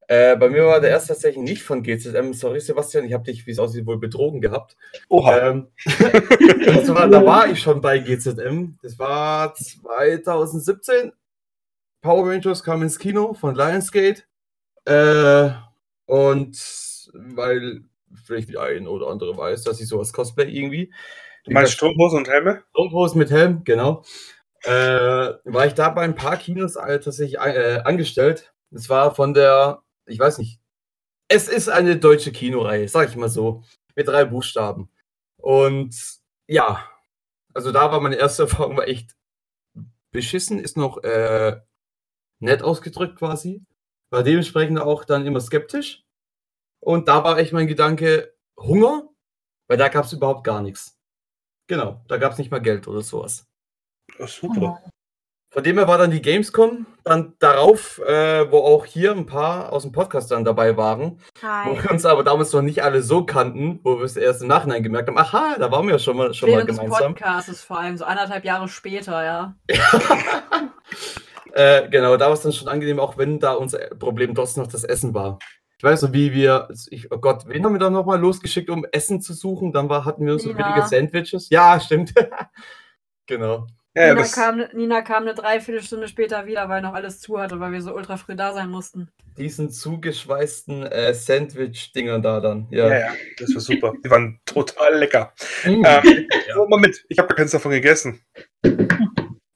Äh, 0.09 0.37
bei 0.37 0.49
mir 0.49 0.65
war 0.67 0.81
der 0.81 0.91
erste 0.91 1.09
tatsächlich 1.09 1.43
nicht 1.43 1.63
von 1.63 1.83
GZM. 1.83 2.33
Sorry, 2.33 2.61
Sebastian, 2.61 3.05
ich 3.05 3.13
habe 3.13 3.25
dich, 3.25 3.47
wie 3.47 3.51
es 3.51 3.59
aussieht, 3.59 3.87
wohl 3.87 3.99
betrogen 3.99 4.41
gehabt. 4.41 4.77
Oha. 5.09 5.51
Ähm, 5.51 5.69
und 5.87 6.87
zwar, 6.87 7.09
da 7.09 7.25
war 7.25 7.49
ich 7.49 7.61
schon 7.61 7.81
bei 7.81 7.99
GZM. 7.99 8.79
Das 8.83 8.99
war 8.99 9.55
2017. 9.55 11.13
Power 12.03 12.29
Rangers 12.29 12.63
kam 12.63 12.83
ins 12.83 13.01
Kino 13.01 13.35
von 13.35 13.57
Lionsgate. 13.57 14.23
Äh, 14.87 15.51
und 16.07 16.57
weil 17.13 17.85
vielleicht 18.25 18.49
die 18.49 18.59
ein 18.59 18.87
oder 18.87 19.09
andere 19.09 19.37
weiß, 19.37 19.65
dass 19.65 19.81
ich 19.81 19.89
sowas 19.89 20.13
cosplay 20.13 20.49
irgendwie. 20.49 20.93
du 21.45 21.53
meinst 21.53 21.73
Strumpfhosen 21.73 22.19
und 22.19 22.29
Helme? 22.29 22.63
Strumpfhosen 22.71 23.19
mit 23.19 23.31
Helm, 23.31 23.65
genau. 23.65 24.05
Äh, 24.63 24.71
war 25.45 25.67
ich 25.67 25.75
da 25.75 25.91
bei 25.91 26.03
ein 26.03 26.15
paar 26.15 26.37
Kinos 26.37 26.75
tatsächlich 26.75 27.37
äh, 27.37 27.83
angestellt. 27.85 28.53
Das 28.71 28.89
war 28.89 29.15
von 29.15 29.35
der, 29.35 29.83
ich 30.07 30.19
weiß 30.19 30.39
nicht, 30.39 30.61
es 31.29 31.49
ist 31.49 31.69
eine 31.69 31.97
deutsche 31.97 32.33
Kinoreihe, 32.33 32.89
sag 32.89 33.09
ich 33.09 33.17
mal 33.17 33.29
so, 33.29 33.63
mit 33.95 34.09
drei 34.09 34.25
Buchstaben. 34.25 34.91
Und 35.37 35.95
ja, 36.47 36.89
also 37.55 37.73
da 37.73 37.91
war 37.91 38.01
meine 38.01 38.17
erste 38.17 38.43
Erfahrung 38.45 38.77
war 38.77 38.89
echt 38.89 39.17
beschissen, 40.11 40.59
ist 40.59 40.77
noch 40.77 41.03
äh, 41.03 41.61
nett 42.41 42.63
ausgedrückt 42.63 43.19
quasi. 43.19 43.65
War 44.11 44.23
dementsprechend 44.23 44.81
auch 44.81 45.05
dann 45.05 45.27
immer 45.27 45.41
skeptisch. 45.41 46.05
Und 46.81 47.09
da 47.09 47.25
war 47.25 47.39
echt 47.39 47.53
mein 47.53 47.67
Gedanke 47.67 48.35
Hunger, 48.59 49.09
weil 49.69 49.79
da 49.79 49.89
gab 49.89 50.05
es 50.05 50.13
überhaupt 50.13 50.45
gar 50.45 50.63
nichts. 50.63 50.97
Genau, 51.69 52.01
da 52.07 52.17
gab 52.17 52.33
es 52.33 52.39
nicht 52.39 52.51
mal 52.51 52.61
Geld 52.61 52.87
oder 52.87 53.03
sowas. 53.03 53.47
Oh, 54.19 54.27
super. 54.27 54.83
Von 55.53 55.63
dem 55.63 55.79
her 55.79 55.89
war 55.89 55.97
dann 55.97 56.11
die 56.11 56.21
Gamescom, 56.21 56.87
dann 57.03 57.35
darauf, 57.39 57.99
äh, 58.01 58.51
wo 58.51 58.59
auch 58.59 58.85
hier 58.85 59.13
ein 59.13 59.27
paar 59.27 59.73
aus 59.73 59.85
dem 59.85 59.93
Podcast 59.93 60.31
dann 60.31 60.45
dabei 60.45 60.77
waren, 60.77 61.19
wo 61.41 61.49
Hi. 61.49 61.83
wir 61.83 61.91
uns 61.91 62.05
aber 62.05 62.25
damals 62.25 62.53
noch 62.53 62.63
nicht 62.63 62.83
alle 62.83 63.03
so 63.03 63.25
kannten, 63.25 63.81
wo 63.83 63.99
wir 63.99 64.05
es 64.05 64.17
erst 64.17 64.43
im 64.43 64.49
Nachhinein 64.49 64.83
gemerkt 64.83 65.09
haben, 65.09 65.17
aha, 65.17 65.57
da 65.59 65.71
waren 65.71 65.87
wir 65.87 65.95
ja 65.95 65.99
schon 65.99 66.17
mal, 66.17 66.35
schon 66.35 66.51
mal 66.51 66.57
Während 66.57 66.71
des 66.71 66.77
gemeinsam. 66.79 67.15
Podcasts 67.15 67.63
vor 67.63 67.79
allem, 67.79 67.97
so 67.97 68.05
anderthalb 68.05 68.45
Jahre 68.45 68.69
später, 68.69 69.25
ja. 69.25 69.57
Äh, 71.57 71.89
genau, 71.89 72.19
da 72.19 72.27
war 72.27 72.35
es 72.35 72.43
dann 72.43 72.53
schon 72.53 72.69
angenehm, 72.69 73.01
auch 73.01 73.17
wenn 73.17 73.41
da 73.41 73.55
unser 73.55 73.79
Problem 73.99 74.35
trotzdem 74.35 74.63
noch 74.63 74.71
das 74.71 74.85
Essen 74.85 75.15
war. 75.15 75.39
Ich 75.79 75.85
weiß 75.85 76.03
noch, 76.03 76.13
wie 76.13 76.35
wir, 76.35 76.69
ich, 76.91 77.11
oh 77.11 77.17
Gott, 77.17 77.45
wen 77.47 77.65
haben 77.65 77.73
wir 77.73 77.79
dann 77.79 77.95
nochmal 77.95 78.21
losgeschickt, 78.21 78.69
um 78.69 78.85
Essen 78.93 79.23
zu 79.23 79.33
suchen? 79.33 79.73
Dann 79.73 79.89
war, 79.89 80.05
hatten 80.05 80.27
wir 80.27 80.35
uns 80.35 80.43
so 80.43 80.53
billige 80.53 80.87
Sandwiches. 80.87 81.49
Ja, 81.49 81.81
stimmt. 81.81 82.13
genau. 83.27 83.67
Ja, 83.95 84.09
Nina, 84.09 84.21
das, 84.21 84.33
kam, 84.33 84.63
Nina 84.75 85.01
kam 85.01 85.23
eine 85.23 85.33
Dreiviertelstunde 85.33 86.09
später 86.09 86.45
wieder, 86.45 86.69
weil 86.69 86.83
noch 86.83 86.93
alles 86.93 87.21
zu 87.21 87.39
hatte, 87.39 87.59
weil 87.59 87.73
wir 87.73 87.81
so 87.81 87.95
ultra 87.95 88.19
früh 88.19 88.37
da 88.37 88.53
sein 88.53 88.69
mussten. 88.69 89.09
Diesen 89.39 89.71
zugeschweißten 89.71 90.83
äh, 90.83 91.15
Sandwich-Dingern 91.15 92.21
da 92.21 92.41
dann. 92.41 92.69
Ja. 92.71 92.89
ja, 92.89 92.99
ja, 92.99 93.13
das 93.39 93.55
war 93.55 93.63
super. 93.63 93.95
Die 94.05 94.11
waren 94.11 94.41
total 94.45 94.99
lecker. 94.99 95.33
Mm. 95.65 95.83
Ähm, 95.87 96.29
oh, 96.59 96.67
Moment, 96.69 97.03
ich 97.09 97.19
habe 97.19 97.29
gar 97.29 97.37
keins 97.37 97.53
davon 97.53 97.71
gegessen. 97.71 98.21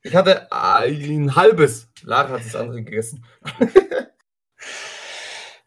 Ich 0.02 0.14
hatte 0.14 0.50
ein 0.50 1.34
halbes. 1.36 1.88
Lara 2.02 2.30
hat 2.30 2.44
das 2.44 2.56
andere 2.56 2.82
gegessen. 2.82 3.24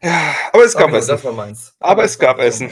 Ja, 0.02 0.34
aber 0.52 0.64
es 0.64 0.74
gab 0.74 0.88
Okay, 0.88 0.98
Essen. 0.98 1.08
Das 1.08 1.24
war 1.24 1.32
meins. 1.32 1.74
Aber 1.80 2.04
es 2.04 2.18
gab 2.18 2.38
Essen. 2.38 2.70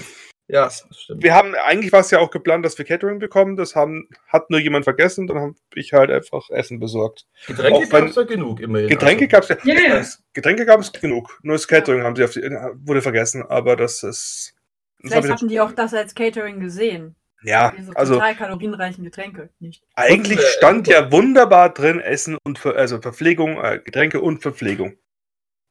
Ja, 0.48 0.64
das 0.64 0.86
stimmt. 0.90 1.22
Wir 1.22 1.34
haben, 1.34 1.54
eigentlich 1.54 1.90
war 1.90 2.00
es 2.00 2.10
ja 2.10 2.18
auch 2.18 2.30
geplant, 2.30 2.62
dass 2.62 2.76
wir 2.76 2.84
Catering 2.84 3.18
bekommen. 3.18 3.56
Das 3.56 3.74
haben, 3.74 4.06
hat 4.28 4.50
nur 4.50 4.60
jemand 4.60 4.84
vergessen. 4.84 5.26
Dann 5.26 5.38
habe 5.38 5.54
ich 5.74 5.94
halt 5.94 6.10
einfach 6.10 6.50
Essen 6.50 6.78
besorgt. 6.78 7.26
Getränke 7.46 7.88
gab 7.88 8.04
es 8.06 8.16
ja 8.16 8.22
genug, 8.24 8.60
immerhin. 8.60 8.88
Getränke 8.88 9.24
Also, 9.34 9.48
gab 9.54 9.58
es 9.58 9.64
ja. 9.64 9.96
Es- 9.96 10.22
Getränke 10.34 10.66
gab 10.66 10.80
es 10.80 10.92
genug. 10.92 11.38
Nur 11.42 11.54
das 11.54 11.66
Catering 11.66 12.02
haben 12.02 12.16
sie 12.16 12.24
auf 12.24 12.32
die, 12.32 12.42
wurde 12.42 13.00
vergessen. 13.00 13.44
Aber 13.48 13.76
das 13.76 14.02
ist. 14.02 14.54
Das 14.98 15.10
Vielleicht 15.12 15.24
ich 15.24 15.30
hatten 15.32 15.48
die 15.48 15.60
auch 15.60 15.72
das 15.72 15.94
als 15.94 16.14
Catering 16.14 16.60
gesehen. 16.60 17.16
Ja, 17.44 17.72
Diese 17.76 17.96
also 17.96 18.14
total 18.14 18.34
kalorienreichen 18.34 19.04
Getränke. 19.04 19.50
Nicht. 19.58 19.82
eigentlich 19.94 20.38
Äh, 20.38 20.46
stand 20.58 20.88
ja 20.88 21.10
wunderbar 21.10 21.70
drin 21.70 22.00
Essen 22.00 22.38
und 22.44 22.58
Ver, 22.58 22.76
also 22.76 23.00
Verpflegung, 23.00 23.58
äh, 23.62 23.80
Getränke 23.84 24.20
und 24.20 24.42
Verpflegung 24.42 24.96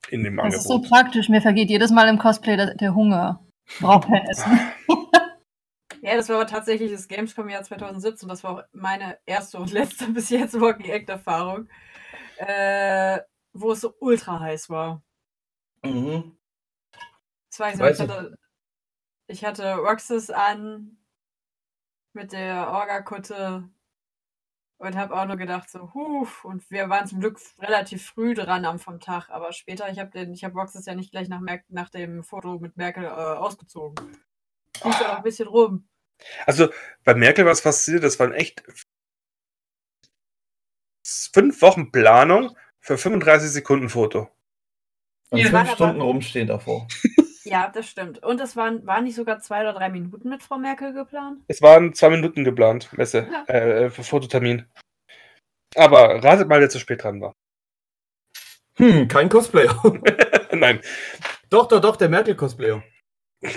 in 0.10 0.24
dem 0.24 0.38
Das 0.38 0.56
ist 0.56 0.64
so 0.64 0.76
Angebot. 0.76 0.90
praktisch. 0.90 1.30
Mir 1.30 1.42
vergeht 1.42 1.70
jedes 1.70 1.92
Mal 1.92 2.08
im 2.08 2.18
Cosplay 2.18 2.58
der, 2.58 2.76
der 2.76 2.96
Hunger. 2.96 3.46
Braucht 3.80 4.08
kein 4.08 4.26
Essen. 4.30 4.60
Ja, 6.04 6.16
das 6.16 6.30
war 6.30 6.38
aber 6.38 6.48
tatsächlich 6.48 6.92
das 6.92 7.08
Gamescom 7.08 7.48
Jahr 7.48 7.62
2017. 7.62 8.28
Das 8.28 8.44
war 8.44 8.52
auch 8.52 8.64
meine 8.72 9.20
erste 9.28 9.60
und 9.60 9.72
letzte 9.72 10.08
bis 10.12 10.32
jetzt 10.32 10.60
Walking 10.60 10.90
Act 10.92 11.10
Erfahrung. 11.10 11.70
Äh, 12.38 13.20
wo 13.54 13.72
es 13.72 13.82
so 13.82 13.94
ultra 14.00 14.40
heiß 14.40 14.70
war. 14.70 15.04
Mhm. 15.84 16.36
Das 17.56 17.60
ich, 17.60 18.00
hatte, 18.00 18.36
ich 19.28 19.46
hatte 19.46 19.76
Roxas 19.76 20.30
an 20.30 20.98
mit 22.14 22.32
der 22.34 22.70
Orga-Kutte 22.70 23.70
und 24.78 24.96
habe 24.96 25.16
auch 25.20 25.26
nur 25.26 25.38
gedacht 25.38 25.70
so, 25.70 25.94
huf, 25.94 26.44
und 26.44 26.70
wir 26.72 26.90
waren 26.90 27.08
zum 27.08 27.20
Glück 27.20 27.40
relativ 27.60 28.06
früh 28.06 28.34
dran 28.34 28.66
am 28.66 28.80
vom 28.80 29.00
Tag, 29.00 29.30
aber 29.30 29.54
später, 29.54 29.90
ich 29.92 30.00
habe 30.00 30.10
den, 30.12 30.34
ich 30.34 30.44
habe 30.44 30.56
Roxas 30.60 30.86
ja 30.86 30.96
nicht 30.96 31.12
gleich 31.12 31.30
nach, 31.30 31.40
Mer 31.40 31.62
nach 31.70 31.90
dem 31.90 32.24
Foto 32.24 32.58
mit 32.60 32.78
Merkel 32.78 33.04
äh, 33.06 33.08
ausgezogen. 33.08 34.18
Lief 34.84 34.98
da 34.98 35.08
noch 35.10 35.18
ein 35.18 35.24
bisschen 35.24 35.48
rum. 35.48 35.88
Also 36.46 36.70
bei 37.04 37.14
Merkel 37.14 37.46
war 37.46 37.52
es 37.52 37.62
faszinierend. 37.62 38.06
Das 38.06 38.20
waren 38.20 38.34
echt 38.34 38.64
fünf 41.04 41.62
Wochen 41.62 41.92
Planung 41.92 42.56
für 42.80 42.98
35 42.98 43.50
Sekunden 43.52 43.90
Foto. 43.90 44.30
Und 45.30 45.40
Ja, 45.40 45.46
fünf 45.46 45.56
aber- 45.56 45.70
Stunden 45.74 46.02
rumstehen 46.02 46.48
davor. 46.48 46.88
Ja, 47.52 47.68
das 47.70 47.88
stimmt. 47.90 48.24
Und 48.24 48.40
es 48.40 48.56
waren, 48.56 48.88
waren 48.88 49.04
nicht 49.04 49.16
sogar 49.16 49.40
zwei 49.42 49.60
oder 49.62 49.74
drei 49.74 49.90
Minuten 49.90 50.30
mit 50.30 50.42
Frau 50.42 50.58
Merkel 50.58 50.94
geplant? 50.94 51.42
Es 51.50 51.62
waren 51.62 51.94
zwei 51.94 52.10
Minuten 52.12 52.46
geplant, 52.46 52.88
Messe, 52.98 53.28
Ja. 53.30 53.44
äh, 53.54 53.90
für 53.90 54.04
Fototermin. 54.04 54.66
Aber 55.76 56.24
ratet 56.24 56.48
mal, 56.48 56.62
wer 56.62 56.70
zu 56.70 56.80
spät 56.80 57.04
dran 57.04 57.20
war. 57.20 57.34
Hm, 58.78 59.08
kein 59.10 59.28
Cosplayer. 59.28 59.76
Nein, 60.54 60.80
doch, 61.50 61.68
doch, 61.68 61.82
doch, 61.82 61.98
der 61.98 62.08
Merkel-Cosplayer. 62.10 62.84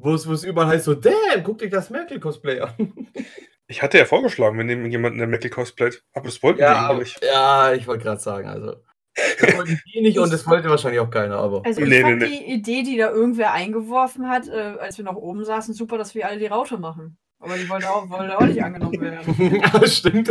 Wo 0.00 0.14
es, 0.14 0.28
wo 0.28 0.32
es 0.32 0.44
überall 0.44 0.68
heißt 0.68 0.84
so, 0.84 0.94
damn, 0.94 1.42
guck 1.42 1.58
dir 1.58 1.68
das 1.68 1.90
Merkel-Cosplay 1.90 2.60
an. 2.60 3.08
ich 3.66 3.82
hatte 3.82 3.98
ja 3.98 4.04
vorgeschlagen, 4.04 4.56
wir 4.56 4.64
nehmen 4.64 4.88
jemanden, 4.90 5.18
der 5.18 5.26
Merkel 5.26 5.50
cosplayt. 5.50 6.02
Aber 6.12 6.26
das 6.26 6.40
wollten 6.42 6.60
Ja, 6.60 6.88
wir 6.90 7.00
nicht. 7.00 7.20
ja, 7.22 7.72
ich 7.72 7.86
wollte 7.88 8.04
gerade 8.04 8.20
sagen, 8.20 8.46
also. 8.48 8.76
Das 9.40 9.56
wollten 9.56 9.80
die 9.94 10.00
nicht 10.00 10.18
und 10.18 10.32
das 10.32 10.46
wollte 10.46 10.68
wahrscheinlich 10.68 11.00
auch 11.00 11.10
keiner, 11.10 11.36
aber. 11.36 11.62
Also 11.64 11.80
ich 11.80 11.88
Nee, 11.88 12.00
fand 12.00 12.18
nee, 12.18 12.26
die 12.28 12.52
Idee, 12.52 12.82
die 12.82 12.96
da 12.96 13.10
irgendwer 13.10 13.52
eingeworfen 13.52 14.28
hat, 14.28 14.48
äh, 14.48 14.76
als 14.80 14.98
wir 14.98 15.04
noch 15.04 15.16
oben 15.16 15.44
saßen, 15.44 15.74
super, 15.74 15.98
dass 15.98 16.14
wir 16.14 16.26
alle 16.26 16.38
die 16.38 16.46
Raute 16.46 16.78
machen. 16.78 17.18
Aber 17.40 17.56
die 17.56 17.68
wollte 17.68 17.88
auch, 17.88 18.10
wollte 18.10 18.36
auch 18.36 18.46
nicht 18.46 18.62
angenommen 18.62 19.00
werden. 19.00 19.60
ja, 19.62 19.86
stimmt. 19.86 20.28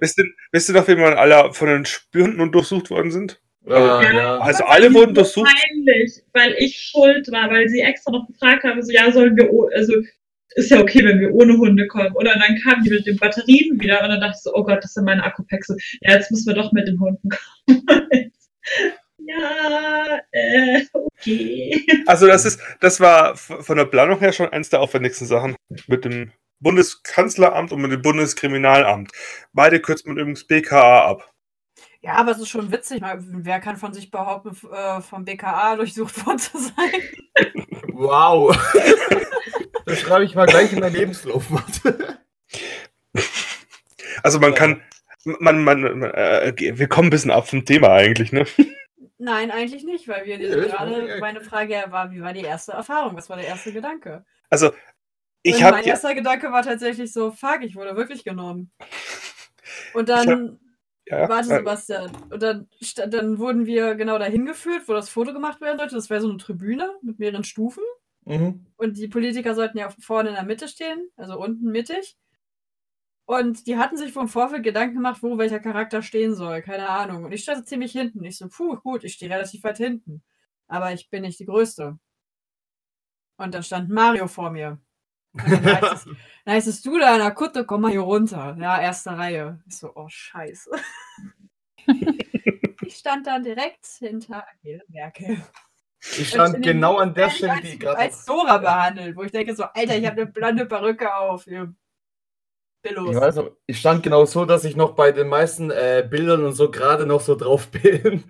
Wisst 0.00 0.18
ihr, 0.18 0.24
wisst 0.52 0.68
ihr 0.70 0.74
noch, 0.74 0.88
wie 0.88 0.94
man 0.94 1.14
alle 1.14 1.52
von 1.52 1.68
den 1.68 1.84
Spürhunden 1.84 2.40
untersucht 2.40 2.90
worden 2.90 3.10
sind? 3.10 3.40
ja, 3.66 4.02
Ja. 4.02 4.12
ja. 4.12 4.38
Also 4.38 4.64
alle 4.64 4.92
wurden 4.94 5.14
durchsucht. 5.14 5.50
Peinlich, 5.52 6.22
weil 6.32 6.54
ich 6.58 6.76
schuld 6.80 7.30
war, 7.30 7.50
weil 7.50 7.68
sie 7.68 7.80
extra 7.80 8.12
noch 8.12 8.26
gefragt 8.26 8.64
haben, 8.64 8.80
so, 8.82 8.90
ja, 8.90 9.10
sollen 9.12 9.36
wir, 9.36 9.50
also, 9.76 9.94
ist 10.54 10.70
ja 10.70 10.80
okay, 10.80 11.04
wenn 11.04 11.20
wir 11.20 11.32
ohne 11.32 11.56
Hunde 11.56 11.86
kommen. 11.86 12.14
Oder 12.14 12.34
dann 12.34 12.58
kamen 12.62 12.84
die 12.84 12.90
mit 12.90 13.06
den 13.06 13.16
Batterien 13.16 13.80
wieder 13.80 14.02
und 14.02 14.08
dann 14.08 14.20
dachte 14.20 14.36
ich 14.36 14.42
so, 14.42 14.54
oh 14.54 14.64
Gott, 14.64 14.82
das 14.82 14.94
sind 14.94 15.04
meine 15.04 15.22
Akkupacks. 15.22 15.66
So, 15.66 15.74
Ja, 16.00 16.12
jetzt 16.12 16.30
müssen 16.30 16.46
wir 16.46 16.54
doch 16.54 16.72
mit 16.72 16.86
den 16.86 17.00
Hunden 17.00 17.28
kommen. 17.28 17.86
ja, 19.18 20.20
äh, 20.30 20.82
okay. 20.92 21.84
Also 22.06 22.26
das 22.26 22.44
ist, 22.44 22.60
das 22.80 23.00
war 23.00 23.36
von 23.36 23.76
der 23.76 23.86
Planung 23.86 24.18
her 24.18 24.32
schon 24.32 24.48
eins 24.48 24.70
der 24.70 24.80
aufwendigsten 24.80 25.26
Sachen. 25.26 25.56
Mit 25.86 26.04
dem 26.04 26.32
Bundeskanzleramt 26.60 27.72
und 27.72 27.82
mit 27.82 27.92
dem 27.92 28.02
Bundeskriminalamt. 28.02 29.10
Beide 29.52 29.80
kürzt 29.80 30.06
man 30.06 30.16
übrigens 30.16 30.46
BKA 30.46 31.04
ab. 31.04 31.30
Ja, 32.00 32.16
aber 32.16 32.32
es 32.32 32.38
ist 32.38 32.50
schon 32.50 32.70
witzig. 32.70 33.00
mal, 33.00 33.18
Wer 33.20 33.60
kann 33.60 33.76
von 33.76 33.94
sich 33.94 34.10
behaupten, 34.10 34.56
äh, 34.70 35.00
vom 35.00 35.24
BKA 35.24 35.76
durchsucht 35.76 36.26
worden 36.26 36.38
zu 36.38 36.58
sein? 36.58 36.92
Wow. 37.92 38.54
Das 39.84 40.00
schreibe 40.00 40.24
ich 40.24 40.34
mal 40.34 40.46
gleich 40.46 40.72
in 40.72 40.80
mein 40.80 40.92
Lebenslauf. 40.94 41.44
Also 44.22 44.40
man 44.40 44.54
kann, 44.54 44.82
man, 45.24 45.62
man, 45.62 45.80
man 45.82 46.02
äh, 46.02 46.54
wir 46.56 46.88
kommen 46.88 47.08
ein 47.08 47.10
bisschen 47.10 47.30
ab 47.30 47.48
vom 47.48 47.64
Thema 47.64 47.90
eigentlich, 47.90 48.32
ne? 48.32 48.46
Nein, 49.18 49.50
eigentlich 49.50 49.84
nicht, 49.84 50.08
weil 50.08 50.26
wir 50.26 50.40
Ja, 50.40 50.56
gerade 50.56 51.18
meine 51.20 51.40
Frage 51.40 51.84
war, 51.88 52.10
wie 52.12 52.20
war 52.20 52.32
die 52.32 52.42
erste 52.42 52.72
Erfahrung? 52.72 53.16
Was 53.16 53.30
war 53.30 53.36
der 53.36 53.46
erste 53.46 53.72
Gedanke? 53.72 54.24
Also, 54.50 54.72
ich 55.42 55.56
Und 55.56 55.62
habe 55.62 55.76
mein 55.76 55.84
ja, 55.84 55.92
erster 55.92 56.14
Gedanke 56.14 56.50
war 56.52 56.62
tatsächlich 56.62 57.12
so, 57.12 57.30
fuck, 57.30 57.60
ich 57.62 57.76
wurde 57.76 57.96
wirklich 57.96 58.24
genommen. 58.24 58.70
Und 59.94 60.08
dann, 60.08 60.58
ja, 61.06 61.28
warte 61.28 61.52
äh, 61.52 61.56
Sebastian, 61.58 62.10
und 62.30 62.42
dann, 62.42 62.68
dann 63.08 63.38
wurden 63.38 63.66
wir 63.66 63.94
genau 63.94 64.18
dahin 64.18 64.46
geführt, 64.46 64.82
wo 64.86 64.92
das 64.92 65.08
Foto 65.08 65.32
gemacht 65.32 65.60
werden 65.60 65.78
sollte. 65.78 65.94
Das 65.94 66.10
wäre 66.10 66.20
so 66.20 66.28
eine 66.28 66.38
Tribüne 66.38 66.90
mit 67.02 67.18
mehreren 67.18 67.44
Stufen. 67.44 67.82
Mhm. 68.24 68.66
Und 68.76 68.96
die 68.96 69.08
Politiker 69.08 69.54
sollten 69.54 69.78
ja 69.78 69.90
vorne 69.90 70.30
in 70.30 70.34
der 70.34 70.44
Mitte 70.44 70.68
stehen, 70.68 71.10
also 71.16 71.38
unten 71.38 71.70
mittig. 71.70 72.16
Und 73.26 73.66
die 73.66 73.78
hatten 73.78 73.96
sich 73.96 74.12
vom 74.12 74.28
Vorfeld 74.28 74.62
Gedanken 74.62 74.96
gemacht, 74.96 75.22
wo 75.22 75.38
welcher 75.38 75.60
Charakter 75.60 76.02
stehen 76.02 76.34
soll. 76.34 76.60
Keine 76.60 76.88
Ahnung. 76.90 77.24
Und 77.24 77.32
ich 77.32 77.42
stand 77.42 77.66
ziemlich 77.66 77.92
hinten. 77.92 78.22
Ich 78.24 78.36
so, 78.36 78.48
puh, 78.48 78.76
gut, 78.76 79.02
ich 79.02 79.14
stehe 79.14 79.30
relativ 79.30 79.64
weit 79.64 79.78
hinten. 79.78 80.22
Aber 80.68 80.92
ich 80.92 81.08
bin 81.08 81.22
nicht 81.22 81.38
die 81.38 81.46
Größte. 81.46 81.98
Und 83.36 83.54
dann 83.54 83.62
stand 83.62 83.88
Mario 83.88 84.28
vor 84.28 84.50
mir. 84.50 84.78
Und 85.32 85.50
dann 85.50 85.64
heißt 85.64 85.92
es, 85.94 86.04
dann 86.44 86.54
heißt 86.54 86.68
es, 86.68 86.82
du 86.82 86.98
da 86.98 87.16
der 87.16 87.30
Kutte, 87.30 87.64
komm 87.64 87.82
mal 87.82 87.90
hier 87.90 88.00
runter. 88.00 88.56
Ja, 88.60 88.80
erste 88.80 89.16
Reihe. 89.16 89.62
Ich 89.66 89.78
so, 89.78 89.90
oh, 89.94 90.08
scheiße. 90.08 90.70
ich 92.82 92.96
stand 92.96 93.26
dann 93.26 93.42
direkt 93.42 93.86
hinter 93.86 94.46
Angela 94.46 94.82
Merkel. 94.88 95.42
Ich 96.12 96.28
stand 96.28 96.62
genau 96.62 96.98
an 96.98 97.14
der 97.14 97.30
Stelle, 97.30 97.60
die 97.62 97.78
gerade. 97.78 97.98
als 97.98 98.24
Dora 98.24 98.58
behandelt, 98.58 99.16
wo 99.16 99.22
ich 99.22 99.32
denke 99.32 99.54
so, 99.54 99.64
Alter, 99.64 99.96
ich 99.96 100.06
habe 100.06 100.22
eine 100.22 100.30
blonde 100.30 100.66
Perücke 100.66 101.14
auf. 101.14 101.46
Ihr 101.46 101.74
Billos. 102.84 103.16
Ich 103.16 103.20
weiß 103.20 103.36
noch, 103.36 103.50
ich 103.66 103.78
stand 103.78 104.02
genau 104.02 104.24
so, 104.26 104.44
dass 104.44 104.64
ich 104.64 104.76
noch 104.76 104.94
bei 104.94 105.10
den 105.10 105.28
meisten 105.28 105.70
äh, 105.70 106.06
Bildern 106.08 106.44
und 106.44 106.52
so 106.52 106.70
gerade 106.70 107.06
noch 107.06 107.20
so 107.20 107.34
drauf 107.34 107.68
bin. 107.70 108.22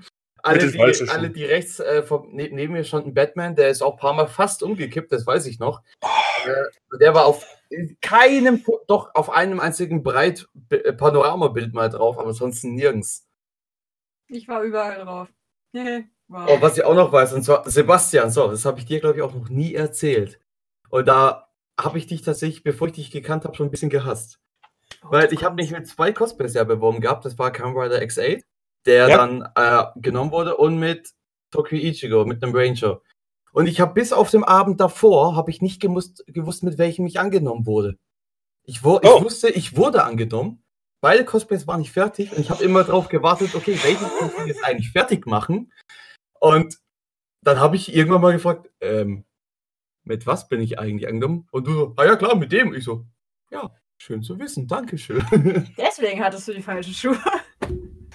Alle, 0.42 0.70
die, 0.70 1.08
alle, 1.08 1.30
die 1.30 1.44
rechts 1.44 1.80
äh, 1.80 2.02
vom, 2.02 2.34
ne, 2.34 2.50
neben 2.52 2.74
mir 2.74 2.84
stand 2.84 3.06
ein 3.06 3.14
Batman, 3.14 3.56
der 3.56 3.70
ist 3.70 3.82
auch 3.82 3.94
ein 3.94 3.98
paar 3.98 4.12
Mal 4.12 4.26
fast 4.26 4.62
umgekippt, 4.62 5.10
das 5.10 5.26
weiß 5.26 5.46
ich 5.46 5.58
noch. 5.58 5.82
Äh, 6.44 6.98
der 7.00 7.14
war 7.14 7.24
auf 7.24 7.46
keinem, 8.02 8.62
doch 8.86 9.14
auf 9.14 9.30
einem 9.30 9.58
einzigen 9.58 10.02
Breit 10.02 10.46
äh, 10.68 10.92
Panoramabild 10.92 11.72
mal 11.72 11.88
drauf, 11.88 12.18
aber 12.18 12.34
sonst 12.34 12.62
nirgends. 12.62 13.26
Ich 14.28 14.46
war 14.46 14.62
überall 14.62 14.98
drauf. 15.00 15.28
wow. 16.28 16.48
Oh, 16.48 16.60
was 16.60 16.76
ich 16.78 16.84
auch 16.84 16.94
noch 16.94 17.12
weiß, 17.12 17.32
und 17.32 17.42
zwar 17.42 17.68
Sebastian, 17.68 18.30
so, 18.30 18.48
das 18.50 18.64
habe 18.64 18.78
ich 18.78 18.86
dir, 18.86 19.00
glaube 19.00 19.16
ich, 19.16 19.22
auch 19.22 19.34
noch 19.34 19.48
nie 19.48 19.74
erzählt. 19.74 20.40
Und 20.90 21.06
da 21.06 21.48
habe 21.80 21.98
ich 21.98 22.06
dich 22.06 22.22
tatsächlich, 22.22 22.62
bevor 22.62 22.86
ich 22.88 22.94
dich 22.94 23.10
gekannt 23.10 23.44
habe, 23.44 23.54
schon 23.56 23.66
ein 23.66 23.70
bisschen 23.70 23.90
gehasst. 23.90 24.38
Weil 25.02 25.32
ich 25.32 25.42
habe 25.44 25.56
mich 25.56 25.70
mit 25.70 25.86
zwei 25.88 26.12
Cosplays 26.12 26.54
ja 26.54 26.64
beworben 26.64 27.00
gehabt. 27.00 27.24
Das 27.24 27.38
war 27.38 27.50
Kamen 27.50 27.76
Rider 27.76 28.00
X8, 28.00 28.42
der 28.86 29.08
Ja. 29.08 29.16
dann 29.16 29.48
äh, 29.56 29.84
genommen 30.00 30.30
wurde, 30.30 30.56
und 30.56 30.78
mit 30.78 31.10
Tokyo 31.50 31.78
Ichigo, 31.78 32.24
mit 32.24 32.42
einem 32.42 32.54
Ranger. 32.54 33.00
Und 33.52 33.66
ich 33.66 33.80
habe 33.80 33.94
bis 33.94 34.12
auf 34.12 34.30
den 34.30 34.44
Abend 34.44 34.80
davor, 34.80 35.36
habe 35.36 35.50
ich 35.50 35.62
nicht 35.62 35.80
gemusst, 35.80 36.24
gewusst, 36.26 36.62
mit 36.64 36.76
welchem 36.78 37.06
ich 37.06 37.18
angenommen 37.20 37.66
wurde. 37.66 37.96
Ich, 38.64 38.82
wo, 38.84 38.96
Oh. 38.96 39.00
ich 39.18 39.24
wusste, 39.24 39.48
ich 39.50 39.76
wurde 39.76 40.04
angenommen. 40.04 40.62
Beide 41.00 41.24
Cosplays 41.24 41.66
waren 41.66 41.80
nicht 41.80 41.92
fertig 41.92 42.32
und 42.32 42.38
ich 42.38 42.50
habe 42.50 42.64
immer 42.64 42.82
darauf 42.82 43.08
gewartet, 43.08 43.54
okay, 43.54 43.78
welches 43.82 44.08
muss 44.20 44.32
ich 44.40 44.46
jetzt 44.46 44.64
eigentlich 44.64 44.90
fertig 44.90 45.26
machen? 45.26 45.70
Und 46.44 46.78
dann 47.40 47.58
habe 47.58 47.76
ich 47.76 47.94
irgendwann 47.94 48.20
mal 48.20 48.32
gefragt, 48.32 48.70
ähm, 48.82 49.24
mit 50.02 50.26
was 50.26 50.48
bin 50.48 50.60
ich 50.60 50.78
eigentlich 50.78 51.08
angenommen? 51.08 51.48
Und 51.50 51.66
du 51.66 51.72
so, 51.72 51.94
ah 51.96 52.04
ja 52.04 52.16
klar, 52.16 52.36
mit 52.36 52.52
dem. 52.52 52.74
Ich 52.74 52.84
so, 52.84 53.06
ja, 53.50 53.74
schön 53.96 54.22
zu 54.22 54.38
wissen, 54.38 54.68
Dankeschön. 54.68 55.24
Deswegen 55.78 56.22
hattest 56.22 56.46
du 56.48 56.52
die 56.52 56.60
falschen 56.62 56.92
Schuhe. 56.92 57.18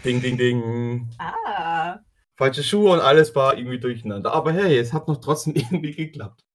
ding, 0.05 0.21
ding, 0.21 0.38
ding. 0.38 1.09
Ah. 1.17 1.99
Falsche 2.36 2.63
Schuhe 2.63 2.91
und 2.93 2.99
alles 2.99 3.36
war 3.36 3.57
irgendwie 3.57 3.80
durcheinander. 3.80 4.32
Aber 4.32 4.51
hey, 4.53 4.77
es 4.77 4.93
hat 4.93 5.07
noch 5.07 5.17
trotzdem 5.19 5.55
irgendwie 5.55 5.95
geklappt. 5.95 6.45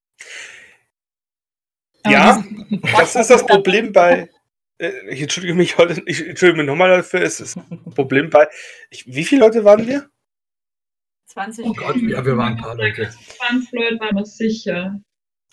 Ja, 2.07 2.45
das 2.97 3.17
ist 3.17 3.31
das 3.31 3.45
Problem 3.47 3.93
bei. 3.93 4.31
äh, 4.79 4.93
Ich 5.11 5.23
entschuldige 5.23 5.55
mich 5.55 5.77
heute, 5.79 6.01
ich 6.07 6.25
entschuldige 6.25 6.59
mich 6.59 6.67
nochmal 6.67 6.91
dafür, 6.99 7.23
es 7.23 7.41
ist 7.41 7.57
ein 7.57 7.83
Problem 7.95 8.31
bei. 8.31 8.47
Ich, 8.91 9.07
wie 9.07 9.25
viele 9.25 9.41
Leute 9.41 9.65
waren 9.65 9.87
wir? 9.87 10.09
20 11.35 11.67
Oh 11.67 11.73
Gott, 11.73 11.97
ja, 11.97 12.25
wir 12.25 12.37
waren 12.37 12.55
ein 12.55 12.57
paar 12.57 12.77
Leute. 12.77 13.11
20 13.39 13.73
Leute 13.73 14.01
waren 14.01 14.15
noch 14.15 14.27
sicher. 14.27 15.01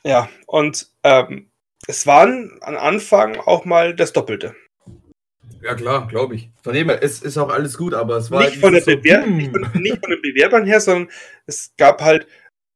Ja, 0.03 0.29
und 0.45 0.87
ähm, 1.03 1.51
es 1.87 2.05
waren 2.05 2.59
am 2.61 2.77
Anfang 2.77 3.37
auch 3.37 3.65
mal 3.65 3.95
das 3.95 4.13
Doppelte. 4.13 4.55
Ja 5.61 5.75
klar, 5.75 6.07
glaube 6.07 6.35
ich. 6.35 6.49
Von 6.63 6.73
dem 6.73 6.89
her, 6.89 7.03
es 7.03 7.21
ist 7.21 7.37
auch 7.37 7.49
alles 7.49 7.77
gut, 7.77 7.93
aber 7.93 8.17
es 8.17 8.29
war 8.31 8.43
Nicht 8.43 8.57
von, 8.57 8.79
so, 8.79 8.85
Bewer 8.85 9.25
hm. 9.25 9.37
nicht, 9.37 9.51
von, 9.51 9.81
nicht 9.81 9.99
von 9.99 10.11
den 10.11 10.21
Bewerbern 10.21 10.65
her, 10.65 10.79
sondern 10.79 11.11
es 11.45 11.73
gab 11.77 12.01
halt 12.01 12.27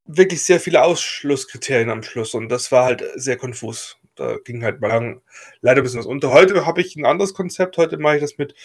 wirklich 0.05 0.41
sehr 0.43 0.59
viele 0.59 0.83
Ausschlusskriterien 0.83 1.89
am 1.89 2.03
Schluss 2.03 2.33
und 2.33 2.49
das 2.49 2.71
war 2.71 2.85
halt 2.85 3.03
sehr 3.15 3.37
konfus. 3.37 3.97
Da 4.15 4.37
ging 4.43 4.63
halt 4.63 4.81
mal 4.81 4.87
lang, 4.87 5.21
leider 5.61 5.81
ein 5.81 5.83
bisschen 5.83 5.99
was 5.99 6.05
unter. 6.05 6.31
Heute 6.31 6.65
habe 6.65 6.81
ich 6.81 6.95
ein 6.95 7.05
anderes 7.05 7.33
Konzept. 7.33 7.77
Heute 7.77 7.97
mache 7.97 8.15
ich 8.15 8.21
das 8.21 8.37
mit, 8.37 8.55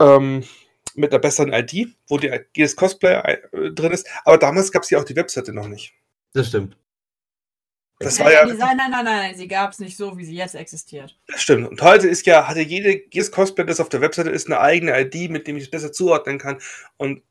ähm, 0.00 0.44
mit 0.96 1.12
einer 1.12 1.20
besseren 1.20 1.52
ID, 1.52 1.88
wo 2.08 2.18
die, 2.18 2.30
jedes 2.56 2.76
Cosplay 2.76 3.14
äh, 3.52 3.70
drin 3.72 3.92
ist. 3.92 4.08
Aber 4.24 4.38
damals 4.38 4.70
gab 4.72 4.82
es 4.82 4.90
ja 4.90 4.98
auch 4.98 5.04
die 5.04 5.16
Webseite 5.16 5.52
noch 5.52 5.68
nicht. 5.68 5.92
Das 6.32 6.48
stimmt. 6.48 6.76
Das 8.00 8.18
Nein, 8.18 8.26
war 8.26 8.32
ja, 8.32 8.44
nein, 8.46 8.76
nein, 8.76 8.90
nein, 8.90 9.04
nein, 9.04 9.34
sie 9.36 9.46
gab 9.46 9.70
es 9.70 9.78
nicht 9.78 9.96
so, 9.96 10.18
wie 10.18 10.24
sie 10.24 10.34
jetzt 10.34 10.56
existiert. 10.56 11.16
das 11.28 11.42
stimmt. 11.42 11.68
Und 11.68 11.80
heute 11.80 12.08
ist 12.08 12.26
ja, 12.26 12.48
hatte 12.48 12.60
jede, 12.60 13.02
jedes 13.12 13.30
Cosplay, 13.30 13.64
das 13.64 13.78
auf 13.80 13.88
der 13.88 14.00
Webseite 14.00 14.30
ist, 14.30 14.46
eine 14.46 14.58
eigene 14.60 15.00
ID, 15.00 15.30
mit 15.30 15.46
dem 15.46 15.56
ich 15.56 15.64
es 15.64 15.70
besser 15.70 15.92
zuordnen 15.92 16.38
kann. 16.38 16.58
Und 16.96 17.22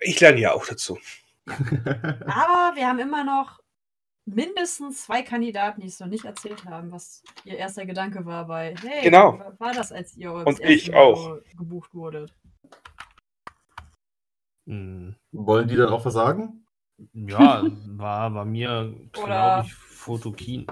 ich 0.00 0.20
lerne 0.20 0.40
ja 0.40 0.52
auch 0.54 0.66
dazu. 0.66 0.98
Aber 1.46 2.76
wir 2.76 2.86
haben 2.86 2.98
immer 2.98 3.24
noch 3.24 3.60
mindestens 4.24 5.04
zwei 5.04 5.22
Kandidaten, 5.22 5.80
die 5.80 5.88
es 5.88 6.00
noch 6.00 6.06
nicht 6.06 6.24
erzählt 6.24 6.64
haben, 6.64 6.90
was 6.92 7.22
ihr 7.44 7.56
erster 7.56 7.86
Gedanke 7.86 8.24
war 8.26 8.46
bei, 8.46 8.74
hey, 8.82 9.02
Genau. 9.02 9.38
was 9.38 9.58
war 9.60 9.72
das, 9.74 9.92
als 9.92 10.16
ihr 10.16 10.32
Und 10.32 10.60
ich 10.60 10.94
auch. 10.94 11.38
gebucht 11.56 11.94
wurdet? 11.94 12.34
Hm, 14.68 15.16
Wollen 15.32 15.66
die 15.66 15.76
dann 15.76 15.88
auch 15.88 16.04
was 16.04 16.12
sagen? 16.12 16.66
Ja, 17.14 17.64
war 17.86 18.30
bei 18.30 18.44
mir, 18.44 18.94
glaube 19.12 19.62
ich, 19.64 19.74
Fotokin. 19.74 20.66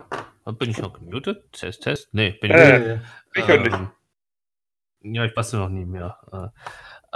Bin 0.59 0.70
ich 0.70 0.78
noch 0.78 0.92
gemutet? 0.92 1.51
Test, 1.53 1.82
Test? 1.82 2.12
Nee, 2.12 2.32
bin 2.32 2.51
ich 2.51 2.57
Äh, 2.59 2.78
nicht. 2.97 3.03
Ich 3.34 3.49
höre 3.49 3.61
nicht. 3.61 3.72
Ähm, 3.74 5.14
Ja, 5.14 5.24
ich 5.24 5.34
bastel 5.34 5.61
noch 5.61 5.70
nie 5.70 5.86
mehr. 5.86 6.18
Äh, 6.30 6.47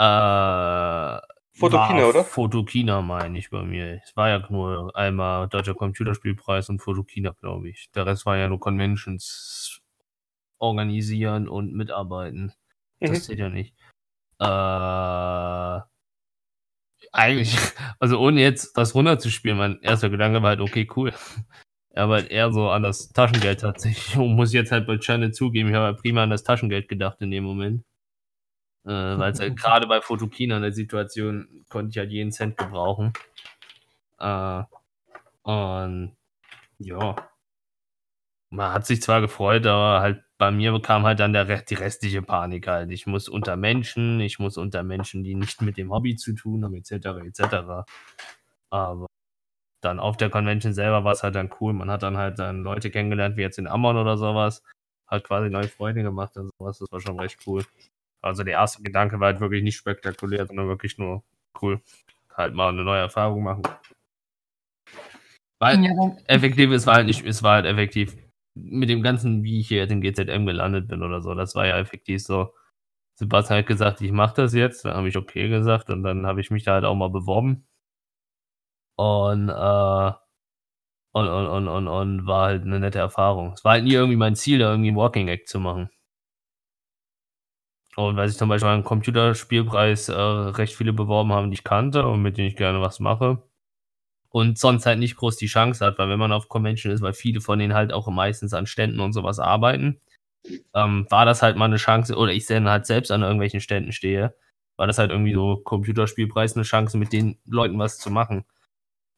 äh, 0.02 1.20
Fotokina, 1.52 1.98
war 2.00 2.08
oder? 2.08 2.24
Fotokina 2.24 3.02
meine 3.02 3.38
ich 3.38 3.50
bei 3.50 3.62
mir. 3.62 4.00
Es 4.02 4.16
war 4.16 4.30
ja 4.30 4.46
nur 4.48 4.96
einmal 4.96 5.48
Deutscher 5.48 5.74
Computerspielpreis 5.74 6.70
und 6.70 6.80
Fotokina, 6.80 7.32
glaube 7.32 7.68
ich. 7.68 7.90
Der 7.94 8.06
Rest 8.06 8.24
war 8.24 8.36
ja 8.38 8.48
nur 8.48 8.58
Conventions 8.60 9.82
organisieren 10.58 11.46
und 11.48 11.74
mitarbeiten. 11.74 12.52
Mhm. 13.00 13.06
Das 13.06 13.24
zählt 13.24 13.38
ja 13.38 13.48
nicht. 13.50 13.74
Äh, 14.38 15.80
eigentlich, 17.12 17.56
also 17.98 18.18
ohne 18.18 18.40
jetzt 18.40 18.76
das 18.76 18.94
runterzuspielen, 18.94 19.58
mein 19.58 19.80
erster 19.82 20.11
Gedanke 20.11 20.42
war 20.42 20.50
halt, 20.50 20.61
okay, 20.61 20.88
cool. 20.96 21.12
Aber 21.94 22.14
halt 22.14 22.30
eher 22.30 22.52
so 22.52 22.70
an 22.70 22.82
das 22.82 23.08
Taschengeld 23.08 23.61
tatsächlich. 23.61 24.16
Und 24.16 24.34
muss 24.36 24.52
jetzt 24.52 24.72
halt 24.72 24.86
bei 24.86 24.98
Channel 24.98 25.32
zugeben, 25.32 25.70
ich 25.70 25.74
habe 25.74 25.86
halt 25.86 25.98
prima 25.98 26.22
an 26.22 26.30
das 26.30 26.44
Taschengeld 26.44 26.88
gedacht 26.88 27.20
in 27.20 27.30
dem 27.30 27.44
Moment. 27.44 27.84
Äh, 28.84 28.90
Weil 28.90 29.32
es 29.32 29.40
halt 29.40 29.56
gerade 29.61 29.86
bei 29.86 30.00
Fotokina 30.00 30.56
in 30.56 30.62
der 30.62 30.72
Situation 30.72 31.64
konnte 31.68 31.90
ich 31.90 31.98
halt 31.98 32.12
jeden 32.12 32.32
Cent 32.32 32.56
gebrauchen. 32.56 33.12
Äh, 34.18 34.62
und 35.42 36.16
ja. 36.78 37.16
Man 38.50 38.72
hat 38.72 38.86
sich 38.86 39.02
zwar 39.02 39.20
gefreut, 39.20 39.66
aber 39.66 40.00
halt 40.00 40.24
bei 40.41 40.51
mir 40.51 40.80
kam 40.80 41.05
halt 41.05 41.20
dann 41.20 41.34
der, 41.34 41.45
die 41.45 41.74
restliche 41.74 42.22
Panik 42.22 42.66
halt. 42.66 42.91
Ich 42.91 43.07
muss 43.07 43.28
unter 43.28 43.57
Menschen, 43.57 44.20
ich 44.20 44.38
muss 44.38 44.57
unter 44.57 44.82
Menschen, 44.82 45.22
die 45.22 45.34
nicht 45.34 45.61
mit 45.61 45.76
dem 45.76 45.93
Hobby 45.93 46.16
zu 46.16 46.32
tun 46.32 46.64
haben, 46.64 46.74
etc. 46.74 47.20
etc. 47.26 47.84
Aber 48.70 49.07
dann 49.82 50.01
auf 50.01 50.16
der 50.16 50.30
Convention 50.30 50.72
selber 50.72 51.05
war 51.05 51.12
es 51.12 51.22
halt 51.22 51.34
dann 51.34 51.51
cool. 51.61 51.74
Man 51.74 51.91
hat 51.91 52.03
dann 52.03 52.16
halt 52.16 52.38
dann 52.38 52.62
Leute 52.62 52.91
kennengelernt, 52.91 53.36
wie 53.36 53.43
jetzt 53.43 53.59
in 53.59 53.66
Ammon 53.66 53.99
oder 53.99 54.16
sowas. 54.16 54.62
Hat 55.07 55.24
quasi 55.24 55.51
neue 55.51 55.68
Freunde 55.68 56.03
gemacht 56.03 56.34
und 56.38 56.51
sowas. 56.59 56.78
Das 56.78 56.91
war 56.91 57.01
schon 57.01 57.20
recht 57.20 57.38
cool. 57.47 57.66
Also 58.22 58.43
der 58.43 58.55
erste 58.55 58.82
Gedanke 58.82 59.20
war 59.20 59.26
halt 59.26 59.41
wirklich 59.41 59.62
nicht 59.62 59.76
spektakulär, 59.76 60.47
sondern 60.47 60.68
wirklich 60.68 60.97
nur 60.97 61.22
cool. 61.61 61.82
Halt 62.34 62.55
mal 62.55 62.70
eine 62.70 62.82
neue 62.82 63.01
Erfahrung 63.01 63.43
machen. 63.43 63.62
Weil 65.59 65.84
Ja, 65.84 66.16
effektiv, 66.28 66.70
es 66.70 66.86
war 66.86 66.95
halt 66.95 67.07
nicht, 67.07 67.26
es 67.26 67.43
war 67.43 67.57
halt 67.57 67.66
effektiv 67.66 68.16
mit 68.64 68.88
dem 68.90 69.02
ganzen, 69.02 69.42
wie 69.44 69.61
ich 69.61 69.68
hier 69.68 69.78
jetzt 69.78 69.92
in 69.92 70.00
GZM 70.00 70.46
gelandet 70.46 70.88
bin 70.88 71.02
oder 71.02 71.22
so, 71.22 71.34
das 71.34 71.54
war 71.54 71.66
ja 71.66 71.78
effektiv 71.78 72.22
so. 72.22 72.52
Sebastian 73.16 73.61
hat 73.61 73.66
gesagt, 73.66 74.00
ich 74.02 74.12
mache 74.12 74.34
das 74.36 74.54
jetzt, 74.54 74.84
dann 74.84 74.94
habe 74.94 75.08
ich 75.08 75.16
okay 75.16 75.48
gesagt 75.48 75.90
und 75.90 76.02
dann 76.04 76.26
habe 76.26 76.40
ich 76.40 76.50
mich 76.50 76.64
da 76.64 76.74
halt 76.74 76.84
auch 76.84 76.94
mal 76.96 77.11
beworben. 77.11 77.66
Und, 78.96 79.48
äh, 79.48 80.12
und, 81.12 81.28
und, 81.28 81.46
und, 81.48 81.68
und, 81.68 81.88
und 81.88 82.26
war 82.26 82.46
halt 82.46 82.62
eine 82.62 82.80
nette 82.80 82.98
Erfahrung. 82.98 83.52
Es 83.54 83.64
war 83.64 83.72
halt 83.72 83.84
nie 83.84 83.92
irgendwie 83.94 84.16
mein 84.16 84.36
Ziel, 84.36 84.58
da 84.58 84.70
irgendwie 84.70 84.94
Walking 84.94 85.28
Act 85.28 85.48
zu 85.48 85.61
machen. 85.61 85.90
Und 87.96 88.16
weil 88.16 88.28
sich 88.28 88.38
zum 88.38 88.48
Beispiel 88.48 88.68
einen 88.70 88.82
Computerspielpreis 88.84 90.08
äh, 90.08 90.12
recht 90.14 90.74
viele 90.74 90.92
beworben 90.92 91.32
haben, 91.32 91.50
die 91.50 91.54
ich 91.54 91.64
kannte 91.64 92.06
und 92.06 92.22
mit 92.22 92.36
denen 92.36 92.48
ich 92.48 92.56
gerne 92.56 92.80
was 92.80 92.98
mache. 93.00 93.42
Und 94.30 94.58
sonst 94.58 94.86
halt 94.86 95.00
nicht 95.00 95.16
groß 95.16 95.36
die 95.36 95.46
Chance 95.46 95.84
hat, 95.84 95.98
weil 95.98 96.08
wenn 96.08 96.18
man 96.18 96.32
auf 96.32 96.48
Convention 96.48 96.92
ist, 96.92 97.02
weil 97.02 97.14
viele 97.14 97.40
von 97.40 97.58
denen 97.58 97.74
halt 97.74 97.92
auch 97.92 98.08
meistens 98.08 98.54
an 98.54 98.66
Ständen 98.66 99.00
und 99.00 99.12
sowas 99.12 99.40
arbeiten, 99.40 100.00
ähm, 100.74 101.06
war 101.10 101.26
das 101.26 101.42
halt 101.42 101.56
mal 101.56 101.66
eine 101.66 101.76
Chance, 101.76 102.16
oder 102.16 102.32
ich 102.32 102.46
dann 102.46 102.68
halt 102.68 102.86
selbst 102.86 103.10
an 103.10 103.22
irgendwelchen 103.22 103.60
Ständen 103.60 103.92
stehe, 103.92 104.34
war 104.76 104.86
das 104.86 104.98
halt 104.98 105.10
irgendwie 105.10 105.34
so 105.34 105.56
Computerspielpreis 105.56 106.56
eine 106.56 106.64
Chance, 106.64 106.96
mit 106.96 107.12
den 107.12 107.38
Leuten 107.44 107.78
was 107.78 107.98
zu 107.98 108.10
machen. 108.10 108.44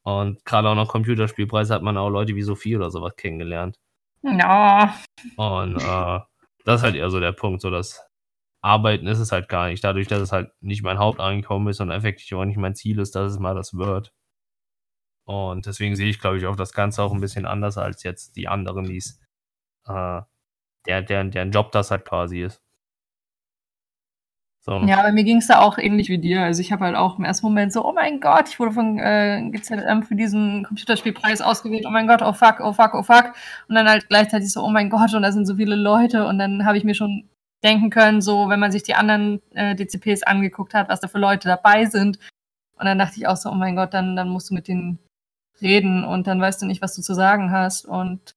Und 0.02 0.44
gerade 0.44 0.68
auch 0.68 0.74
noch 0.74 0.88
Computerspielpreise 0.88 1.74
hat 1.74 1.82
man 1.82 1.96
auch 1.96 2.08
Leute 2.08 2.34
wie 2.34 2.42
Sophie 2.42 2.76
oder 2.76 2.90
sowas 2.90 3.14
kennengelernt. 3.16 3.78
Ja. 4.22 4.94
Und 5.36 5.76
äh, 5.76 6.20
das 6.64 6.80
ist 6.80 6.82
halt 6.82 6.96
eher 6.96 7.10
so 7.10 7.20
der 7.20 7.32
Punkt, 7.32 7.60
so 7.60 7.70
dass 7.70 8.00
Arbeiten 8.62 9.06
ist 9.06 9.18
es 9.18 9.32
halt 9.32 9.48
gar 9.48 9.68
nicht. 9.68 9.84
Dadurch, 9.84 10.08
dass 10.08 10.20
es 10.20 10.32
halt 10.32 10.50
nicht 10.60 10.82
mein 10.82 10.98
Haupteinkommen 10.98 11.68
ist 11.68 11.80
und 11.80 11.90
effektiv 11.90 12.36
auch 12.36 12.44
nicht 12.44 12.56
mein 12.58 12.74
Ziel 12.74 12.98
ist, 13.00 13.14
dass 13.14 13.32
es 13.32 13.38
mal 13.38 13.54
das 13.54 13.74
wird. 13.74 14.12
Und 15.24 15.66
deswegen 15.66 15.96
sehe 15.96 16.08
ich, 16.08 16.20
glaube 16.20 16.38
ich, 16.38 16.46
auch 16.46 16.56
das 16.56 16.72
Ganze 16.72 17.02
auch 17.02 17.12
ein 17.12 17.20
bisschen 17.20 17.46
anders 17.46 17.78
als 17.78 18.02
jetzt 18.02 18.36
die 18.36 18.48
anderen, 18.48 18.84
die 18.84 18.96
es, 18.96 19.20
äh, 19.86 20.20
der, 20.86 21.02
der, 21.02 21.24
deren 21.24 21.52
Job 21.52 21.72
das 21.72 21.90
halt 21.90 22.04
quasi 22.04 22.42
ist. 22.42 22.62
So. 24.64 24.78
Ja, 24.86 25.02
bei 25.02 25.10
mir 25.10 25.24
ging 25.24 25.38
es 25.38 25.48
da 25.48 25.58
auch 25.58 25.76
ähnlich 25.76 26.08
wie 26.08 26.18
dir. 26.18 26.42
Also 26.42 26.60
ich 26.60 26.70
habe 26.70 26.84
halt 26.84 26.94
auch 26.94 27.18
im 27.18 27.24
ersten 27.24 27.46
Moment 27.46 27.72
so, 27.72 27.84
oh 27.84 27.92
mein 27.92 28.20
Gott, 28.20 28.48
ich 28.48 28.60
wurde 28.60 28.70
von 28.70 28.96
äh, 28.96 29.42
GZM 29.50 30.02
für 30.04 30.14
diesen 30.14 30.62
Computerspielpreis 30.64 31.40
ausgewählt. 31.40 31.84
Oh 31.84 31.90
mein 31.90 32.06
Gott, 32.06 32.22
oh 32.22 32.32
fuck, 32.32 32.60
oh 32.60 32.72
fuck, 32.72 32.94
oh 32.94 33.02
fuck. 33.02 33.32
Und 33.68 33.74
dann 33.74 33.88
halt 33.88 34.08
gleichzeitig 34.08 34.52
so, 34.52 34.62
oh 34.62 34.70
mein 34.70 34.88
Gott, 34.88 35.14
und 35.14 35.22
da 35.22 35.32
sind 35.32 35.46
so 35.46 35.56
viele 35.56 35.74
Leute. 35.74 36.26
Und 36.28 36.38
dann 36.38 36.64
habe 36.64 36.78
ich 36.78 36.84
mir 36.84 36.94
schon 36.94 37.28
denken 37.64 37.90
können, 37.90 38.20
so 38.20 38.48
wenn 38.48 38.60
man 38.60 38.70
sich 38.70 38.84
die 38.84 38.94
anderen 38.94 39.42
äh, 39.50 39.74
DCPs 39.74 40.22
angeguckt 40.22 40.74
hat, 40.74 40.88
was 40.88 41.00
da 41.00 41.08
für 41.08 41.18
Leute 41.18 41.48
dabei 41.48 41.86
sind. 41.86 42.20
Und 42.78 42.86
dann 42.86 42.98
dachte 42.98 43.16
ich 43.16 43.26
auch 43.26 43.36
so, 43.36 43.50
oh 43.50 43.54
mein 43.54 43.74
Gott, 43.74 43.92
dann, 43.94 44.14
dann 44.14 44.28
musst 44.28 44.50
du 44.50 44.54
mit 44.54 44.68
denen 44.68 45.00
reden 45.62 46.04
und 46.04 46.26
dann 46.26 46.40
weißt 46.40 46.62
du 46.62 46.66
nicht, 46.66 46.82
was 46.82 46.94
du 46.94 47.02
zu 47.02 47.14
sagen 47.14 47.50
hast 47.50 47.86
und 47.86 48.34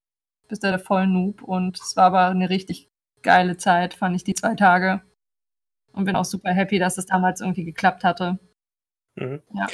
bist 0.48 0.64
da 0.64 0.70
der 0.70 0.80
voll 0.80 1.08
Noob. 1.08 1.42
Und 1.42 1.80
es 1.80 1.96
war 1.96 2.06
aber 2.06 2.28
eine 2.28 2.50
richtig 2.50 2.90
geile 3.22 3.58
Zeit, 3.58 3.94
fand 3.94 4.16
ich 4.16 4.24
die 4.24 4.36
zwei 4.36 4.56
Tage 4.56 5.02
und 5.92 6.06
bin 6.06 6.16
auch 6.16 6.26
super 6.26 6.52
happy, 6.52 6.80
dass 6.80 6.98
es 6.98 7.06
damals 7.06 7.42
irgendwie 7.42 7.66
geklappt 7.66 8.04
hatte. 8.04 8.40
Mhm. 9.16 9.42
Ja. 9.54 9.68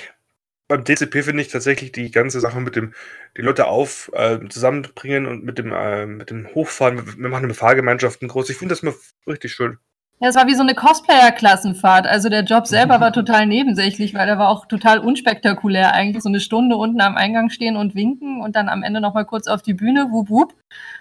Beim 0.67 0.85
DCP 0.85 1.23
finde 1.23 1.41
ich 1.41 1.49
tatsächlich 1.49 1.91
die 1.91 2.11
ganze 2.11 2.39
Sache 2.39 2.61
mit 2.61 2.77
dem, 2.77 2.93
die 3.35 3.41
Leute 3.41 3.67
auf 3.67 4.09
äh, 4.13 4.39
zusammenbringen 4.47 5.25
und 5.25 5.43
mit 5.43 5.57
dem, 5.57 5.73
äh, 5.73 6.05
mit 6.05 6.29
dem 6.29 6.47
Hochfahren. 6.55 7.17
Wir 7.17 7.29
machen 7.29 7.43
eine 7.43 7.53
Fahrgemeinschaften 7.53 8.29
groß. 8.29 8.49
Ich 8.49 8.57
finde 8.57 8.73
das 8.73 8.83
mal 8.83 8.93
richtig 9.27 9.51
schön. 9.51 9.79
Ja, 10.21 10.29
es 10.29 10.35
war 10.35 10.45
wie 10.45 10.53
so 10.53 10.61
eine 10.61 10.75
Cosplayer-Klassenfahrt. 10.75 12.05
Also 12.05 12.29
der 12.29 12.43
Job 12.43 12.67
selber 12.67 13.01
war 13.01 13.11
total 13.13 13.47
nebensächlich, 13.47 14.13
weil 14.13 14.29
er 14.29 14.37
war 14.37 14.49
auch 14.49 14.67
total 14.67 14.99
unspektakulär 14.99 15.93
eigentlich. 15.93 16.21
So 16.21 16.29
eine 16.29 16.39
Stunde 16.39 16.77
unten 16.77 17.01
am 17.01 17.17
Eingang 17.17 17.49
stehen 17.49 17.75
und 17.75 17.95
winken 17.95 18.39
und 18.39 18.55
dann 18.55 18.69
am 18.69 18.83
Ende 18.83 19.01
nochmal 19.01 19.25
kurz 19.25 19.47
auf 19.47 19.63
die 19.63 19.73
Bühne, 19.73 20.11
wup, 20.11 20.29
wup. 20.29 20.53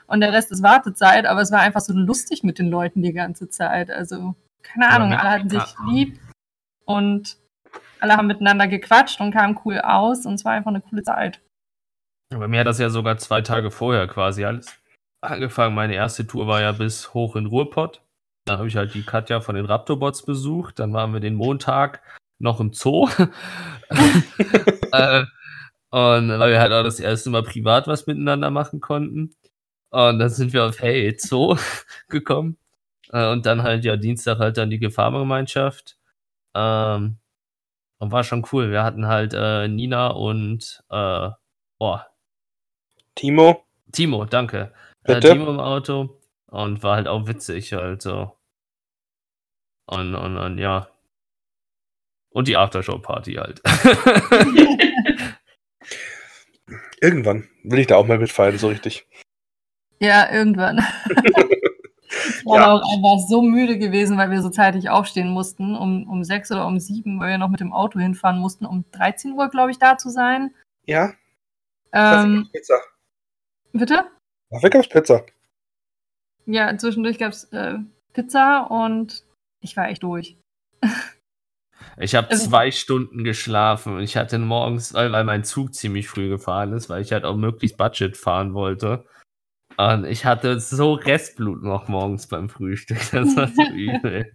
Und 0.07 0.21
der 0.21 0.33
Rest 0.33 0.51
ist 0.53 0.63
Wartezeit. 0.63 1.27
Aber 1.27 1.43
es 1.43 1.53
war 1.53 1.61
einfach 1.61 1.83
so 1.83 1.93
lustig 1.93 2.43
mit 2.45 2.59
den 2.59 2.71
Leuten 2.71 3.03
die 3.03 3.13
ganze 3.13 3.51
Zeit. 3.51 3.91
Also 3.91 4.35
keine 4.63 4.89
Ahnung, 4.89 5.13
alle 5.13 5.31
hatten 5.31 5.51
sich 5.51 5.75
lieb 5.91 6.19
und 6.87 7.37
alle 8.01 8.17
haben 8.17 8.27
miteinander 8.27 8.69
gequatscht 8.69 9.21
und 9.21 9.33
kamen 9.33 9.59
cool 9.67 9.81
aus 9.81 10.25
und 10.25 10.35
es 10.35 10.45
war 10.47 10.53
einfach 10.53 10.71
eine 10.71 10.81
coole 10.81 11.03
Zeit. 11.03 11.41
Bei 12.31 12.49
mir 12.49 12.61
hat 12.61 12.67
das 12.67 12.79
ja 12.79 12.89
sogar 12.89 13.19
zwei 13.19 13.43
Tage 13.43 13.71
vorher 13.71 14.07
quasi 14.07 14.47
alles 14.47 14.79
angefangen. 15.21 15.75
Meine 15.75 15.95
erste 15.95 16.27
Tour 16.27 16.47
war 16.47 16.63
ja 16.63 16.73
bis 16.73 17.13
hoch 17.13 17.37
in 17.37 17.47
Ruhrpott. 17.47 18.03
Da 18.51 18.59
habe 18.59 18.67
ich 18.67 18.75
halt 18.75 18.95
die 18.95 19.05
Katja 19.05 19.41
von 19.41 19.55
den 19.55 19.65
Raptorbots 19.65 20.25
besucht. 20.25 20.81
Dann 20.81 20.93
waren 20.93 21.13
wir 21.13 21.21
den 21.21 21.37
Montag 21.37 22.03
noch 22.41 22.59
im 22.59 22.73
Zoo. 22.73 23.09
äh, 23.89 25.25
und 25.91 26.29
weil 26.31 26.51
wir 26.51 26.59
halt 26.59 26.73
auch 26.73 26.83
das 26.83 26.99
erste 26.99 27.31
Mal 27.31 27.45
privat 27.45 27.87
was 27.87 28.09
miteinander 28.09 28.51
machen 28.51 28.81
konnten. 28.81 29.37
Und 29.91 30.19
dann 30.19 30.31
sind 30.31 30.53
wir 30.53 30.65
auf 30.65 30.81
Hey 30.81 31.17
Zoo 31.17 31.57
gekommen. 32.09 32.57
Äh, 33.13 33.31
und 33.31 33.47
dann 33.47 33.63
halt 33.63 33.85
ja 33.85 33.97
Dienstag 33.97 34.41
halt 34.41 34.57
dann 34.57 34.69
die 34.69 34.81
Gefahrgemeinschaft. 34.81 35.97
Ähm, 36.57 37.19
und 37.99 38.11
war 38.11 38.25
schon 38.25 38.45
cool. 38.51 38.73
Wir 38.73 38.83
hatten 38.83 39.07
halt 39.07 39.33
äh, 39.33 39.69
Nina 39.69 40.09
und 40.09 40.83
äh, 40.91 41.31
oh. 41.79 41.99
Timo. 43.15 43.65
Timo, 43.93 44.25
danke. 44.25 44.73
Äh, 45.05 45.21
Timo 45.21 45.49
im 45.51 45.61
Auto. 45.61 46.19
Und 46.49 46.83
war 46.83 46.97
halt 46.97 47.07
auch 47.07 47.29
witzig, 47.29 47.75
also. 47.75 48.40
Und, 49.91 50.15
und, 50.15 50.37
und 50.37 50.59
ja. 50.59 50.89
Und 52.31 52.47
die 52.47 52.57
Aftershow-Party 52.57 53.35
halt. 53.35 53.61
irgendwann 57.01 57.49
will 57.65 57.81
ich 57.81 57.89
da 57.89 57.97
auch 57.97 58.07
mal 58.07 58.19
mitfeiern, 58.19 58.57
so 58.57 58.69
richtig. 58.69 59.07
Ja, 59.99 60.33
irgendwann. 60.33 60.85
Ich 62.13 62.45
war 62.45 62.59
ja. 62.59 62.73
auch 62.73 62.83
einfach 62.93 63.29
so 63.29 63.41
müde 63.41 63.79
gewesen, 63.79 64.19
weil 64.19 64.31
wir 64.31 64.43
so 64.43 64.51
zeitig 64.51 64.91
aufstehen 64.91 65.29
mussten, 65.29 65.77
um, 65.77 66.09
um 66.09 66.25
sechs 66.25 66.51
oder 66.51 66.67
um 66.67 66.81
sieben, 66.81 67.21
weil 67.21 67.31
wir 67.31 67.39
noch 67.39 67.51
mit 67.51 67.61
dem 67.61 67.73
Auto 67.73 68.01
hinfahren 68.01 68.39
mussten, 68.39 68.67
um 68.67 68.85
13 68.91 69.33
Uhr, 69.33 69.49
glaube 69.49 69.71
ich, 69.71 69.79
da 69.79 69.97
zu 69.97 70.09
sein. 70.09 70.53
Ja. 70.87 71.13
Ähm, 71.93 72.49
Pizza. 72.53 72.81
Bitte? 73.73 74.07
Dafür 74.51 74.71
gab 74.71 74.83
es 74.83 74.89
Pizza. 74.89 75.25
Ja, 76.47 76.77
zwischendurch 76.77 77.19
gab 77.19 77.31
es 77.31 77.45
äh, 77.53 77.79
Pizza 78.13 78.63
und 78.69 79.25
ich 79.61 79.77
war 79.77 79.89
echt 79.89 80.03
durch. 80.03 80.37
Ich 81.99 82.15
habe 82.15 82.31
also, 82.31 82.49
zwei 82.49 82.71
Stunden 82.71 83.25
geschlafen 83.25 83.97
und 83.97 84.03
ich 84.03 84.17
hatte 84.17 84.39
morgens, 84.39 84.95
weil, 84.95 85.25
mein 85.25 85.45
Zug 85.45 85.75
ziemlich 85.75 86.09
früh 86.09 86.29
gefahren 86.29 86.73
ist, 86.73 86.89
weil 86.89 87.03
ich 87.03 87.13
halt 87.13 87.25
auch 87.25 87.37
möglichst 87.37 87.77
Budget 87.77 88.17
fahren 88.17 88.55
wollte, 88.55 89.05
und 89.77 90.05
ich 90.05 90.27
hatte 90.27 90.61
so 90.61 90.93
Restblut 90.93 91.63
noch 91.63 91.89
morgens 91.89 92.27
beim 92.27 92.49
Frühstück. 92.49 92.99
Das 93.13 93.37
war 93.37 93.49
so 93.49 93.63
übel. 93.75 94.33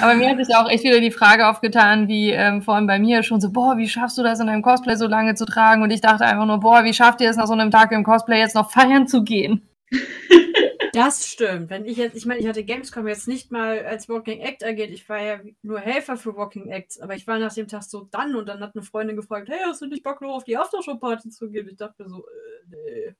Aber 0.00 0.14
mir 0.14 0.30
hat 0.30 0.38
sich 0.38 0.56
auch 0.56 0.70
echt 0.70 0.84
wieder 0.84 1.00
die 1.00 1.10
Frage 1.10 1.48
aufgetan, 1.48 2.08
wie 2.08 2.30
ähm, 2.30 2.62
vor 2.62 2.74
allem 2.74 2.86
bei 2.86 2.98
mir 2.98 3.22
schon 3.22 3.42
so, 3.42 3.52
boah, 3.52 3.76
wie 3.76 3.88
schaffst 3.88 4.16
du 4.16 4.22
das 4.22 4.40
in 4.40 4.48
einem 4.48 4.62
Cosplay 4.62 4.96
so 4.96 5.06
lange 5.06 5.34
zu 5.34 5.44
tragen? 5.44 5.82
Und 5.82 5.90
ich 5.90 6.00
dachte 6.00 6.24
einfach 6.24 6.46
nur, 6.46 6.60
boah, 6.60 6.84
wie 6.84 6.94
schafft 6.94 7.20
ihr 7.20 7.28
es 7.28 7.36
nach 7.36 7.46
so 7.46 7.52
einem 7.52 7.70
Tag 7.70 7.92
im 7.92 8.02
Cosplay 8.02 8.38
jetzt 8.38 8.54
noch 8.54 8.70
feiern 8.70 9.06
zu 9.06 9.22
gehen? 9.22 9.68
Das 10.96 11.28
stimmt. 11.28 11.68
Wenn 11.68 11.84
ich 11.84 11.98
jetzt, 11.98 12.16
ich 12.16 12.24
meine, 12.24 12.40
ich 12.40 12.46
hatte 12.46 12.64
Gamescom 12.64 13.06
jetzt 13.06 13.28
nicht 13.28 13.52
mal 13.52 13.84
als 13.84 14.08
Walking 14.08 14.40
Act 14.40 14.64
agiert. 14.64 14.90
Ich 14.90 15.06
war 15.08 15.20
ja 15.20 15.40
nur 15.62 15.78
Helfer 15.78 16.16
für 16.16 16.36
Walking 16.36 16.68
Acts, 16.68 16.98
aber 17.00 17.14
ich 17.14 17.26
war 17.26 17.38
nach 17.38 17.52
dem 17.52 17.68
Tag 17.68 17.82
so 17.82 18.08
dann 18.10 18.34
und 18.34 18.48
dann 18.48 18.60
hat 18.60 18.74
eine 18.74 18.82
Freundin 18.82 19.16
gefragt, 19.16 19.48
hey, 19.50 19.58
hast 19.66 19.82
du 19.82 19.86
nicht 19.86 20.02
Bock, 20.02 20.22
noch 20.22 20.34
auf 20.34 20.44
die 20.44 20.56
Aftershow-Party 20.56 21.28
zu 21.28 21.50
gehen? 21.50 21.68
Ich 21.68 21.76
dachte 21.76 22.02
mir 22.02 22.08
so, 22.08 22.24
äh, 22.26 23.14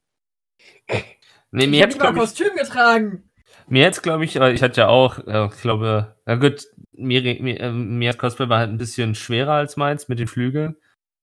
nee. 0.88 1.04
Nee, 1.50 1.66
mir 1.66 1.86
ich 1.86 1.94
habe 2.00 2.12
mal 2.12 2.20
Kostüm 2.20 2.56
getragen. 2.56 3.30
Mir 3.68 3.82
jetzt, 3.82 4.02
glaube 4.02 4.24
ich, 4.24 4.36
ich 4.36 4.62
hatte 4.62 4.80
ja 4.80 4.88
auch, 4.88 5.18
äh, 5.26 5.46
ich 5.46 5.60
glaube, 5.60 6.16
na 6.24 6.36
gut, 6.36 6.66
mir, 6.92 7.20
mir, 7.42 7.60
äh, 7.60 7.72
mir 7.72 8.14
Cosplay 8.14 8.48
war 8.48 8.58
halt 8.58 8.70
ein 8.70 8.78
bisschen 8.78 9.14
schwerer 9.14 9.52
als 9.52 9.76
meins 9.76 10.08
mit 10.08 10.18
den 10.18 10.28
Flügeln. 10.28 10.76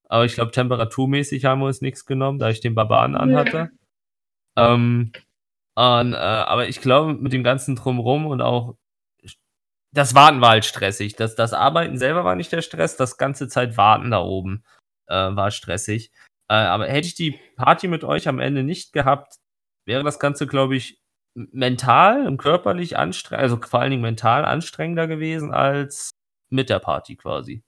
Aber 0.07 0.25
ich 0.25 0.35
glaube, 0.35 0.51
temperaturmäßig 0.51 1.45
haben 1.45 1.61
wir 1.61 1.65
uns 1.65 1.81
nichts 1.81 2.05
genommen, 2.05 2.37
da 2.37 2.49
ich 2.49 2.59
den 2.59 2.75
Barbaren 2.75 3.15
anhatte. 3.15 3.71
Ja. 4.55 4.73
Ähm, 4.75 5.11
und, 5.75 6.13
äh, 6.13 6.17
aber 6.17 6.67
ich 6.67 6.81
glaube, 6.81 7.13
mit 7.13 7.33
dem 7.33 7.43
ganzen 7.43 7.75
Drumrum 7.75 8.25
und 8.27 8.41
auch 8.41 8.75
das 9.93 10.15
Warten 10.15 10.41
war 10.41 10.49
halt 10.49 10.65
stressig. 10.65 11.15
Das, 11.15 11.35
das 11.35 11.53
Arbeiten 11.53 11.97
selber 11.97 12.23
war 12.25 12.35
nicht 12.35 12.51
der 12.51 12.61
Stress, 12.63 12.97
das 12.97 13.17
ganze 13.17 13.47
Zeit 13.47 13.77
Warten 13.77 14.11
da 14.11 14.21
oben 14.21 14.63
äh, 15.07 15.13
war 15.13 15.51
stressig. 15.51 16.11
Äh, 16.49 16.55
aber 16.55 16.87
hätte 16.87 17.07
ich 17.07 17.15
die 17.15 17.39
Party 17.55 17.87
mit 17.87 18.03
euch 18.03 18.27
am 18.27 18.39
Ende 18.39 18.63
nicht 18.63 18.93
gehabt, 18.93 19.37
wäre 19.85 20.03
das 20.03 20.19
Ganze, 20.19 20.47
glaube 20.47 20.75
ich, 20.75 20.99
mental 21.35 22.27
und 22.27 22.37
körperlich 22.37 22.97
anstrengend, 22.97 23.41
also 23.41 23.59
vor 23.61 23.81
allen 23.81 23.91
Dingen 23.91 24.03
mental 24.03 24.45
anstrengender 24.45 25.07
gewesen 25.07 25.51
als 25.51 26.11
mit 26.51 26.69
der 26.69 26.79
Party 26.79 27.15
quasi. 27.15 27.63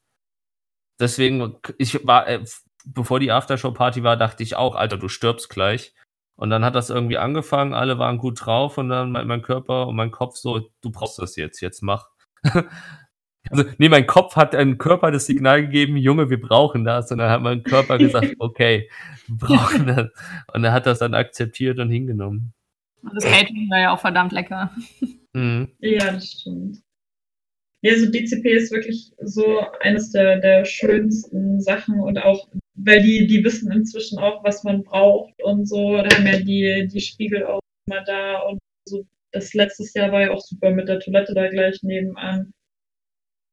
Deswegen, 0.99 1.58
ich 1.78 2.06
war, 2.06 2.28
äh, 2.28 2.43
bevor 2.86 3.20
die 3.20 3.32
Aftershow-Party 3.32 4.03
war, 4.03 4.18
dachte 4.18 4.43
ich 4.43 4.56
auch, 4.56 4.76
Alter, 4.76 4.97
du 4.97 5.10
stirbst 5.10 5.49
gleich. 5.49 5.93
Und 6.36 6.50
dann 6.50 6.66
hat 6.66 6.76
das 6.76 6.90
irgendwie 6.90 7.18
angefangen, 7.18 7.74
alle 7.74 7.98
waren 7.98 8.18
gut 8.18 8.46
drauf 8.46 8.78
und 8.78 8.90
dann 8.90 9.12
mein, 9.12 9.28
mein 9.28 9.42
Körper 9.42 9.88
und 9.88 9.96
mein 9.96 10.12
Kopf 10.12 10.36
so, 10.36 10.70
du 10.82 10.92
brauchst 10.92 11.20
das 11.20 11.36
jetzt, 11.38 11.62
jetzt 11.62 11.82
mach. 11.82 12.10
also, 13.50 13.64
nee, 13.78 13.90
mein 13.90 14.06
Kopf 14.06 14.36
hat 14.36 14.54
einem 14.54 14.78
Körper 14.78 15.12
das 15.12 15.26
Signal 15.28 15.62
gegeben, 15.62 15.96
Junge, 15.96 16.30
wir 16.30 16.42
brauchen 16.42 16.84
das. 16.84 17.12
Und 17.12 17.20
dann 17.20 17.30
hat 17.30 17.42
mein 17.42 17.64
Körper 17.64 17.98
gesagt, 17.98 18.36
okay, 18.40 18.90
wir 19.28 19.38
brauchen 19.38 19.88
das. 19.88 20.10
Und 20.54 20.64
er 20.64 20.74
hat 20.74 20.86
das 20.86 21.00
dann 21.00 21.14
akzeptiert 21.14 21.80
und 21.80 21.90
hingenommen. 21.90 22.54
Und 23.02 23.16
das 23.16 23.24
Catering 23.24 23.70
war 23.70 23.80
ja 23.80 23.94
auch 23.94 24.00
verdammt 24.00 24.32
lecker. 24.32 24.72
Mhm. 25.34 25.72
Ja, 25.80 26.12
das 26.12 26.32
stimmt. 26.32 26.80
Ja, 27.82 27.96
so 28.00 28.10
DCP 28.10 28.46
ist 28.46 28.72
wirklich 28.72 29.12
so 29.22 29.62
eines 29.80 30.12
der, 30.12 30.40
der 30.40 30.66
schönsten 30.66 31.62
Sachen 31.62 32.00
und 32.00 32.18
auch, 32.18 32.48
weil 32.76 33.02
die, 33.02 33.28
die 33.28 33.44
wissen 33.44 33.72
inzwischen 33.72 34.20
auch, 34.20 34.44
was 34.44 34.64
man 34.64 34.84
braucht 34.84 35.42
und 35.44 35.68
so. 35.68 35.98
Da 35.98 36.16
haben 36.16 36.28
ja 36.28 36.40
die, 36.40 36.88
die 36.92 37.02
Spiegel 37.02 37.46
auch 37.46 37.62
immer 37.88 38.04
da 38.04 38.40
und 38.42 38.60
so 38.88 39.06
das 39.36 39.54
letztes 39.54 39.94
Jahr 39.94 40.12
war 40.12 40.22
ja 40.22 40.32
auch 40.32 40.42
super 40.42 40.72
mit 40.72 40.88
der 40.88 41.00
Toilette 41.00 41.34
da 41.34 41.50
gleich 41.50 41.84
nebenan, 41.84 42.54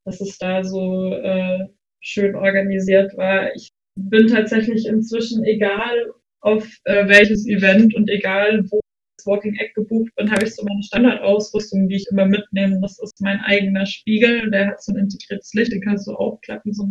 dass 0.06 0.20
es 0.20 0.38
da 0.38 0.62
so 0.62 1.12
äh, 1.12 1.66
schön 2.00 2.36
organisiert 2.36 3.16
war. 3.16 3.54
Ich 3.54 3.70
bin 3.98 4.28
tatsächlich 4.28 4.86
inzwischen, 4.86 5.44
egal 5.44 6.12
auf 6.40 6.64
äh, 6.84 7.08
welches 7.08 7.46
Event 7.46 7.94
und 7.94 8.08
egal 8.08 8.64
wo 8.70 8.80
das 9.18 9.26
Walking 9.26 9.56
Egg 9.56 9.72
gebucht 9.74 10.12
bin, 10.16 10.30
habe 10.30 10.44
ich 10.44 10.54
so 10.54 10.64
meine 10.64 10.82
Standardausrüstung, 10.82 11.88
die 11.88 11.96
ich 11.96 12.06
immer 12.10 12.26
mitnehme. 12.26 12.80
Das 12.80 12.98
ist 13.00 13.20
mein 13.20 13.40
eigener 13.40 13.84
Spiegel, 13.84 14.50
der 14.50 14.68
hat 14.68 14.82
so 14.82 14.92
ein 14.92 14.98
integriertes 14.98 15.52
Licht, 15.54 15.72
den 15.72 15.82
kannst 15.82 16.06
du 16.06 16.12
aufklappen, 16.12 16.72
so, 16.72 16.88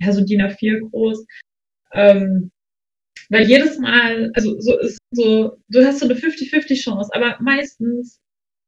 ja, 0.00 0.12
so 0.12 0.24
DIN 0.24 0.42
A4 0.42 0.90
groß. 0.90 1.24
Ähm, 1.92 2.50
weil 3.30 3.46
jedes 3.46 3.78
Mal, 3.78 4.30
also 4.34 4.58
so 4.60 4.78
ist 4.78 4.98
so, 5.10 5.58
du 5.68 5.84
hast 5.84 6.00
so 6.00 6.06
eine 6.06 6.14
50-50 6.14 6.82
Chance, 6.82 7.10
aber 7.12 7.36
meistens 7.40 8.20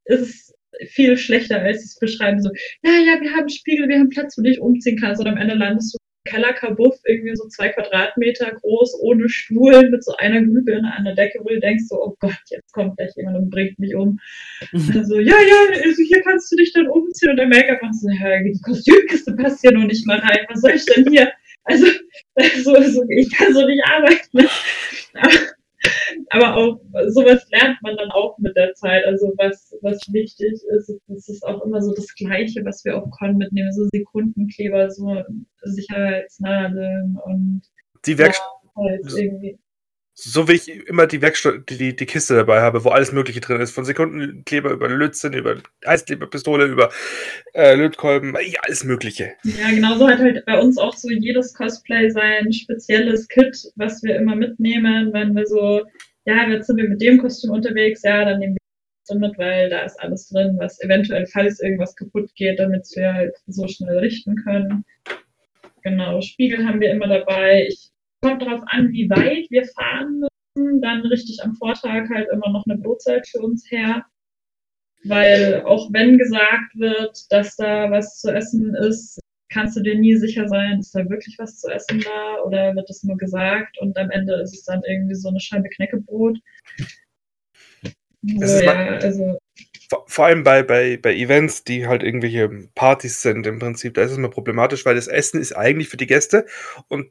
ist 0.05 0.21
es 0.21 0.55
viel 0.89 1.17
schlechter, 1.17 1.61
als 1.61 1.85
es 1.85 1.99
beschreiben. 1.99 2.43
So, 2.43 2.51
ja, 2.83 2.93
ja, 2.93 3.21
wir 3.21 3.33
haben 3.33 3.49
Spiegel, 3.49 3.89
wir 3.89 3.99
haben 3.99 4.09
Platz, 4.09 4.37
wo 4.37 4.43
du 4.43 4.49
dich 4.49 4.61
umziehen 4.61 4.99
kannst. 4.99 5.21
Und 5.21 5.29
am 5.29 5.37
Ende 5.37 5.55
landest 5.55 5.95
du 5.95 5.99
im 5.99 6.31
Kellerkabuff, 6.31 6.97
irgendwie 7.07 7.35
so 7.35 7.49
zwei 7.49 7.71
Quadratmeter 7.71 8.53
groß, 8.53 8.99
ohne 9.01 9.29
Stuhl, 9.29 9.91
mit 9.91 10.05
so 10.05 10.15
einer 10.17 10.43
Glühbirne 10.43 10.93
an 10.95 11.05
der 11.05 11.15
Decke, 11.15 11.41
wo 11.43 11.49
du 11.49 11.61
denkst 11.61 11.85
so, 11.89 11.97
oh 11.97 12.17
Gott, 12.21 12.39
jetzt 12.51 12.73
kommt 12.73 12.97
gleich 12.97 13.11
jemand 13.17 13.39
und 13.39 13.51
bringt 13.51 13.79
mich 13.79 13.95
um. 13.95 14.19
Und 14.73 14.81
so, 15.07 15.19
ja, 15.19 15.37
ja, 15.37 15.81
also 15.83 16.03
hier 16.03 16.23
kannst 16.23 16.53
du 16.53 16.57
dich 16.57 16.73
dann 16.73 16.89
umziehen. 16.89 17.31
Und 17.31 17.37
der 17.37 17.49
Make-up 17.49 17.83
macht 17.83 17.95
so, 17.95 18.09
ja, 18.09 18.43
die 18.43 18.59
Kostümkiste 18.63 19.35
passt 19.35 19.61
hier 19.61 19.73
noch 19.73 19.87
nicht 19.87 20.07
mal 20.07 20.19
rein. 20.19 20.47
Was 20.49 20.61
soll 20.61 20.73
ich 20.73 20.85
denn 20.87 21.07
hier? 21.09 21.33
Also, 21.65 21.87
so, 22.63 22.75
so, 22.83 23.03
ich 23.09 23.31
kann 23.37 23.53
so 23.53 23.67
nicht 23.67 23.83
arbeiten. 23.85 24.49
Aber, 25.15 25.31
aber 26.31 26.57
auch 26.57 26.81
sowas 27.09 27.47
lernt 27.51 27.81
man 27.83 27.97
dann 27.97 28.11
auch 28.11 28.39
mit 28.39 28.57
der 28.57 28.75
Zeit. 28.75 29.05
Also 29.07 29.33
was, 29.37 29.75
was 29.83 30.01
wichtig 30.13 30.53
ist, 30.53 30.93
das 31.09 31.29
ist 31.29 31.43
auch 31.45 31.65
immer 31.65 31.81
so 31.81 31.95
das 31.95 32.15
Gleiche, 32.15 32.65
was 32.65 32.85
wir 32.85 32.97
auf 32.97 33.11
Con 33.11 33.37
mitnehmen, 33.37 33.73
so 33.73 33.87
Sekundenkleber, 33.93 34.91
so 34.91 35.23
Sicherheitsnadeln 35.63 37.19
und 37.25 37.63
die 38.05 38.19
Werkstatt. 38.19 38.47
Ja, 38.77 38.83
halt 38.83 39.01
irgendwie 39.17 39.59
so 40.23 40.49
wie 40.49 40.53
ich 40.53 40.69
immer 40.69 41.07
die 41.07 41.23
Werkstatt, 41.23 41.71
die, 41.71 41.97
die 41.97 42.07
Kiste 42.07 42.35
dabei 42.35 42.61
habe, 42.61 42.85
wo 42.85 42.91
alles 42.91 43.13
Mögliche 43.13 43.41
drin 43.41 43.61
ist. 43.61 43.73
Von 43.73 43.85
Sekundenkleber 43.85 44.71
über 44.71 44.89
Lötzinn, 44.89 45.33
über 45.33 45.57
Eiskleberpistole, 45.85 46.67
über 46.67 46.91
äh, 47.55 47.75
Lötkolben, 47.75 48.35
ja, 48.35 48.61
alles 48.63 48.85
Mögliche. 48.85 49.33
Ja, 49.45 49.71
genauso 49.71 50.09
hat 50.09 50.19
halt 50.19 50.45
bei 50.45 50.61
uns 50.61 50.79
auch 50.79 50.95
so 50.95 51.09
jedes 51.11 51.55
Cosplay 51.55 52.11
sein 52.11 52.53
spezielles 52.53 53.29
Kit, 53.29 53.57
was 53.77 54.03
wir 54.03 54.17
immer 54.17 54.37
mitnehmen, 54.37 55.13
wenn 55.13 55.35
wir 55.35 55.47
so, 55.47 55.83
ja, 56.27 56.47
jetzt 56.49 56.67
sind 56.67 56.77
wir 56.77 56.89
mit 56.89 57.01
dem 57.01 57.19
Kostüm 57.19 57.51
unterwegs, 57.51 58.03
ja, 58.03 58.25
dann 58.25 58.41
nehmen 58.41 58.55
wir 58.55 58.61
das 59.09 59.19
mit, 59.19 59.39
weil 59.39 59.71
da 59.71 59.81
ist 59.81 59.99
alles 60.01 60.29
drin, 60.29 60.57
was 60.59 60.81
eventuell, 60.83 61.27
falls 61.27 61.61
irgendwas 61.61 61.97
kaputt 61.97 62.31
geht, 62.35 62.59
damit 62.59 62.87
wir 62.95 63.15
halt 63.15 63.35
so 63.47 63.67
schnell 63.67 63.99
richten 63.99 64.37
können. 64.37 64.85
Genau, 65.83 66.21
Spiegel 66.21 66.67
haben 66.67 66.81
wir 66.81 66.91
immer 66.91 67.09
dabei. 67.09 67.67
Ich 67.69 67.91
kommt 68.23 68.43
darauf 68.43 68.63
an, 68.67 68.93
wie 68.93 69.09
weit 69.11 69.51
wir 69.51 69.65
fahren 69.67 70.21
müssen. 70.21 70.81
Dann 70.81 71.03
richtig 71.03 71.43
am 71.43 71.55
Vortag 71.55 72.09
halt 72.09 72.29
immer 72.33 72.51
noch 72.51 72.65
eine 72.67 72.79
Brotzeit 72.79 73.27
für 73.29 73.41
uns 73.41 73.71
her. 73.71 74.05
Weil 75.05 75.63
auch 75.65 75.91
wenn 75.93 76.19
gesagt 76.19 76.75
wird, 76.75 77.25
dass 77.31 77.57
da 77.57 77.91
was 77.91 78.21
zu 78.21 78.35
essen 78.35 78.75
ist, 78.75 79.19
kannst 79.51 79.77
du 79.77 79.83
dir 79.83 79.99
nie 79.99 80.17
sicher 80.17 80.47
sein, 80.49 80.79
ist 80.79 80.95
da 80.95 81.09
wirklich 81.09 81.37
was 81.39 81.59
zu 81.59 81.69
essen 81.69 82.01
da 82.01 82.43
oder 82.45 82.75
wird 82.75 82.89
das 82.89 83.03
nur 83.03 83.17
gesagt 83.17 83.79
und 83.81 83.97
am 83.99 84.11
Ende 84.11 84.35
ist 84.43 84.55
es 84.55 84.65
dann 84.65 84.83
irgendwie 84.87 85.15
so 85.15 85.29
eine 85.29 85.41
Scheibe 85.41 85.69
Knäckebrot. 85.69 86.39
So, 88.23 88.65
ja, 88.65 88.99
also 88.99 89.39
vor 90.07 90.27
allem 90.27 90.45
bei, 90.45 90.63
bei, 90.63 90.99
bei 90.99 91.15
Events, 91.17 91.65
die 91.65 91.87
halt 91.87 92.03
irgendwelche 92.03 92.49
Partys 92.75 93.23
sind 93.23 93.47
im 93.47 93.59
Prinzip, 93.59 93.95
da 93.95 94.03
ist 94.03 94.13
es 94.13 94.19
immer 94.19 94.31
problematisch, 94.31 94.85
weil 94.87 94.95
das 94.95 95.09
Essen 95.09 95.41
ist 95.41 95.53
eigentlich 95.57 95.89
für 95.89 95.97
die 95.97 96.07
Gäste 96.07 96.47
und 96.89 97.11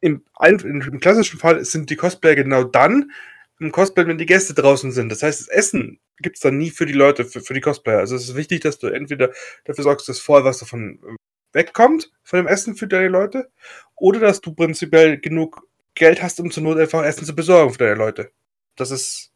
im, 0.00 0.22
im 0.40 1.00
klassischen 1.00 1.38
Fall 1.38 1.64
sind 1.64 1.90
die 1.90 1.96
Cosplayer 1.96 2.36
genau 2.36 2.64
dann 2.64 3.10
im 3.58 3.72
Cosplay, 3.72 4.06
wenn 4.06 4.18
die 4.18 4.26
Gäste 4.26 4.54
draußen 4.54 4.92
sind. 4.92 5.10
Das 5.10 5.22
heißt, 5.22 5.40
das 5.40 5.48
Essen 5.48 5.98
gibt 6.18 6.36
es 6.36 6.42
dann 6.42 6.58
nie 6.58 6.70
für 6.70 6.86
die 6.86 6.92
Leute, 6.92 7.24
für, 7.24 7.40
für 7.40 7.54
die 7.54 7.60
Cosplayer. 7.60 7.98
Also 7.98 8.16
es 8.16 8.28
ist 8.28 8.36
wichtig, 8.36 8.60
dass 8.60 8.78
du 8.78 8.88
entweder 8.88 9.32
dafür 9.64 9.84
sorgst, 9.84 10.08
dass 10.08 10.18
vorher 10.18 10.44
was 10.44 10.58
davon 10.58 10.98
äh, 11.02 11.16
wegkommt, 11.52 12.10
von 12.22 12.38
dem 12.38 12.46
Essen 12.46 12.76
für 12.76 12.86
deine 12.86 13.08
Leute, 13.08 13.50
oder 13.94 14.20
dass 14.20 14.40
du 14.40 14.54
prinzipiell 14.54 15.18
genug 15.18 15.66
Geld 15.94 16.22
hast, 16.22 16.38
um 16.40 16.50
zur 16.50 16.62
Not 16.62 16.78
einfach 16.78 17.04
Essen 17.04 17.24
zu 17.24 17.34
besorgen 17.34 17.72
für 17.72 17.78
deine 17.78 17.94
Leute. 17.94 18.30
Das 18.76 18.90
ist 18.90 19.32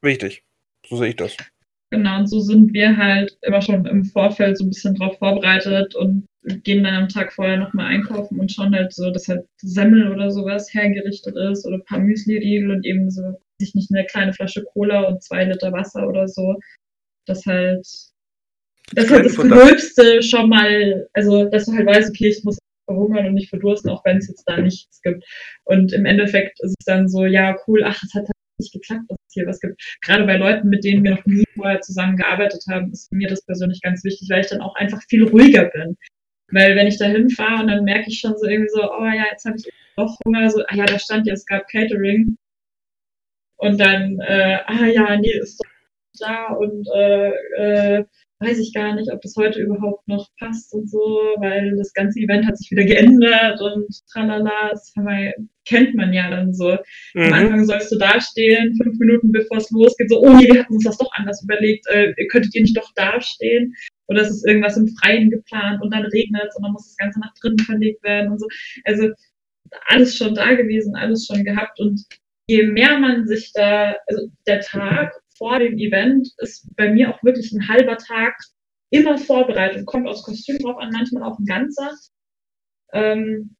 wichtig. 0.00 0.44
So 0.86 0.96
sehe 0.96 1.08
ich 1.08 1.16
das. 1.16 1.36
Genau, 1.90 2.20
und 2.20 2.26
so 2.26 2.40
sind 2.40 2.72
wir 2.72 2.96
halt 2.96 3.36
immer 3.42 3.60
schon 3.60 3.84
im 3.86 4.04
Vorfeld 4.04 4.56
so 4.56 4.64
ein 4.64 4.70
bisschen 4.70 4.94
drauf 4.94 5.18
vorbereitet 5.18 5.94
und 5.94 6.26
gehen 6.44 6.82
dann 6.84 6.94
am 6.94 7.08
Tag 7.08 7.32
vorher 7.32 7.56
nochmal 7.56 7.86
einkaufen 7.86 8.40
und 8.40 8.50
schauen 8.50 8.74
halt 8.74 8.92
so, 8.92 9.10
dass 9.10 9.28
halt 9.28 9.46
Semmel 9.58 10.12
oder 10.12 10.30
sowas 10.30 10.72
hergerichtet 10.74 11.36
ist 11.36 11.66
oder 11.66 11.76
ein 11.76 11.84
paar 11.84 12.00
Müsli-Riegel 12.00 12.70
und 12.70 12.84
eben 12.84 13.10
so, 13.10 13.38
sich 13.58 13.74
nicht 13.74 13.90
eine 13.92 14.06
kleine 14.06 14.32
Flasche 14.32 14.64
Cola 14.64 15.02
und 15.02 15.22
zwei 15.22 15.44
Liter 15.44 15.72
Wasser 15.72 16.08
oder 16.08 16.26
so. 16.26 16.56
Das 17.26 17.46
halt, 17.46 17.86
das 18.94 19.10
halt 19.10 19.24
das 19.24 19.36
Gröbste 19.36 20.22
schon 20.22 20.48
mal, 20.48 21.06
also, 21.12 21.44
dass 21.44 21.66
du 21.66 21.72
halt 21.72 21.86
weißt, 21.86 22.10
okay, 22.10 22.28
ich 22.28 22.42
muss 22.44 22.58
verhungern 22.86 23.26
und 23.26 23.34
nicht 23.34 23.48
verdursten, 23.48 23.90
auch 23.90 24.04
wenn 24.04 24.18
es 24.18 24.28
jetzt 24.28 24.44
da 24.46 24.56
nichts 24.56 25.00
gibt. 25.02 25.24
Und 25.64 25.92
im 25.92 26.04
Endeffekt 26.04 26.60
ist 26.62 26.74
es 26.78 26.84
dann 26.84 27.08
so, 27.08 27.24
ja, 27.24 27.56
cool, 27.66 27.82
ach, 27.84 28.02
es 28.02 28.12
hat 28.14 28.24
halt 28.24 28.32
nicht 28.58 28.72
geklappt, 28.72 29.04
dass 29.08 29.18
es 29.28 29.34
hier 29.34 29.46
was 29.46 29.60
gibt. 29.60 29.80
Gerade 30.04 30.24
bei 30.24 30.36
Leuten, 30.36 30.68
mit 30.68 30.84
denen 30.84 31.04
wir 31.04 31.12
noch 31.12 31.26
nie 31.26 31.44
vorher 31.54 31.80
zusammengearbeitet 31.80 32.64
haben, 32.68 32.92
ist 32.92 33.12
mir 33.12 33.28
das 33.28 33.44
persönlich 33.44 33.80
ganz 33.80 34.04
wichtig, 34.04 34.28
weil 34.30 34.40
ich 34.40 34.48
dann 34.48 34.60
auch 34.60 34.74
einfach 34.76 35.00
viel 35.08 35.24
ruhiger 35.28 35.66
bin. 35.66 35.96
Weil 36.52 36.76
wenn 36.76 36.86
ich 36.86 36.98
da 36.98 37.06
hinfahre 37.06 37.62
und 37.62 37.68
dann 37.68 37.84
merke 37.84 38.08
ich 38.08 38.20
schon 38.20 38.36
so 38.36 38.46
irgendwie 38.46 38.68
so, 38.68 38.82
oh 38.92 39.04
ja, 39.04 39.24
jetzt 39.30 39.44
habe 39.46 39.56
ich 39.56 39.68
doch 39.96 40.16
Hunger, 40.24 40.50
so, 40.50 40.62
ah 40.66 40.74
ja, 40.74 40.84
da 40.84 40.98
stand 40.98 41.26
ja, 41.26 41.32
es 41.32 41.46
gab 41.46 41.66
Catering. 41.68 42.36
Und 43.56 43.80
dann, 43.80 44.18
äh, 44.20 44.58
ah 44.66 44.86
ja, 44.86 45.16
nee, 45.16 45.38
ist 45.38 45.58
doch 45.60 45.70
da 46.20 46.48
und 46.52 46.86
äh, 46.94 47.30
äh, 47.98 48.04
weiß 48.42 48.58
ich 48.58 48.72
gar 48.74 48.94
nicht, 48.94 49.10
ob 49.12 49.20
das 49.20 49.34
heute 49.36 49.60
überhaupt 49.60 50.06
noch 50.08 50.28
passt 50.38 50.72
und 50.74 50.90
so, 50.90 50.98
weil 51.38 51.76
das 51.76 51.92
ganze 51.92 52.20
Event 52.20 52.46
hat 52.46 52.58
sich 52.58 52.70
wieder 52.70 52.84
geändert 52.84 53.60
und 53.60 53.86
tralala, 54.12 54.70
das 54.70 54.92
kennt 55.64 55.94
man 55.94 56.12
ja 56.12 56.30
dann 56.30 56.52
so. 56.52 56.76
Mhm. 57.14 57.22
Am 57.22 57.32
Anfang 57.32 57.64
sollst 57.64 57.92
du 57.92 57.98
dastehen, 57.98 58.76
fünf 58.82 58.98
Minuten 58.98 59.32
bevor 59.32 59.58
es 59.58 59.70
losgeht, 59.70 60.10
so, 60.10 60.20
oh 60.20 60.32
nee, 60.34 60.48
wir 60.52 60.60
hatten 60.60 60.74
uns 60.74 60.84
das 60.84 60.98
doch 60.98 61.10
anders 61.14 61.42
überlegt, 61.42 61.86
äh, 61.88 62.12
könntet 62.30 62.54
ihr 62.54 62.62
nicht 62.62 62.76
doch 62.76 62.92
dastehen? 62.94 63.74
Oder 64.08 64.22
es 64.22 64.30
ist 64.30 64.46
irgendwas 64.46 64.76
im 64.76 64.88
Freien 65.00 65.30
geplant 65.30 65.80
und 65.82 65.92
dann 65.94 66.04
regnet 66.04 66.48
es 66.48 66.56
und 66.56 66.64
dann 66.64 66.72
muss 66.72 66.88
das 66.88 66.96
Ganze 66.96 67.20
nach 67.20 67.32
drinnen 67.40 67.58
verlegt 67.60 68.02
werden 68.02 68.32
und 68.32 68.40
so. 68.40 68.46
Also 68.84 69.08
alles 69.86 70.16
schon 70.16 70.34
da 70.34 70.54
gewesen, 70.54 70.94
alles 70.96 71.26
schon 71.26 71.44
gehabt 71.44 71.80
und 71.80 72.04
je 72.46 72.66
mehr 72.66 72.98
man 72.98 73.26
sich 73.26 73.52
da, 73.54 73.96
also 74.06 74.28
der 74.46 74.60
Tag 74.60 75.21
vor 75.42 75.58
dem 75.58 75.76
Event 75.76 76.28
ist 76.36 76.70
bei 76.76 76.88
mir 76.92 77.10
auch 77.10 77.20
wirklich 77.24 77.50
ein 77.50 77.66
halber 77.66 77.96
Tag 77.96 78.36
immer 78.90 79.18
vorbereitet. 79.18 79.86
Kommt 79.86 80.06
aus 80.06 80.22
Kostüm 80.22 80.56
drauf 80.58 80.76
an, 80.78 80.90
manchmal 80.92 81.24
auch 81.24 81.36
ein 81.36 81.46
ganzer. 81.46 81.90
Ähm, 82.92 83.56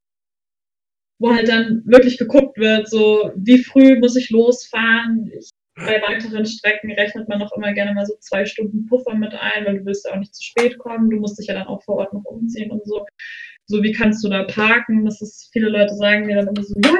wo 1.18 1.34
halt 1.34 1.48
dann 1.48 1.82
wirklich 1.84 2.18
geguckt 2.18 2.56
wird, 2.56 2.88
so 2.88 3.32
wie 3.34 3.58
früh 3.58 3.98
muss 3.98 4.14
ich 4.14 4.30
losfahren. 4.30 5.28
Ich, 5.36 5.50
bei 5.74 6.00
weiteren 6.02 6.46
Strecken 6.46 6.92
rechnet 6.92 7.28
man 7.28 7.40
noch 7.40 7.50
immer 7.56 7.72
gerne 7.72 7.94
mal 7.94 8.06
so 8.06 8.14
zwei 8.20 8.44
Stunden 8.44 8.86
Puffer 8.86 9.16
mit 9.16 9.34
ein, 9.34 9.64
weil 9.64 9.78
du 9.78 9.84
willst 9.84 10.06
ja 10.06 10.12
auch 10.12 10.18
nicht 10.18 10.36
zu 10.36 10.44
spät 10.44 10.78
kommen. 10.78 11.10
Du 11.10 11.16
musst 11.16 11.40
dich 11.40 11.48
ja 11.48 11.54
dann 11.54 11.66
auch 11.66 11.82
vor 11.82 11.96
Ort 11.96 12.12
noch 12.12 12.24
umziehen 12.24 12.70
und 12.70 12.86
so. 12.86 13.04
So 13.66 13.82
wie 13.82 13.92
kannst 13.92 14.22
du 14.22 14.28
da 14.28 14.44
parken? 14.44 15.04
Das 15.04 15.20
ist, 15.20 15.50
viele 15.52 15.68
Leute 15.68 15.96
sagen 15.96 16.26
mir 16.26 16.36
dann 16.36 16.46
immer 16.46 16.62
so, 16.62 16.74
ja, 16.84 16.94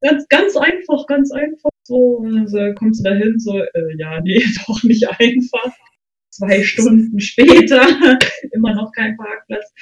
ganz, 0.00 0.26
ganz 0.28 0.56
einfach, 0.56 1.06
ganz 1.06 1.32
einfach. 1.32 1.70
So, 1.82 2.24
also 2.36 2.74
kommst 2.74 3.00
du 3.00 3.10
da 3.10 3.16
hin, 3.16 3.38
so, 3.38 3.58
äh, 3.58 3.96
ja, 3.98 4.20
nee, 4.20 4.42
doch 4.66 4.82
nicht 4.82 5.08
einfach. 5.08 5.72
Zwei 6.30 6.62
Stunden 6.62 7.18
später, 7.20 7.82
immer 8.52 8.74
noch 8.74 8.92
kein 8.92 9.16
Parkplatz. 9.16 9.72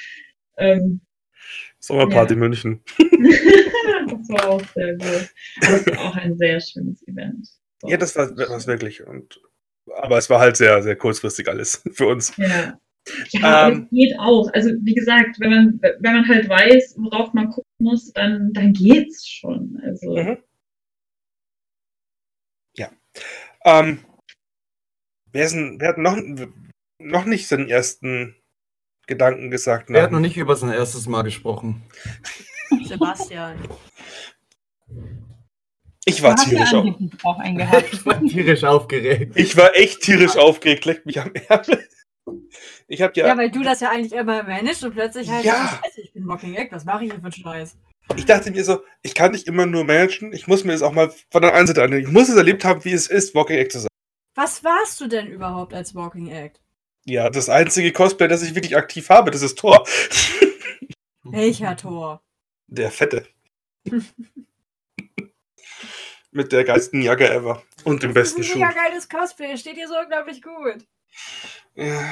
Ähm, 0.57 1.01
Sommerparty 1.79 2.33
ja. 2.33 2.39
München. 2.39 2.81
das 2.97 4.29
war 4.29 4.49
auch 4.49 4.63
sehr 4.73 4.93
gut. 4.93 5.29
Das 5.61 5.85
war 5.87 5.99
auch 5.99 6.15
ein 6.15 6.35
sehr 6.37 6.59
schönes 6.59 7.07
Event. 7.07 7.47
So. 7.79 7.87
Ja, 7.89 7.97
das 7.97 8.15
war 8.15 8.33
das 8.33 8.65
wirklich. 8.65 9.05
Und, 9.05 9.39
aber 9.95 10.17
es 10.17 10.29
war 10.29 10.39
halt 10.39 10.57
sehr, 10.57 10.81
sehr 10.81 10.95
kurzfristig 10.95 11.47
alles 11.47 11.83
für 11.91 12.07
uns. 12.07 12.35
Ja. 12.37 12.79
Ja, 13.29 13.69
ähm, 13.69 13.87
geht 13.91 14.17
auch. 14.19 14.51
Also 14.53 14.71
wie 14.81 14.93
gesagt, 14.93 15.39
wenn 15.39 15.49
man, 15.49 15.79
wenn 15.81 16.13
man 16.13 16.27
halt 16.27 16.49
weiß, 16.49 16.95
worauf 16.97 17.33
man 17.33 17.49
gucken 17.49 17.66
muss, 17.79 18.11
dann, 18.13 18.53
dann 18.53 18.73
geht's 18.73 19.27
schon. 19.27 19.79
Also. 19.83 20.15
Mhm. 20.15 20.37
Ja. 22.75 22.91
Ähm, 23.65 23.99
wer, 25.31 25.45
ist 25.45 25.53
denn, 25.53 25.79
wer 25.79 25.89
hat 25.89 25.97
noch, 25.97 26.17
noch 26.99 27.25
nicht 27.25 27.47
seinen 27.47 27.69
ersten 27.69 28.35
Gedanken 29.07 29.51
gesagt? 29.51 29.89
Wer 29.89 30.03
hat 30.03 30.11
noch 30.11 30.19
nicht 30.19 30.37
über 30.37 30.55
sein 30.55 30.71
erstes 30.71 31.07
Mal 31.07 31.23
gesprochen? 31.23 31.83
Sebastian. 32.83 33.57
Ich 36.05 36.23
war 36.23 36.35
tierisch 36.37 36.73
auf. 36.73 36.85
angeblich 36.85 37.25
auch 37.25 37.39
einen 37.39 37.57
gehabt. 37.57 37.89
Ich 37.93 38.05
war 38.05 38.21
tierisch 38.21 38.63
aufgeregt. 38.63 39.33
Ich 39.35 39.57
war 39.57 39.75
echt 39.75 40.01
tierisch 40.01 40.37
aufgeregt, 40.37 40.85
leckt 40.85 41.05
mich 41.05 41.19
am 41.19 41.33
Ärmel. 41.33 41.87
Ich 42.87 43.01
habe 43.01 43.13
ja, 43.15 43.27
Ja, 43.27 43.37
weil 43.37 43.51
du 43.51 43.63
das 43.63 43.79
ja 43.79 43.89
eigentlich 43.89 44.13
immer 44.13 44.43
managst 44.43 44.83
und 44.83 44.93
plötzlich 44.93 45.29
halt, 45.29 45.45
Ja. 45.45 45.79
Scheiße, 45.83 46.01
ich 46.01 46.13
bin 46.13 46.27
Walking 46.27 46.55
Egg, 46.55 46.69
was 46.71 46.85
mache 46.85 47.05
ich 47.05 47.11
hier 47.11 47.19
für 47.19 47.25
einen 47.25 47.31
Scheiß? 47.33 47.77
ich 48.15 48.25
dachte 48.25 48.51
mir 48.51 48.63
so, 48.63 48.83
ich 49.01 49.13
kann 49.15 49.31
nicht 49.31 49.47
immer 49.47 49.65
nur 49.65 49.83
managen, 49.83 50.31
ich 50.33 50.47
muss 50.47 50.63
mir 50.63 50.71
das 50.71 50.81
auch 50.81 50.93
mal 50.93 51.11
von 51.29 51.41
der 51.41 51.51
anderen 51.51 51.67
Seite 51.67 51.83
annehmen. 51.83 52.03
Ich 52.03 52.11
muss 52.11 52.29
es 52.29 52.35
erlebt 52.37 52.63
haben, 52.63 52.83
wie 52.85 52.93
es 52.93 53.07
ist, 53.07 53.35
Walking 53.35 53.57
Egg 53.57 53.69
zu 53.71 53.79
sein. 53.79 53.89
Was 54.35 54.63
warst 54.63 55.01
du 55.01 55.07
denn 55.07 55.27
überhaupt 55.27 55.73
als 55.73 55.93
Walking 55.95 56.29
Egg? 56.29 56.59
Ja, 57.05 57.29
das 57.29 57.49
einzige 57.49 57.91
Cosplay, 57.91 58.27
das 58.27 58.43
ich 58.43 58.55
wirklich 58.55 58.77
aktiv 58.77 59.09
habe, 59.09 59.31
das 59.31 59.41
ist 59.41 59.57
Thor. 59.57 59.85
Welcher 61.23 61.75
Tor? 61.75 62.21
Der 62.67 62.91
Fette. 62.91 63.27
Mit 66.31 66.51
der 66.51 66.63
geilsten 66.65 67.01
Jacke 67.01 67.29
ever. 67.29 67.63
Und 67.83 68.03
dem 68.03 68.13
besten 68.13 68.39
das 68.39 68.47
ist 68.47 68.53
Schuh. 68.53 68.61
ein 68.61 68.67
mega 68.67 68.83
geiles 68.83 69.09
Cosplay, 69.09 69.57
steht 69.57 69.77
dir 69.77 69.87
so 69.87 69.97
unglaublich 69.97 70.41
gut. 70.41 70.85
Ja, 71.77 72.03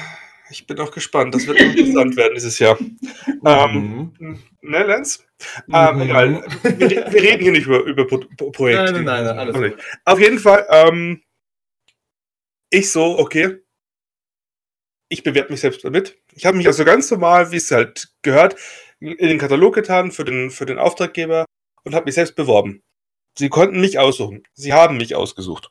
ich 0.50 0.68
bin 0.68 0.80
auch 0.80 0.92
gespannt. 0.92 1.34
Das 1.34 1.48
wird 1.48 1.60
interessant 1.60 2.16
werden 2.18 2.36
dieses 2.36 2.60
Jahr. 2.60 2.78
Ähm, 3.46 4.14
Mhm. 4.20 4.44
ne, 4.62 4.84
Lenz? 4.84 5.26
Ähm, 5.74 5.96
Mhm. 5.96 6.02
egal. 6.02 6.46
Wir, 6.78 7.12
wir 7.12 7.22
reden 7.22 7.42
hier 7.44 7.52
nicht 7.52 7.66
über, 7.66 7.84
über 7.84 8.06
Pro 8.08 8.20
Pro 8.38 8.52
Projekte. 8.52 8.94
Nein, 8.94 9.04
nein, 9.06 9.24
nein, 9.26 9.40
alles 9.40 9.56
gut. 9.56 9.78
Auf 10.06 10.20
jeden 10.20 10.40
Fall, 10.40 10.66
ähm, 10.70 11.22
ich 12.70 12.92
so, 12.92 13.18
okay. 13.20 13.58
Ich 15.10 15.24
bewerbe 15.24 15.52
mich 15.52 15.62
selbst 15.62 15.84
damit. 15.84 16.18
Ich 16.34 16.46
habe 16.46 16.58
mich 16.58 16.68
also 16.68 16.84
ganz 16.84 17.10
normal, 17.12 17.52
wie 17.52 17.58
es 17.58 17.70
halt 17.72 18.10
gehört, 18.22 18.56
in 19.00 19.16
den 19.18 19.38
Katalog 19.38 19.76
getan 19.76 20.12
für 20.12 20.26
den, 20.26 20.50
für 20.50 20.66
den 20.66 20.80
Auftraggeber 20.80 21.46
und 21.84 21.94
habe 21.96 22.06
mich 22.06 22.16
selbst 22.16 22.36
beworben. 22.36 22.82
Sie 23.38 23.50
konnten 23.50 23.82
mich 23.82 24.00
aussuchen. 24.00 24.44
Sie 24.54 24.74
haben 24.74 24.98
mich 24.98 25.16
ausgesucht. 25.16 25.70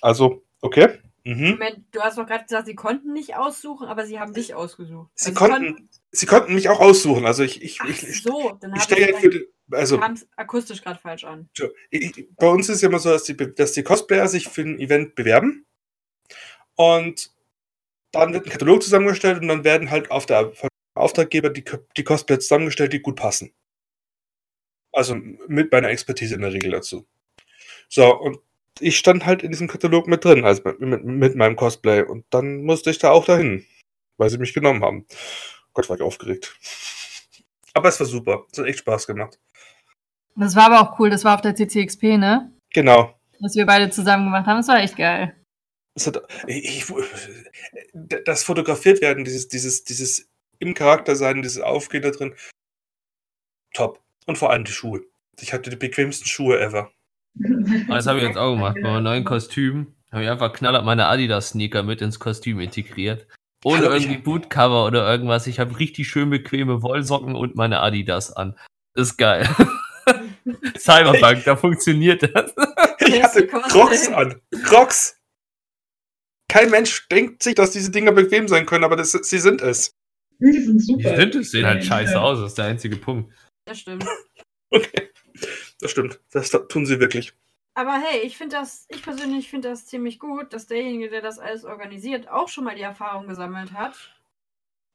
Also, 0.00 0.42
okay. 0.62 0.98
Mhm. 1.24 1.50
Moment, 1.52 1.84
du 1.92 2.00
hast 2.00 2.18
doch 2.18 2.26
gerade 2.26 2.44
gesagt, 2.44 2.66
sie 2.66 2.74
konnten 2.74 3.12
nicht 3.12 3.36
aussuchen, 3.36 3.86
aber 3.86 4.06
sie 4.06 4.18
haben 4.18 4.34
dich 4.34 4.54
ausgesucht. 4.54 5.10
Sie 5.14 5.28
Also 5.30 5.38
konnten, 5.38 5.88
sie 6.10 6.26
konnten 6.26 6.54
mich 6.54 6.68
auch 6.68 6.80
aussuchen. 6.80 7.26
Also 7.26 7.44
ich, 7.44 7.62
ich, 7.62 7.78
Ach 7.80 7.88
ich, 7.88 8.22
so, 8.22 8.58
dann 8.60 8.74
ich 8.74 8.82
habe 8.82 8.92
stelle 8.94 9.14
für 9.18 9.30
die, 9.30 9.46
also 9.70 9.98
kam 9.98 10.14
es 10.14 10.26
akustisch 10.36 10.82
gerade 10.82 10.98
falsch 10.98 11.24
an. 11.24 11.48
Ich- 11.90 12.26
Bei 12.36 12.48
uns 12.48 12.68
ist 12.68 12.76
es 12.76 12.82
ja 12.82 12.88
immer 12.88 12.98
so, 12.98 13.10
dass 13.10 13.22
die, 13.24 13.36
dass 13.36 13.72
die 13.72 13.84
Cosplayer 13.84 14.26
sich 14.26 14.48
für 14.48 14.62
ein 14.62 14.80
Event 14.80 15.14
bewerben 15.14 15.64
und 16.74 17.30
dann 18.10 18.32
wird 18.32 18.46
ein 18.46 18.50
Katalog 18.50 18.82
zusammengestellt 18.82 19.40
und 19.40 19.48
dann 19.48 19.64
werden 19.64 19.90
halt 19.90 20.10
auf 20.10 20.26
der 20.26 20.52
Auftraggeber 20.94 21.50
die, 21.50 21.64
die 21.96 22.04
Cosplayer 22.04 22.40
zusammengestellt, 22.40 22.92
die 22.92 23.00
gut 23.00 23.16
passen. 23.16 23.52
Also 24.92 25.14
mit 25.14 25.72
meiner 25.72 25.88
Expertise 25.88 26.34
in 26.34 26.42
der 26.42 26.52
Regel 26.52 26.72
dazu. 26.72 27.06
So, 27.88 28.14
und 28.18 28.38
ich 28.80 28.98
stand 28.98 29.26
halt 29.26 29.42
in 29.42 29.50
diesem 29.50 29.68
Katalog 29.68 30.06
mit 30.06 30.24
drin, 30.24 30.44
also 30.44 30.62
mit, 30.64 30.80
mit, 30.80 31.04
mit 31.04 31.36
meinem 31.36 31.56
Cosplay. 31.56 32.02
Und 32.02 32.24
dann 32.30 32.62
musste 32.62 32.90
ich 32.90 32.98
da 32.98 33.10
auch 33.10 33.24
dahin, 33.24 33.66
weil 34.16 34.30
sie 34.30 34.38
mich 34.38 34.54
genommen 34.54 34.82
haben. 34.82 35.06
Gott, 35.72 35.88
war 35.88 35.96
ich 35.96 36.02
aufgeregt. 36.02 36.56
Aber 37.74 37.88
es 37.88 37.98
war 38.00 38.06
super. 38.06 38.46
Es 38.52 38.58
hat 38.58 38.66
echt 38.66 38.80
Spaß 38.80 39.06
gemacht. 39.06 39.38
Das 40.36 40.56
war 40.56 40.66
aber 40.66 40.80
auch 40.80 40.98
cool, 40.98 41.10
das 41.10 41.24
war 41.24 41.34
auf 41.34 41.42
der 41.42 41.54
CCXP, 41.54 42.16
ne? 42.16 42.52
Genau. 42.72 43.18
Was 43.40 43.54
wir 43.54 43.66
beide 43.66 43.90
zusammen 43.90 44.26
gemacht 44.26 44.46
haben. 44.46 44.58
Das 44.58 44.68
war 44.68 44.80
echt 44.80 44.96
geil. 44.96 45.36
Es 45.94 46.06
hat, 46.06 46.22
ich, 46.46 46.88
ich, 46.90 46.94
das 48.24 48.44
fotografiert 48.44 49.02
werden, 49.02 49.24
dieses, 49.24 49.48
dieses, 49.48 49.84
dieses 49.84 50.30
im 50.58 50.74
Charakter 50.74 51.16
sein, 51.16 51.42
dieses 51.42 51.60
Aufgehen 51.60 52.02
da 52.02 52.10
drin, 52.10 52.34
top. 53.74 54.00
Und 54.26 54.38
vor 54.38 54.50
allem 54.50 54.64
die 54.64 54.72
Schuhe. 54.72 55.02
Ich 55.40 55.52
hatte 55.52 55.70
die 55.70 55.76
bequemsten 55.76 56.26
Schuhe 56.26 56.60
ever. 56.60 56.92
Ah, 57.88 57.96
Das 57.96 58.06
habe 58.06 58.18
ich 58.18 58.24
jetzt 58.24 58.36
auch 58.38 58.52
gemacht. 58.54 58.76
Bei 58.82 58.90
meinem 58.92 59.04
neuen 59.04 59.24
Kostüm 59.24 59.94
habe 60.10 60.24
ich 60.24 60.30
einfach 60.30 60.52
knallhart 60.52 60.84
meine 60.84 61.06
Adidas-Sneaker 61.06 61.82
mit 61.82 62.02
ins 62.02 62.18
Kostüm 62.18 62.60
integriert. 62.60 63.26
Ohne 63.64 63.82
Hallo, 63.84 63.92
irgendwie 63.94 64.18
Bootcover 64.18 64.86
oder 64.86 65.08
irgendwas. 65.10 65.46
Ich 65.46 65.60
habe 65.60 65.78
richtig 65.78 66.08
schön 66.08 66.30
bequeme 66.30 66.82
Wollsocken 66.82 67.34
und 67.36 67.54
meine 67.54 67.80
Adidas 67.80 68.32
an. 68.32 68.56
ist 68.94 69.16
geil. 69.16 69.48
Cyberpunk, 70.78 71.44
da 71.44 71.56
funktioniert 71.56 72.22
das. 72.34 72.54
Ich 73.04 73.20
hatte. 73.20 73.48
Crocs 73.48 74.08
an. 74.12 74.40
Crocs. 74.64 75.18
Kein 76.48 76.70
Mensch 76.70 77.08
denkt 77.08 77.42
sich, 77.42 77.56
dass 77.56 77.72
diese 77.72 77.90
Dinger 77.90 78.12
bequem 78.12 78.46
sein 78.46 78.64
können, 78.64 78.84
aber 78.84 78.94
das, 78.94 79.10
sie 79.10 79.38
sind 79.38 79.60
es. 79.60 79.90
Die 80.38 80.52
sind 80.52 80.78
Die 80.78 80.84
super. 80.84 81.16
sind 81.16 81.34
es, 81.34 81.50
sehen 81.50 81.66
halt 81.66 81.84
scheiße 81.84 82.20
aus, 82.20 82.38
das 82.38 82.50
ist 82.50 82.58
der 82.58 82.66
einzige 82.66 82.96
Punkt. 82.96 83.32
Das 83.66 83.78
stimmt. 83.80 84.04
Okay. 84.70 85.10
Das 85.82 85.90
stimmt. 85.90 86.20
Das 86.30 86.50
tun 86.50 86.86
sie 86.86 87.00
wirklich. 87.00 87.34
Aber 87.74 87.94
hey, 87.94 88.20
ich 88.20 88.36
finde 88.36 88.56
das, 88.56 88.86
ich 88.88 89.02
persönlich 89.02 89.50
finde 89.50 89.68
das 89.68 89.86
ziemlich 89.86 90.18
gut, 90.18 90.52
dass 90.52 90.66
derjenige, 90.66 91.10
der 91.10 91.22
das 91.22 91.38
alles 91.38 91.64
organisiert, 91.64 92.28
auch 92.28 92.48
schon 92.48 92.64
mal 92.64 92.76
die 92.76 92.82
Erfahrung 92.82 93.26
gesammelt 93.26 93.72
hat 93.72 94.14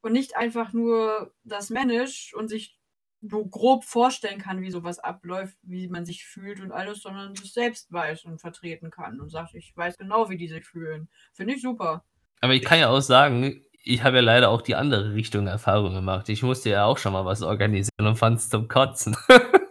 und 0.01 0.13
nicht 0.13 0.37
einfach 0.37 0.73
nur 0.73 1.33
das 1.43 1.69
managt 1.69 2.33
und 2.33 2.47
sich 2.47 2.79
so 3.21 3.45
grob 3.45 3.83
vorstellen 3.83 4.39
kann, 4.39 4.61
wie 4.61 4.71
sowas 4.71 4.99
abläuft, 4.99 5.57
wie 5.63 5.87
man 5.89 6.05
sich 6.05 6.25
fühlt 6.25 6.61
und 6.61 6.71
alles, 6.71 7.01
sondern 7.01 7.33
es 7.33 7.53
selbst 7.53 7.91
weiß 7.91 8.25
und 8.25 8.39
vertreten 8.39 8.91
kann 8.91 9.19
und 9.19 9.29
sagt, 9.29 9.55
ich 9.55 9.75
weiß 9.75 9.97
genau, 9.97 10.29
wie 10.29 10.37
die 10.37 10.47
sich 10.47 10.65
fühlen. 10.65 11.09
Finde 11.33 11.55
ich 11.55 11.61
super. 11.61 12.05
Aber 12.39 12.53
ich 12.53 12.63
kann 12.63 12.79
ja 12.79 12.89
auch 12.89 13.01
sagen, 13.01 13.65
ich 13.83 14.03
habe 14.03 14.17
ja 14.17 14.21
leider 14.21 14.49
auch 14.49 14.61
die 14.61 14.75
andere 14.75 15.13
Richtung 15.13 15.47
Erfahrung 15.47 15.95
gemacht. 15.95 16.29
Ich 16.29 16.43
musste 16.43 16.69
ja 16.69 16.85
auch 16.85 16.99
schon 16.99 17.13
mal 17.13 17.25
was 17.25 17.41
organisieren 17.41 18.05
und 18.05 18.17
fand 18.17 18.37
es 18.37 18.49
zum 18.49 18.67
Kotzen. 18.67 19.17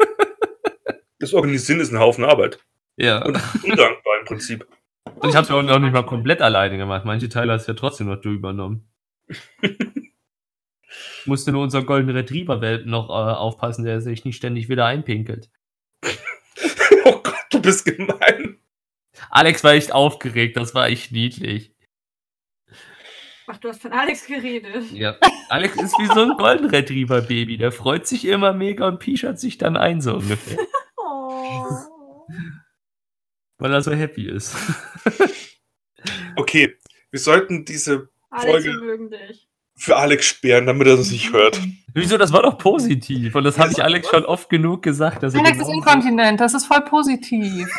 Das 1.19 1.33
Organisieren 1.35 1.81
ist 1.81 1.93
ein 1.93 1.99
Haufen 1.99 2.25
Arbeit. 2.25 2.59
ja. 2.97 3.25
Und 3.25 3.41
undankbar 3.63 4.21
im 4.21 4.27
Prinzip. 4.27 4.67
Und 5.21 5.29
ich 5.31 5.37
habe 5.37 5.45
es 5.45 5.51
auch 5.51 5.63
noch 5.63 5.79
nicht 5.79 5.93
mal 5.93 6.05
komplett 6.05 6.43
alleine 6.43 6.77
gemacht. 6.77 7.05
Manche 7.05 7.29
Teile 7.29 7.53
hast 7.53 7.67
du 7.67 7.73
ja 7.73 7.77
trotzdem 7.77 8.09
noch 8.09 8.21
du 8.21 8.31
übernommen. 8.31 8.89
Musste 11.27 11.53
nur 11.53 11.63
unser 11.63 11.85
Golden 11.85 12.11
Retriever-Welpen 12.11 12.91
noch 12.91 13.09
äh, 13.09 13.13
aufpassen, 13.13 13.85
der 13.85 14.01
sich 14.01 14.25
nicht 14.25 14.37
ständig 14.37 14.69
wieder 14.69 14.87
einpinkelt. 14.87 15.51
Oh 17.05 17.21
Gott, 17.23 17.47
du 17.51 17.63
bist 17.63 17.85
gemein. 17.85 18.59
Alex 19.31 19.63
war 19.63 19.75
echt 19.75 19.93
aufgeregt, 19.93 20.57
das 20.57 20.75
war 20.75 20.89
echt 20.89 21.13
niedlich. 21.13 21.73
Ach, 23.47 23.59
du 23.59 23.69
hast 23.69 23.81
von 23.83 23.93
Alex 23.93 24.27
geredet. 24.27 24.91
Ja. 24.91 25.17
Alex 25.49 25.77
ist 25.81 25.97
wie 26.01 26.07
so 26.07 26.23
ein 26.23 26.37
Golden 26.37 26.67
Retriever-Baby. 26.69 27.59
Der 27.59 27.71
freut 27.71 28.09
sich 28.09 28.25
immer 28.25 28.53
mega 28.53 28.89
und 28.89 28.99
pischert 28.99 29.39
sich 29.39 29.57
dann 29.57 29.77
ein, 29.77 30.01
so 30.01 30.15
ungefähr. 30.15 30.59
Weil 33.59 33.73
er 33.73 33.83
so 33.83 33.93
happy 33.93 34.29
ist. 34.29 34.55
Okay, 36.37 36.77
wir 37.11 37.19
sollten 37.19 37.65
diese 37.65 38.09
Alex, 38.31 38.65
Folge- 38.67 39.09
für 39.75 39.97
Alex 39.97 40.27
sperren, 40.27 40.67
damit 40.67 40.87
er 40.87 40.97
das 40.97 41.11
nicht 41.11 41.33
hört. 41.33 41.59
Wieso, 41.95 42.17
das 42.19 42.33
war 42.33 42.43
doch 42.43 42.59
positiv. 42.59 43.35
Und 43.35 43.45
das 43.45 43.59
habe 43.59 43.73
ich 43.73 43.83
Alex 43.83 44.09
schon 44.09 44.25
oft 44.25 44.49
genug 44.51 44.83
gesagt. 44.83 45.23
Dass 45.23 45.35
Alex 45.35 45.53
den 45.59 45.63
ist 45.63 45.69
inkontinent, 45.73 46.41
das 46.41 46.55
ist 46.55 46.67
voll 46.67 46.83
positiv. 46.83 47.67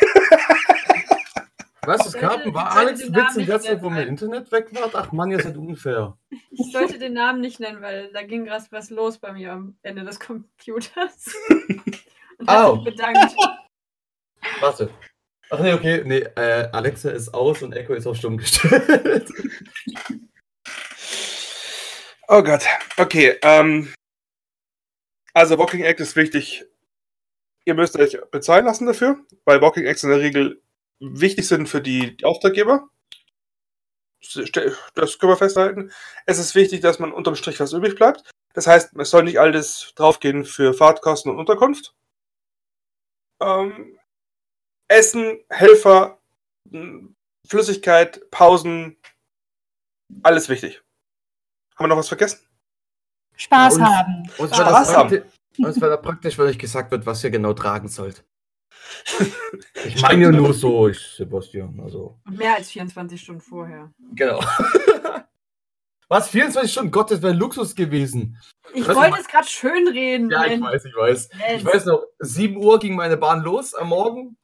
Was, 1.86 2.04
es 2.06 2.12
gab 2.14 2.32
sollte- 2.42 2.52
war 2.52 2.66
ich 2.66 2.72
sollte 2.74 2.88
Alex 2.88 3.00
den 3.00 3.14
Witz 3.14 3.22
Namen 3.22 3.40
in 3.40 3.46
der 3.46 3.60
Zeit, 3.60 3.82
wo 3.82 3.88
mein 3.90 4.08
Internet 4.08 4.52
weg 4.52 4.66
war? 4.74 4.90
Ach 4.92 5.12
Mann, 5.12 5.30
ihr 5.30 5.40
seid 5.40 5.56
unfair. 5.56 6.18
Ich 6.50 6.70
sollte 6.72 6.98
den 6.98 7.14
Namen 7.14 7.40
nicht 7.40 7.60
nennen, 7.60 7.80
weil 7.80 8.10
da 8.12 8.22
ging 8.24 8.44
gerade 8.44 8.64
was 8.70 8.90
los 8.90 9.16
bei 9.18 9.32
mir 9.32 9.52
am 9.52 9.76
Ende 9.82 10.04
des 10.04 10.20
Computers. 10.20 11.30
Und 12.38 12.48
hat 12.48 12.64
Au. 12.64 12.74
sich 12.76 12.84
bedankt. 12.84 13.34
Warte. 14.60 14.90
Ach 15.50 15.60
nee, 15.60 15.72
okay. 15.72 16.02
Nee, 16.04 16.18
äh, 16.36 16.68
Alexa 16.72 17.10
ist 17.10 17.32
aus 17.32 17.62
und 17.62 17.72
Echo 17.72 17.94
ist 17.94 18.06
auf 18.06 18.16
stumm 18.16 18.38
gestellt. 18.38 19.30
Oh 22.30 22.42
Gott. 22.42 22.62
Okay, 22.98 23.38
ähm. 23.40 23.94
Also 25.32 25.56
Walking 25.56 25.82
Act 25.84 26.00
ist 26.00 26.14
wichtig. 26.14 26.66
Ihr 27.64 27.74
müsst 27.74 27.96
euch 27.98 28.18
bezahlen 28.30 28.66
lassen 28.66 28.86
dafür, 28.86 29.18
weil 29.46 29.62
Walking 29.62 29.86
Acts 29.86 30.02
in 30.02 30.10
der 30.10 30.20
Regel 30.20 30.60
wichtig 31.00 31.48
sind 31.48 31.68
für 31.68 31.80
die, 31.80 32.18
die 32.18 32.24
Auftraggeber. 32.26 32.88
Das 34.20 35.18
können 35.18 35.32
wir 35.32 35.36
festhalten. 35.36 35.90
Es 36.26 36.38
ist 36.38 36.54
wichtig, 36.54 36.80
dass 36.80 36.98
man 36.98 37.12
unterm 37.12 37.34
Strich 37.34 37.60
was 37.60 37.72
übrig 37.72 37.94
bleibt. 37.94 38.30
Das 38.52 38.66
heißt, 38.66 38.94
es 38.96 39.10
soll 39.10 39.22
nicht 39.22 39.40
alles 39.40 39.92
draufgehen 39.94 40.44
für 40.44 40.74
Fahrtkosten 40.74 41.30
und 41.30 41.38
Unterkunft. 41.38 41.94
Ähm, 43.40 43.98
Essen, 44.88 45.38
Helfer, 45.50 46.18
Flüssigkeit, 47.46 48.30
Pausen, 48.30 48.96
alles 50.22 50.48
wichtig. 50.48 50.82
Haben 51.76 51.84
wir 51.84 51.88
noch 51.88 51.96
was 51.98 52.08
vergessen? 52.08 52.40
Spaß 53.36 53.76
und- 53.76 53.84
haben. 53.84 54.30
Und 54.38 54.48
Spaß 54.48 54.58
wäre 54.58 54.70
das, 54.70 54.96
haben. 54.96 55.08
prakti 55.10 55.62
das 55.62 55.80
wär 55.80 55.88
da 55.90 55.96
praktisch, 55.96 56.38
wenn 56.38 56.46
euch 56.46 56.58
gesagt 56.58 56.90
wird, 56.90 57.06
was 57.06 57.22
ihr 57.24 57.30
genau 57.30 57.52
tragen 57.52 57.88
sollt. 57.88 58.24
Ich 59.84 60.02
meine 60.02 60.32
nur 60.32 60.52
so, 60.52 60.88
ich, 60.88 60.98
Sebastian. 60.98 61.78
Also. 61.80 62.18
Und 62.26 62.36
mehr 62.36 62.56
als 62.56 62.70
24 62.70 63.20
Stunden 63.20 63.40
vorher. 63.40 63.92
Genau. 64.14 64.40
Was? 66.08 66.28
24 66.30 66.72
Stunden? 66.72 66.90
Gott, 66.90 67.10
das 67.10 67.22
wäre 67.22 67.34
Luxus 67.34 67.74
gewesen. 67.74 68.38
Ich 68.74 68.86
wollte 68.86 69.20
es 69.20 69.28
gerade 69.28 69.46
schön 69.46 69.86
reden. 69.88 70.30
Ja, 70.30 70.46
ich 70.46 70.60
weiß, 70.60 70.84
ich 70.84 70.94
weiß. 70.96 71.28
Ich 71.56 71.64
weiß 71.64 71.84
noch, 71.86 72.02
7 72.18 72.56
Uhr 72.56 72.78
ging 72.78 72.96
meine 72.96 73.16
Bahn 73.16 73.42
los 73.42 73.74
am 73.74 73.88
Morgen 73.88 74.36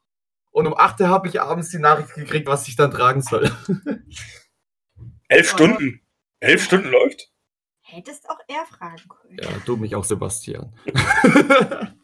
Und 0.51 0.67
um 0.67 0.77
8 0.77 1.01
Uhr 1.01 1.09
habe 1.09 1.27
ich 1.27 1.41
abends 1.41 1.69
die 1.69 1.79
Nachricht 1.79 2.13
gekriegt, 2.13 2.47
was 2.47 2.67
ich 2.67 2.75
dann 2.75 2.91
tragen 2.91 3.21
soll. 3.21 3.51
Elf 5.27 5.49
Stunden. 5.49 6.01
Elf 6.39 6.63
Stunden 6.63 6.89
läuft? 6.89 7.29
Hättest 7.81 8.29
auch 8.29 8.39
er 8.47 8.65
fragen 8.65 9.07
können. 9.09 9.37
Ja, 9.41 9.49
du 9.65 9.77
mich 9.77 9.95
auch, 9.95 10.03
Sebastian. 10.03 10.73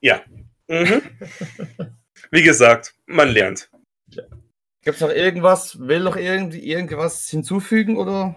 Ja. 0.00 0.22
Mhm. 0.68 1.02
Wie 2.30 2.42
gesagt, 2.42 2.94
man 3.06 3.28
lernt. 3.28 3.70
Gibt 4.10 4.96
es 4.96 5.00
noch 5.00 5.10
irgendwas? 5.10 5.78
Will 5.80 6.00
noch 6.00 6.16
irgendwie 6.16 6.60
irgendwas 6.64 7.26
hinzufügen 7.28 7.96
oder, 7.96 8.36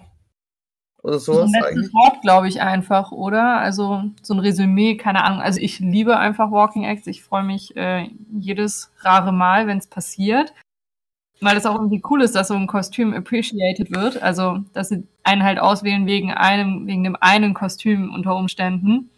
oder 1.04 1.20
So 1.20 1.34
sowas 1.34 1.54
ein 1.54 1.62
letztes? 1.76 1.94
Wort, 1.94 2.22
glaube 2.22 2.48
ich, 2.48 2.62
einfach, 2.62 3.12
oder? 3.12 3.58
Also 3.58 4.04
so 4.22 4.34
ein 4.34 4.40
Resümee, 4.40 4.96
keine 4.98 5.24
Ahnung. 5.24 5.42
Also 5.42 5.60
ich 5.60 5.80
liebe 5.80 6.18
einfach 6.18 6.52
Walking 6.52 6.84
Acts. 6.84 7.08
Ich 7.08 7.24
freue 7.24 7.44
mich 7.44 7.76
äh, 7.78 8.10
jedes 8.32 8.92
rare 9.00 9.32
Mal, 9.32 9.68
wenn 9.68 9.78
es 9.78 9.88
passiert. 9.88 10.54
Weil 11.42 11.56
es 11.56 11.66
auch 11.66 11.76
irgendwie 11.76 12.02
cool 12.10 12.22
ist, 12.22 12.36
dass 12.36 12.50
so 12.50 12.54
ein 12.56 12.68
Kostüm 12.68 13.14
appreciated 13.14 13.92
wird. 13.92 14.22
Also, 14.22 14.60
dass 14.74 14.90
sie 14.90 15.08
einen 15.24 15.44
halt 15.44 15.58
auswählen 15.58 16.06
wegen 16.06 16.34
einem, 16.34 16.86
wegen 16.86 17.06
dem 17.06 17.16
einen 17.22 17.54
Kostüm 17.54 18.14
unter 18.14 18.36
Umständen. 18.36 19.10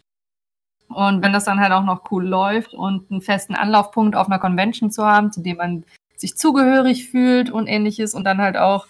Und 0.88 1.22
wenn 1.22 1.32
das 1.32 1.44
dann 1.44 1.58
halt 1.58 1.72
auch 1.72 1.82
noch 1.82 2.10
cool 2.12 2.24
läuft 2.24 2.74
und 2.74 3.10
einen 3.10 3.22
festen 3.22 3.56
Anlaufpunkt 3.56 4.14
auf 4.14 4.28
einer 4.28 4.38
Convention 4.38 4.90
zu 4.92 5.04
haben, 5.04 5.32
zu 5.32 5.40
dem 5.40 5.56
man 5.56 5.84
sich 6.16 6.36
zugehörig 6.36 7.08
fühlt 7.08 7.50
und 7.50 7.66
ähnliches 7.66 8.14
und 8.14 8.22
dann 8.24 8.40
halt 8.40 8.56
auch 8.56 8.86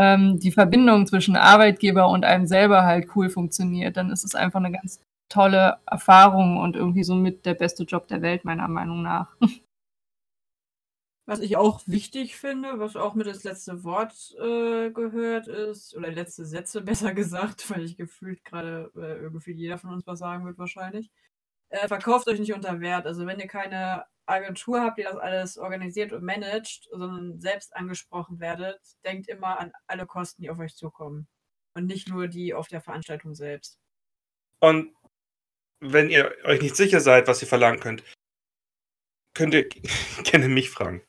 ähm, 0.00 0.38
die 0.40 0.50
Verbindung 0.50 1.06
zwischen 1.06 1.36
Arbeitgeber 1.36 2.08
und 2.08 2.24
einem 2.24 2.46
selber 2.46 2.84
halt 2.84 3.14
cool 3.14 3.28
funktioniert, 3.28 3.98
dann 3.98 4.10
ist 4.10 4.24
es 4.24 4.34
einfach 4.34 4.58
eine 4.58 4.72
ganz 4.72 5.02
tolle 5.28 5.76
Erfahrung 5.86 6.56
und 6.56 6.74
irgendwie 6.74 7.04
so 7.04 7.14
mit 7.14 7.44
der 7.44 7.52
beste 7.52 7.84
Job 7.84 8.08
der 8.08 8.22
Welt, 8.22 8.46
meiner 8.46 8.66
Meinung 8.66 9.02
nach. 9.02 9.36
Was 11.26 11.40
ich 11.40 11.58
auch 11.58 11.82
wichtig 11.86 12.36
finde, 12.36 12.80
was 12.80 12.96
auch 12.96 13.14
mit 13.14 13.26
das 13.26 13.44
letzte 13.44 13.84
Wort 13.84 14.34
äh, 14.40 14.90
gehört 14.90 15.48
ist, 15.48 15.94
oder 15.94 16.10
letzte 16.10 16.46
Sätze 16.46 16.80
besser 16.80 17.12
gesagt, 17.20 17.70
weil 17.70 17.84
ich 17.84 17.98
gefühlt 17.98 18.42
gerade 18.42 18.90
äh, 18.96 19.20
irgendwie 19.20 19.52
jeder 19.52 19.76
von 19.76 19.90
uns 19.90 20.06
was 20.06 20.18
sagen 20.18 20.46
wird 20.46 20.58
wahrscheinlich. 20.58 21.10
Äh, 21.70 21.88
verkauft 21.88 22.28
euch 22.28 22.40
nicht 22.40 22.52
unter 22.52 22.80
Wert. 22.80 23.06
Also 23.06 23.26
wenn 23.26 23.38
ihr 23.38 23.46
keine 23.46 24.04
Agentur 24.26 24.80
habt, 24.80 24.98
die 24.98 25.02
das 25.02 25.16
alles 25.16 25.56
organisiert 25.56 26.12
und 26.12 26.24
managt, 26.24 26.88
sondern 26.90 27.40
selbst 27.40 27.74
angesprochen 27.74 28.40
werdet, 28.40 28.80
denkt 29.04 29.28
immer 29.28 29.58
an 29.58 29.72
alle 29.86 30.06
Kosten, 30.06 30.42
die 30.42 30.50
auf 30.50 30.58
euch 30.58 30.74
zukommen. 30.76 31.28
Und 31.74 31.86
nicht 31.86 32.08
nur 32.08 32.28
die 32.28 32.54
auf 32.54 32.68
der 32.68 32.80
Veranstaltung 32.80 33.34
selbst. 33.34 33.78
Und 34.60 34.94
wenn 35.80 36.10
ihr 36.10 36.34
euch 36.44 36.60
nicht 36.60 36.76
sicher 36.76 37.00
seid, 37.00 37.28
was 37.28 37.40
ihr 37.40 37.48
verlangen 37.48 37.80
könnt, 37.80 38.02
könnt 39.34 39.54
ihr 39.54 39.68
gerne 40.24 40.48
mich 40.48 40.70
fragen. 40.70 41.02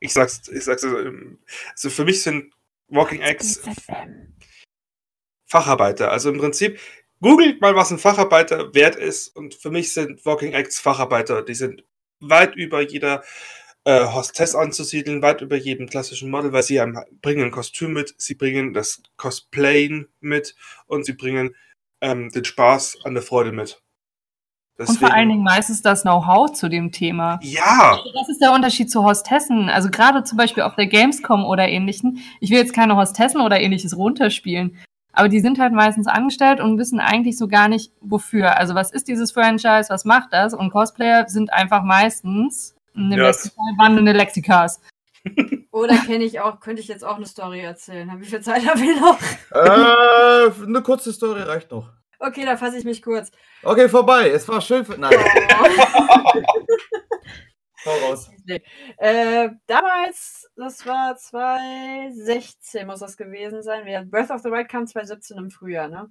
Ich 0.00 0.12
sag's, 0.12 0.48
ich 0.48 0.64
sag's, 0.64 0.82
ähm, 0.82 1.42
also 1.70 1.88
für 1.88 2.04
mich 2.04 2.22
sind 2.22 2.52
Walking 2.88 3.20
Eggs 3.22 3.62
Facharbeiter. 5.46 6.10
Also 6.10 6.30
im 6.30 6.38
Prinzip, 6.38 6.80
googelt 7.22 7.60
mal, 7.62 7.74
was 7.74 7.90
ein 7.90 7.98
Facharbeiter 7.98 8.74
wert 8.74 8.96
ist. 8.96 9.34
Und 9.34 9.54
für 9.54 9.70
mich 9.70 9.94
sind 9.94 10.26
Walking 10.26 10.52
Acts 10.52 10.78
Facharbeiter. 10.78 11.42
Die 11.42 11.54
sind 11.54 11.84
weit 12.20 12.54
über 12.56 12.82
jeder 12.82 13.22
äh, 13.84 14.04
Hostess 14.04 14.54
anzusiedeln, 14.54 15.22
weit 15.22 15.40
über 15.40 15.56
jedem 15.56 15.88
klassischen 15.88 16.30
Model, 16.30 16.52
weil 16.52 16.62
sie 16.62 16.80
haben, 16.80 16.98
bringen 17.22 17.46
ein 17.46 17.50
Kostüm 17.50 17.94
mit, 17.94 18.14
sie 18.18 18.34
bringen 18.34 18.74
das 18.74 19.02
Cosplayen 19.16 20.08
mit 20.20 20.54
und 20.86 21.06
sie 21.06 21.14
bringen 21.14 21.56
ähm, 22.00 22.30
den 22.30 22.44
Spaß 22.44 22.98
an 23.04 23.14
der 23.14 23.22
Freude 23.22 23.52
mit. 23.52 23.80
Und 24.78 24.98
vor 24.98 25.12
allen 25.12 25.28
Dingen 25.28 25.44
meistens 25.44 25.82
das 25.82 26.02
Know-how 26.02 26.52
zu 26.52 26.68
dem 26.68 26.90
Thema. 26.90 27.38
Ja, 27.42 28.00
Das 28.14 28.28
ist 28.28 28.40
der 28.40 28.52
Unterschied 28.52 28.90
zu 28.90 29.04
Hostessen. 29.04 29.68
Also 29.68 29.90
gerade 29.90 30.24
zum 30.24 30.38
Beispiel 30.38 30.62
auf 30.64 30.74
der 30.74 30.86
Gamescom 30.86 31.44
oder 31.44 31.68
ähnlichen. 31.68 32.18
Ich 32.40 32.50
will 32.50 32.58
jetzt 32.58 32.74
keine 32.74 32.96
Hostessen 32.96 33.40
oder 33.40 33.60
ähnliches 33.60 33.96
runterspielen. 33.96 34.78
Aber 35.12 35.28
die 35.28 35.40
sind 35.40 35.58
halt 35.58 35.72
meistens 35.72 36.06
angestellt 36.06 36.60
und 36.60 36.78
wissen 36.78 36.98
eigentlich 36.98 37.36
so 37.36 37.46
gar 37.46 37.68
nicht, 37.68 37.92
wofür. 38.00 38.56
Also 38.56 38.74
was 38.74 38.90
ist 38.90 39.08
dieses 39.08 39.30
Franchise, 39.32 39.88
was 39.88 40.04
macht 40.04 40.32
das? 40.32 40.54
Und 40.54 40.70
Cosplayer 40.70 41.28
sind 41.28 41.52
einfach 41.52 41.82
meistens 41.82 42.74
eine 42.94 43.16
Nerds. 43.16 43.54
wandelnde 43.76 44.12
Lexikas. 44.12 44.80
Oder 45.70 45.96
kenne 45.98 46.24
ich 46.24 46.40
auch, 46.40 46.60
könnte 46.60 46.82
ich 46.82 46.88
jetzt 46.88 47.04
auch 47.04 47.16
eine 47.16 47.26
Story 47.26 47.60
erzählen. 47.60 48.10
Wie 48.18 48.26
viel 48.26 48.40
Zeit 48.40 48.66
habe 48.68 48.80
ich 48.80 49.00
noch? 49.00 49.18
äh, 49.52 50.50
eine 50.66 50.82
kurze 50.82 51.12
Story 51.12 51.42
reicht 51.42 51.70
noch. 51.70 51.90
Okay, 52.18 52.44
da 52.44 52.56
fasse 52.56 52.78
ich 52.78 52.84
mich 52.84 53.02
kurz. 53.02 53.30
Okay, 53.62 53.88
vorbei. 53.88 54.30
Es 54.30 54.48
war 54.48 54.60
schön 54.60 54.84
für. 54.84 54.96
Nein, 54.96 55.12
Hau 57.84 57.96
raus. 58.06 58.30
Nee. 58.44 58.62
Äh, 58.98 59.50
damals, 59.66 60.48
das 60.56 60.86
war 60.86 61.16
2016, 61.16 62.86
muss 62.86 63.00
das 63.00 63.16
gewesen 63.16 63.62
sein. 63.62 64.10
Breath 64.10 64.30
of 64.30 64.42
the 64.42 64.50
Wild 64.50 64.68
kam 64.68 64.86
2017 64.86 65.36
im 65.38 65.50
Frühjahr, 65.50 65.88
ne? 65.88 66.08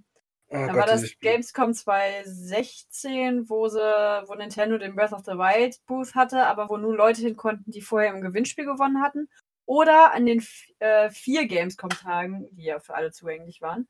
Oh 0.50 0.56
Dann 0.56 0.68
Gott, 0.68 0.78
war 0.80 0.88
das. 0.88 1.18
Gamescom 1.22 1.74
2016, 1.74 3.50
wo 3.50 3.70
sie, 3.70 3.80
wo 3.80 4.36
Nintendo 4.36 4.78
den 4.78 4.96
Breath 4.96 5.14
of 5.14 5.24
the 5.24 5.32
Wild 5.32 5.78
Booth 5.86 6.14
hatte, 6.14 6.46
aber 6.46 6.68
wo 6.70 6.76
nur 6.76 6.94
Leute 6.96 7.22
hin 7.22 7.38
konnten, 7.38 7.72
die 7.72 7.82
vorher 7.82 8.14
im 8.14 8.20
Gewinnspiel 8.22 8.66
gewonnen 8.66 9.02
hatten. 9.02 9.30
Oder 9.66 10.12
an 10.12 10.26
den 10.26 10.46
äh, 10.80 11.10
vier 11.10 11.48
Gamescom-Tagen, 11.48 12.50
die 12.52 12.64
ja 12.66 12.80
für 12.80 12.96
alle 12.96 13.12
zugänglich 13.12 13.62
waren, 13.62 13.88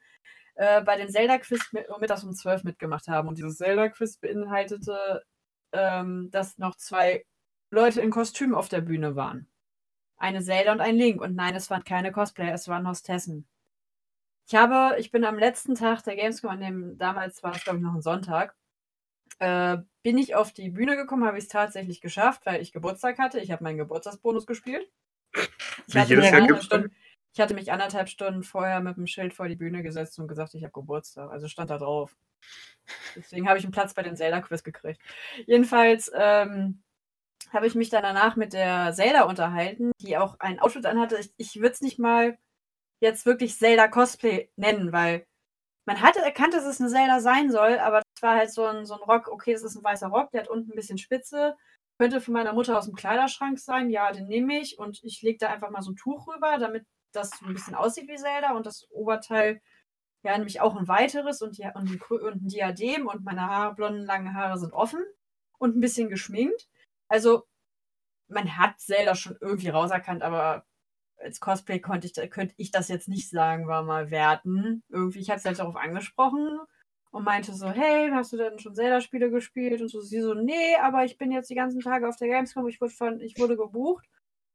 äh, 0.53 0.81
bei 0.81 0.97
den 0.97 1.09
Zelda-Quiz 1.09 1.71
mit, 1.71 1.87
mittags 1.99 2.23
um 2.23 2.33
12 2.33 2.63
mitgemacht 2.63 3.07
haben. 3.07 3.27
Und 3.27 3.39
dieses 3.39 3.57
Zelda-Quiz 3.57 4.17
beinhaltete, 4.17 5.23
ähm, 5.71 6.29
dass 6.29 6.59
noch 6.59 6.75
zwei 6.75 7.25
Leute 7.71 8.01
in 8.01 8.11
Kostüm 8.11 8.53
auf 8.53 8.69
der 8.69 8.81
Bühne 8.81 9.15
waren. 9.15 9.47
Eine 10.17 10.43
Zelda 10.43 10.71
und 10.71 10.81
ein 10.81 10.95
Link. 10.95 11.21
Und 11.21 11.35
nein, 11.35 11.55
es 11.55 11.69
waren 11.69 11.83
keine 11.83 12.11
Cosplayer, 12.11 12.53
es 12.53 12.67
waren 12.67 12.87
Hostessen. 12.87 13.47
Ich 14.47 14.55
habe, 14.55 14.99
ich 14.99 15.11
bin 15.11 15.23
am 15.23 15.39
letzten 15.39 15.75
Tag 15.75 16.03
der 16.03 16.15
Gamescom, 16.15 16.51
an 16.51 16.59
dem 16.59 16.97
damals 16.97 17.41
war 17.41 17.55
es, 17.55 17.63
glaube 17.63 17.79
ich, 17.79 17.83
noch 17.83 17.95
ein 17.95 18.01
Sonntag, 18.01 18.53
äh, 19.39 19.77
bin 20.03 20.17
ich 20.17 20.35
auf 20.35 20.51
die 20.51 20.69
Bühne 20.69 20.95
gekommen, 20.95 21.25
habe 21.25 21.37
ich 21.37 21.45
es 21.45 21.49
tatsächlich 21.49 22.01
geschafft, 22.01 22.45
weil 22.45 22.61
ich 22.61 22.73
Geburtstag 22.73 23.17
hatte. 23.17 23.39
Ich 23.39 23.51
habe 23.51 23.63
meinen 23.63 23.77
Geburtstagsbonus 23.77 24.45
gespielt. 24.45 24.87
Ich 25.87 25.95
hatte, 25.95 26.15
Jahr 26.15 26.61
Stunden, 26.61 26.93
ich 27.33 27.39
hatte 27.39 27.53
mich 27.53 27.71
anderthalb 27.71 28.09
Stunden 28.09 28.43
vorher 28.43 28.81
mit 28.81 28.97
dem 28.97 29.07
Schild 29.07 29.33
vor 29.33 29.47
die 29.47 29.55
Bühne 29.55 29.83
gesetzt 29.83 30.19
und 30.19 30.27
gesagt, 30.27 30.53
ich 30.53 30.63
habe 30.63 30.73
Geburtstag. 30.73 31.31
Also 31.31 31.47
stand 31.47 31.69
da 31.69 31.77
drauf. 31.77 32.15
Deswegen 33.15 33.47
habe 33.47 33.57
ich 33.57 33.63
einen 33.63 33.71
Platz 33.71 33.93
bei 33.93 34.03
den 34.03 34.17
Zelda-Quiz 34.17 34.63
gekriegt. 34.63 35.01
Jedenfalls 35.45 36.11
ähm, 36.13 36.83
habe 37.53 37.67
ich 37.67 37.75
mich 37.75 37.89
dann 37.89 38.03
danach 38.03 38.35
mit 38.35 38.53
der 38.53 38.93
Zelda 38.93 39.23
unterhalten, 39.23 39.91
die 40.01 40.17
auch 40.17 40.39
ein 40.39 40.59
Outfit 40.59 40.85
anhatte. 40.85 41.17
Ich, 41.17 41.33
ich 41.37 41.55
würde 41.57 41.73
es 41.73 41.81
nicht 41.81 41.99
mal 41.99 42.37
jetzt 43.01 43.25
wirklich 43.25 43.57
Zelda 43.57 43.87
Cosplay 43.87 44.49
nennen, 44.55 44.91
weil 44.91 45.25
man 45.85 46.01
hatte 46.01 46.19
erkannt, 46.19 46.53
dass 46.53 46.65
es 46.65 46.79
eine 46.79 46.89
Zelda 46.89 47.19
sein 47.19 47.51
soll, 47.51 47.79
aber 47.79 48.01
das 48.13 48.21
war 48.21 48.35
halt 48.35 48.51
so 48.51 48.65
ein, 48.65 48.85
so 48.85 48.93
ein 48.93 49.01
Rock, 49.01 49.27
okay, 49.27 49.53
das 49.53 49.63
ist 49.63 49.75
ein 49.75 49.83
weißer 49.83 50.07
Rock, 50.07 50.31
der 50.31 50.41
hat 50.41 50.49
unten 50.49 50.71
ein 50.71 50.75
bisschen 50.75 50.97
Spitze, 50.97 51.57
könnte 51.97 52.21
von 52.21 52.33
meiner 52.33 52.53
Mutter 52.53 52.77
aus 52.77 52.85
dem 52.85 52.95
Kleiderschrank 52.95 53.59
sein, 53.59 53.89
ja, 53.89 54.11
den 54.11 54.27
nehme 54.27 54.59
ich 54.59 54.77
und 54.79 55.03
ich 55.03 55.21
lege 55.21 55.39
da 55.39 55.49
einfach 55.49 55.71
mal 55.71 55.81
so 55.81 55.91
ein 55.91 55.95
Tuch 55.95 56.27
rüber, 56.27 56.57
damit 56.59 56.85
das 57.11 57.31
so 57.31 57.45
ein 57.45 57.53
bisschen 57.53 57.75
aussieht 57.75 58.07
wie 58.07 58.15
Zelda 58.15 58.55
und 58.55 58.65
das 58.65 58.87
Oberteil, 58.91 59.61
ja, 60.23 60.37
nämlich 60.37 60.61
auch 60.61 60.75
ein 60.75 60.87
weiteres 60.87 61.41
und, 61.41 61.57
die, 61.57 61.63
und, 61.73 61.89
ein, 61.89 62.01
und 62.09 62.43
ein 62.43 62.47
Diadem 62.47 63.07
und 63.07 63.23
meine 63.23 63.47
Haare, 63.47 63.75
blonden, 63.75 64.05
langen 64.05 64.35
Haare 64.35 64.57
sind 64.59 64.73
offen 64.73 65.03
und 65.57 65.75
ein 65.75 65.81
bisschen 65.81 66.09
geschminkt. 66.09 66.67
Also, 67.11 67.45
man 68.29 68.57
hat 68.57 68.79
Zelda 68.79 69.15
schon 69.15 69.37
irgendwie 69.41 69.67
rauserkannt, 69.67 70.23
aber 70.23 70.65
als 71.17 71.41
Cosplay 71.41 71.79
konnte 71.79 72.07
ich, 72.07 72.31
könnte 72.31 72.53
ich 72.55 72.71
das 72.71 72.87
jetzt 72.87 73.09
nicht 73.09 73.29
sagen, 73.29 73.67
war 73.67 73.83
mal 73.83 74.11
werten. 74.11 74.81
Irgendwie, 74.87 75.19
ich 75.19 75.29
habe 75.29 75.39
sie 75.41 75.49
halt 75.49 75.59
darauf 75.59 75.75
angesprochen 75.75 76.57
und 77.11 77.25
meinte 77.25 77.53
so, 77.53 77.69
hey, 77.69 78.09
hast 78.13 78.31
du 78.31 78.37
denn 78.37 78.59
schon 78.59 78.75
Zelda-Spiele 78.75 79.29
gespielt? 79.29 79.81
Und 79.81 79.89
so, 79.89 79.99
sie 79.99 80.21
so, 80.21 80.33
nee, 80.33 80.75
aber 80.77 81.03
ich 81.03 81.17
bin 81.17 81.33
jetzt 81.33 81.49
die 81.49 81.55
ganzen 81.55 81.81
Tage 81.81 82.07
auf 82.07 82.15
der 82.15 82.29
Gamescom, 82.29 82.65
ich 82.69 82.79
wurde, 82.79 82.93
von, 82.93 83.19
ich 83.19 83.37
wurde 83.37 83.57
gebucht 83.57 84.07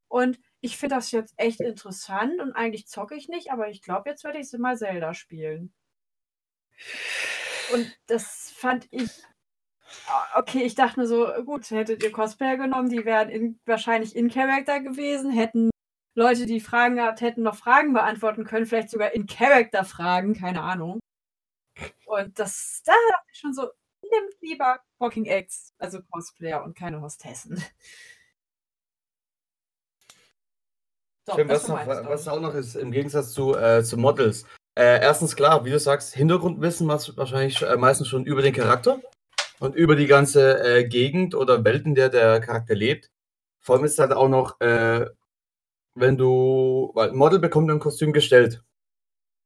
und 0.09 0.41
ich 0.63 0.79
finde 0.79 0.95
das 0.95 1.11
jetzt 1.11 1.35
echt 1.37 1.61
interessant 1.61 2.41
und 2.41 2.55
eigentlich 2.55 2.89
zocke 2.89 3.17
ich 3.17 3.29
nicht, 3.29 3.53
aber 3.53 3.69
ich 3.69 3.83
glaube, 3.83 4.09
jetzt 4.09 4.25
werde 4.25 4.39
ich 4.39 4.49
sie 4.49 4.57
mal 4.57 4.79
Zelda 4.79 5.13
spielen. 5.13 5.75
Und 7.75 7.99
das 8.07 8.51
fand 8.57 8.89
ich 8.91 9.11
Okay, 10.37 10.63
ich 10.63 10.75
dachte 10.75 11.01
mir 11.01 11.07
so, 11.07 11.27
gut, 11.45 11.71
hättet 11.71 12.03
ihr 12.03 12.13
Cosplayer 12.13 12.57
genommen, 12.57 12.89
die 12.89 13.05
wären 13.05 13.29
in, 13.29 13.59
wahrscheinlich 13.67 14.15
in 14.15 14.31
Character 14.31 14.81
gewesen, 14.81 15.31
hätten 15.31 15.71
Leute, 16.15 16.47
die 16.47 16.61
Fragen 16.61 16.97
gehabt 16.97 17.21
hätten, 17.21 17.43
noch 17.43 17.57
Fragen 17.57 17.93
beantworten 17.93 18.45
können, 18.45 18.67
vielleicht 18.67 18.91
sogar 18.91 19.13
in 19.13 19.27
Character 19.27 19.85
Fragen, 19.85 20.35
keine 20.35 20.63
Ahnung. 20.63 20.99
Und 22.07 22.39
das, 22.39 22.83
da 22.85 22.93
dachte 23.11 23.27
ich 23.33 23.39
schon 23.39 23.53
so, 23.53 23.69
nimmt 24.03 24.35
lieber 24.41 24.81
Walking 24.99 25.27
Acts, 25.27 25.75
also 25.79 26.01
Cosplayer 26.11 26.65
und 26.65 26.77
keine 26.77 27.01
Hostessen. 27.01 27.63
So, 31.27 31.35
Schön, 31.35 31.49
was, 31.49 31.69
war 31.69 31.85
noch, 31.85 32.09
was 32.09 32.29
auch 32.29 32.41
noch 32.41 32.55
ist, 32.55 32.77
im 32.77 32.93
Gegensatz 32.93 33.33
zu, 33.33 33.57
äh, 33.57 33.83
zu 33.83 33.97
Models. 33.97 34.45
Äh, 34.79 35.01
erstens 35.01 35.35
klar, 35.35 35.65
wie 35.65 35.71
du 35.71 35.79
sagst, 35.81 36.15
Hintergrundwissen 36.15 36.87
was 36.87 37.17
wahrscheinlich 37.17 37.61
äh, 37.63 37.77
meistens 37.77 38.09
schon 38.09 38.25
über 38.25 38.43
den 38.43 38.55
Charakter 38.55 39.01
und 39.61 39.75
über 39.75 39.97
die 39.97 40.07
ganze 40.07 40.63
äh, 40.65 40.85
Gegend 40.85 41.35
oder 41.35 41.65
Welt, 41.65 41.87
in 41.87 41.95
der 41.95 42.09
der 42.09 42.41
Charakter 42.41 42.75
lebt. 42.75 43.11
Vor 43.61 43.77
allem 43.77 43.85
ist 43.85 43.93
es 43.93 43.99
halt 43.99 44.13
auch 44.13 44.29
noch, 44.29 44.61
äh, 44.61 45.07
wenn 45.95 46.17
du, 46.17 46.91
weil 46.95 47.11
ein 47.11 47.17
Model 47.17 47.39
bekommt 47.39 47.71
ein 47.71 47.79
Kostüm 47.81 48.13
gestellt. 48.13 48.63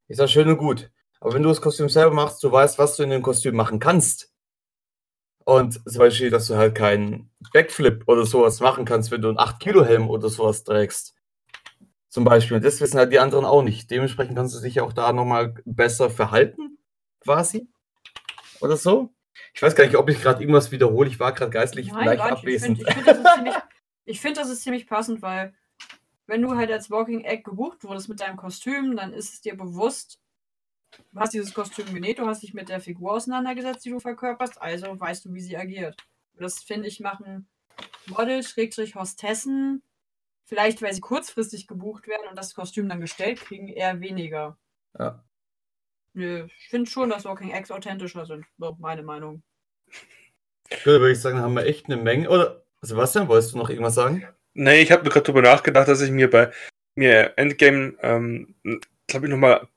Ist 0.07 0.19
ja 0.19 0.27
schön 0.27 0.49
und 0.49 0.57
gut. 0.57 0.91
Aber 1.21 1.33
wenn 1.33 1.43
du 1.43 1.49
das 1.49 1.61
Kostüm 1.61 1.87
selber 1.87 2.13
machst, 2.13 2.43
du 2.43 2.51
weißt, 2.51 2.77
was 2.77 2.97
du 2.97 3.03
in 3.03 3.11
dem 3.11 3.21
Kostüm 3.21 3.55
machen 3.55 3.79
kannst. 3.79 4.31
Und 5.45 5.81
zum 5.89 5.99
Beispiel, 5.99 6.29
dass 6.29 6.47
du 6.47 6.55
halt 6.55 6.75
keinen 6.75 7.31
Backflip 7.53 8.03
oder 8.07 8.25
sowas 8.25 8.59
machen 8.59 8.85
kannst, 8.85 9.11
wenn 9.11 9.21
du 9.21 9.29
einen 9.29 9.37
8-Kilo-Helm 9.37 10.09
oder 10.09 10.29
sowas 10.29 10.63
trägst. 10.63 11.15
Zum 12.09 12.25
Beispiel. 12.25 12.57
Und 12.57 12.65
das 12.65 12.81
wissen 12.81 12.97
halt 12.97 13.11
die 13.11 13.19
anderen 13.19 13.45
auch 13.45 13.63
nicht. 13.63 13.89
Dementsprechend 13.89 14.35
kannst 14.35 14.55
du 14.55 14.61
dich 14.61 14.81
auch 14.81 14.93
da 14.93 15.13
nochmal 15.13 15.55
besser 15.65 16.09
verhalten, 16.09 16.77
quasi. 17.21 17.69
Oder 18.59 18.77
so. 18.77 19.13
Ich 19.53 19.61
weiß 19.61 19.75
gar 19.75 19.85
nicht, 19.85 19.95
ob 19.97 20.09
ich 20.09 20.21
gerade 20.21 20.41
irgendwas 20.41 20.71
wiederhole. 20.71 21.09
Ich 21.09 21.19
war 21.19 21.33
gerade 21.33 21.51
geistlich 21.51 21.91
Nein, 21.91 22.05
leicht. 22.05 22.25
Ich 22.25 22.31
abwesend. 22.31 22.77
finde, 22.77 22.89
ich 22.89 22.95
find, 22.95 23.07
das 23.07 23.17
ist 23.17 23.33
ziemlich, 23.35 23.55
ich 24.05 24.21
find, 24.21 24.37
das 24.37 24.49
ist 24.49 24.63
ziemlich 24.63 24.87
passend, 24.87 25.21
weil 25.21 25.53
wenn 26.27 26.41
du 26.41 26.55
halt 26.55 26.71
als 26.71 26.89
Walking 26.89 27.25
Egg 27.25 27.43
gebucht 27.43 27.83
wurdest 27.83 28.09
mit 28.09 28.21
deinem 28.21 28.37
Kostüm, 28.37 28.95
dann 28.95 29.13
ist 29.13 29.33
es 29.33 29.41
dir 29.41 29.55
bewusst, 29.57 30.19
du 31.11 31.19
hast 31.19 31.33
dieses 31.33 31.53
Kostüm 31.53 31.93
genäht, 31.93 32.19
du 32.19 32.25
hast 32.25 32.41
dich 32.41 32.53
mit 32.53 32.69
der 32.69 32.79
Figur 32.79 33.13
auseinandergesetzt, 33.13 33.83
die 33.85 33.89
du 33.89 33.99
verkörperst, 33.99 34.61
also 34.61 34.99
weißt 34.99 35.25
du, 35.25 35.33
wie 35.33 35.41
sie 35.41 35.57
agiert. 35.57 35.97
Das 36.35 36.63
finde 36.63 36.87
ich 36.87 36.99
machen 36.99 37.49
Model, 38.07 38.43
Schrägstrich, 38.43 38.95
Hostessen, 38.95 39.83
vielleicht 40.45 40.81
weil 40.81 40.93
sie 40.93 41.01
kurzfristig 41.01 41.67
gebucht 41.67 42.07
werden 42.07 42.27
und 42.29 42.37
das 42.37 42.55
Kostüm 42.55 42.89
dann 42.89 43.01
gestellt 43.01 43.39
kriegen, 43.41 43.67
eher 43.67 43.99
weniger. 43.99 44.57
Ja. 44.97 45.23
Nö, 46.13 46.45
ich 46.59 46.67
finde 46.69 46.89
schon, 46.89 47.09
dass 47.09 47.25
Walking 47.25 47.51
Eggs 47.51 47.71
authentischer 47.71 48.25
sind, 48.25 48.45
meine 48.79 49.03
Meinung. 49.03 49.43
Gut, 50.69 50.85
würde 50.85 51.11
ich 51.11 51.19
sagen, 51.21 51.39
haben 51.39 51.53
wir 51.55 51.65
echt 51.65 51.85
eine 51.85 51.97
Menge. 51.97 52.29
Oder 52.29 52.63
Sebastian, 52.81 53.27
wolltest 53.27 53.53
du 53.53 53.57
noch 53.57 53.69
irgendwas 53.69 53.95
sagen? 53.95 54.25
Nee, 54.53 54.81
ich 54.81 54.91
habe 54.91 55.03
mir 55.03 55.09
gerade 55.09 55.23
drüber 55.25 55.41
nachgedacht, 55.41 55.87
dass 55.87 56.01
ich 56.01 56.11
mir 56.11 56.29
bei 56.29 56.51
mir 56.95 57.33
Endgame, 57.37 57.95
ähm, 58.01 58.55
glaube 59.07 59.25
ich, 59.27 59.31
nochmal 59.31 59.67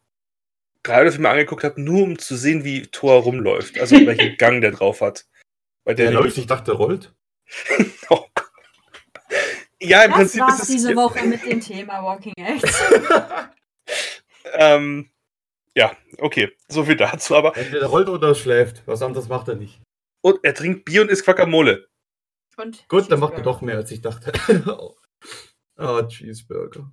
drei 0.83 1.03
oder 1.03 1.13
vier 1.13 1.21
Mal 1.21 1.31
angeguckt 1.31 1.65
habe, 1.65 1.81
nur 1.81 2.03
um 2.03 2.19
zu 2.19 2.37
sehen, 2.37 2.65
wie 2.65 2.83
Thor 2.89 3.23
rumläuft. 3.23 3.79
Also 3.79 3.95
welchen 4.07 4.37
Gang 4.37 4.61
der 4.61 4.73
drauf 4.73 5.01
hat. 5.01 5.27
Weil 5.85 5.95
der 5.95 6.11
Der 6.11 6.21
läuft, 6.21 6.39
ich 6.39 6.47
dachte, 6.47 6.73
der 6.73 6.75
rollt. 6.75 7.15
Oh 8.11 8.27
Gott. 8.35 8.51
Ja, 9.81 10.03
im 10.03 10.11
Das 10.11 10.19
Prinzip 10.19 10.41
war's 10.41 10.55
ist 10.55 10.63
es. 10.63 10.69
diese 10.69 10.97
Woche 10.97 11.25
mit 11.27 11.45
dem 11.45 11.61
Thema 11.61 12.03
Walking 12.03 12.35
Eggs. 12.37 12.83
Ähm, 14.57 15.09
ja, 15.77 15.97
okay, 16.19 16.53
so 16.69 16.85
viel 16.85 16.97
dazu. 16.97 17.35
Aber 17.37 17.57
Entweder 17.57 17.87
rollt 17.87 18.09
oder 18.09 18.35
schläft. 18.35 18.83
Was 18.87 19.03
anderes 19.03 19.29
macht 19.29 19.49
er 19.49 19.57
nicht. 19.57 19.81
und 20.23 20.39
er 20.43 20.55
trinkt 20.55 20.85
Bier 20.85 21.03
und 21.03 21.11
isst 21.11 21.25
Guacamole. 21.25 21.89
Und 22.57 22.89
Gut, 22.89 23.11
dann 23.11 23.21
macht 23.21 23.35
er 23.35 23.43
doch 23.43 23.61
mehr, 23.63 23.77
als 23.77 23.91
ich 23.91 24.01
dachte. 24.01 24.33
oh, 25.77 26.03
Cheeseburger. 26.09 26.93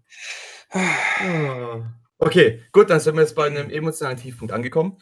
Ah. 0.71 1.93
Okay, 2.17 2.63
gut, 2.71 2.89
dann 2.89 2.99
sind 2.99 3.15
wir 3.15 3.21
jetzt 3.21 3.35
bei 3.35 3.47
einem 3.47 3.69
emotionalen 3.69 4.17
Tiefpunkt 4.17 4.53
angekommen. 4.53 4.97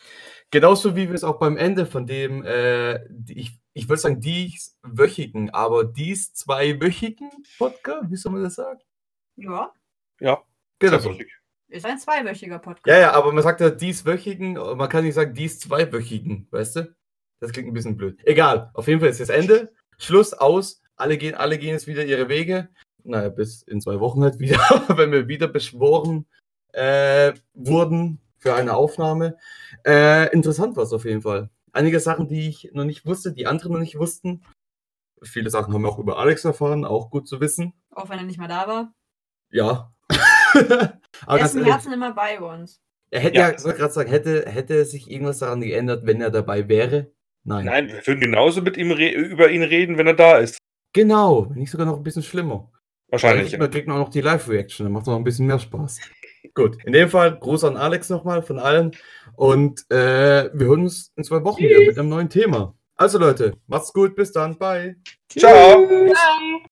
Genauso 0.52 0.96
wie 0.96 1.08
wir 1.10 1.16
es 1.16 1.24
auch 1.24 1.38
beim 1.38 1.58
Ende 1.58 1.86
von 1.86 2.08
dem, 2.08 2.44
äh, 2.46 3.04
ich, 3.28 3.58
ich 3.74 3.88
würde 3.88 4.02
sagen, 4.02 4.20
dieswöchigen, 4.22 5.50
aber 5.52 5.84
dies 5.84 6.34
zweiwöchigen 6.34 7.30
Podcast, 7.58 8.10
wie 8.10 8.16
soll 8.16 8.32
man 8.32 8.44
das 8.44 8.56
sagen? 8.56 8.80
Ja, 9.36 9.72
Ja, 10.20 10.44
Genau. 10.80 11.16
Ist 11.70 11.86
ein 11.86 12.00
zweiwöchiger 12.00 12.60
Podcast. 12.60 12.88
Ja, 12.88 13.00
ja, 13.00 13.12
aber 13.14 13.32
man 13.32 13.44
sagt 13.44 13.62
ja 13.62 13.70
dieswöchigen, 13.70 14.54
man 14.54 14.90
kann 14.90 15.04
nicht 15.04 15.14
sagen 15.14 15.34
dies 15.34 15.60
zweiwöchigen, 15.60 16.48
weißt 16.52 16.76
du? 16.78 16.96
Das 17.40 17.52
klingt 17.52 17.70
ein 17.70 17.74
bisschen 17.74 17.98
blöd. 17.98 18.20
Egal, 18.26 18.70
auf 18.74 18.88
jeden 18.88 19.00
Fall 19.00 19.10
ist 19.10 19.20
jetzt 19.20 19.30
Ende. 19.30 19.72
Schluss, 19.98 20.34
aus. 20.34 20.82
Alle 20.96 21.18
gehen, 21.18 21.36
alle 21.36 21.58
gehen 21.58 21.70
jetzt 21.70 21.88
wieder 21.88 22.04
ihre 22.04 22.28
Wege. 22.28 22.70
Naja, 23.04 23.30
bis 23.30 23.62
in 23.62 23.80
zwei 23.80 24.00
Wochen 24.00 24.24
halt 24.24 24.40
wieder, 24.40 24.60
wenn 24.90 25.12
wir 25.12 25.28
wieder 25.28 25.48
beschworen 25.48 26.26
äh, 26.74 27.34
wurden 27.54 28.20
für 28.38 28.56
eine 28.56 28.76
Aufnahme. 28.76 29.38
Äh, 29.86 30.34
interessant 30.34 30.76
war 30.76 30.84
es 30.84 30.94
auf 30.94 31.06
jeden 31.06 31.22
Fall. 31.22 31.50
Einige 31.72 32.00
Sachen, 32.00 32.28
die 32.28 32.50
ich 32.50 32.72
noch 32.74 32.84
nicht 32.84 33.06
wusste, 33.06 33.32
die 33.32 33.48
andere 33.48 33.72
noch 33.72 33.80
nicht 33.80 33.98
wussten. 33.98 34.44
Viele 35.22 35.50
Sachen 35.50 35.74
haben 35.74 35.84
wir 35.84 35.90
auch 35.90 36.00
über 36.00 36.18
Alex 36.18 36.46
erfahren, 36.46 36.86
auch 36.86 37.10
gut 37.10 37.28
zu 37.28 37.40
wissen. 37.40 37.74
Auch 37.92 38.10
wenn 38.10 38.20
er 38.20 38.26
nicht 38.26 38.40
mehr 38.40 38.48
da 38.48 38.68
war. 38.68 38.94
Ja. 39.52 39.94
Aber 41.26 41.40
er 41.40 41.46
ist 41.46 41.56
im 41.56 41.66
Herzen 41.66 41.94
immer 41.94 42.14
bei 42.14 42.40
uns. 42.40 42.82
er 43.12 43.22
hätte 43.22 43.38
Ja. 43.38 43.50
ja, 43.52 43.72
gerade 43.72 43.94
sagen, 43.94 44.10
hätte, 44.10 44.46
hätte 44.48 44.86
sich 44.86 45.10
irgendwas 45.10 45.40
daran 45.40 45.62
geändert, 45.62 46.06
wenn 46.06 46.22
er 46.22 46.32
dabei 46.32 46.68
wäre? 46.68 47.12
Nein. 47.44 47.66
Nein, 47.66 47.88
wir 47.88 48.06
würden 48.06 48.20
genauso 48.20 48.62
mit 48.62 48.78
ihm 48.78 48.92
re 48.92 49.10
über 49.10 49.50
ihn 49.50 49.64
reden, 49.64 49.98
wenn 49.98 50.08
er 50.08 50.14
da 50.14 50.38
ist. 50.38 50.58
Genau, 50.94 51.50
wenn 51.50 51.58
nicht 51.60 51.72
sogar 51.72 51.86
noch 51.86 51.98
ein 51.98 52.04
bisschen 52.04 52.24
schlimmer. 52.24 52.72
Wahrscheinlich. 53.10 53.58
Man 53.58 53.72
kriegt 53.72 53.88
man 53.88 53.98
auch 53.98 54.06
noch 54.06 54.10
die 54.10 54.22
Live-Reaction, 54.22 54.86
dann 54.86 54.94
macht 54.94 55.04
es 55.04 55.08
noch 55.08 55.16
ein 55.16 55.24
bisschen 55.24 55.48
mehr 55.48 55.60
Spaß. 55.60 56.00
Gut, 56.54 56.78
in 56.86 56.94
dem 56.94 57.10
Fall 57.10 57.38
Gruß 57.38 57.64
an 57.64 57.78
Alex 57.78 58.10
nochmal 58.10 58.42
von 58.44 58.60
allen 58.60 58.92
und 59.36 59.82
äh, 59.92 60.50
wir 60.54 60.68
hören 60.68 60.82
uns 60.82 61.12
in 61.16 61.24
zwei 61.24 61.44
Wochen 61.44 61.62
wieder 61.64 61.80
mit 61.80 61.98
einem 61.98 62.10
neuen 62.10 62.30
Thema. 62.30 62.76
Also 62.96 63.18
Leute, 63.18 63.54
macht's 63.68 63.94
gut, 63.94 64.16
bis 64.16 64.32
dann, 64.32 64.58
bye. 64.58 64.96
Ciao. 65.30 65.86
Bye. 65.88 66.69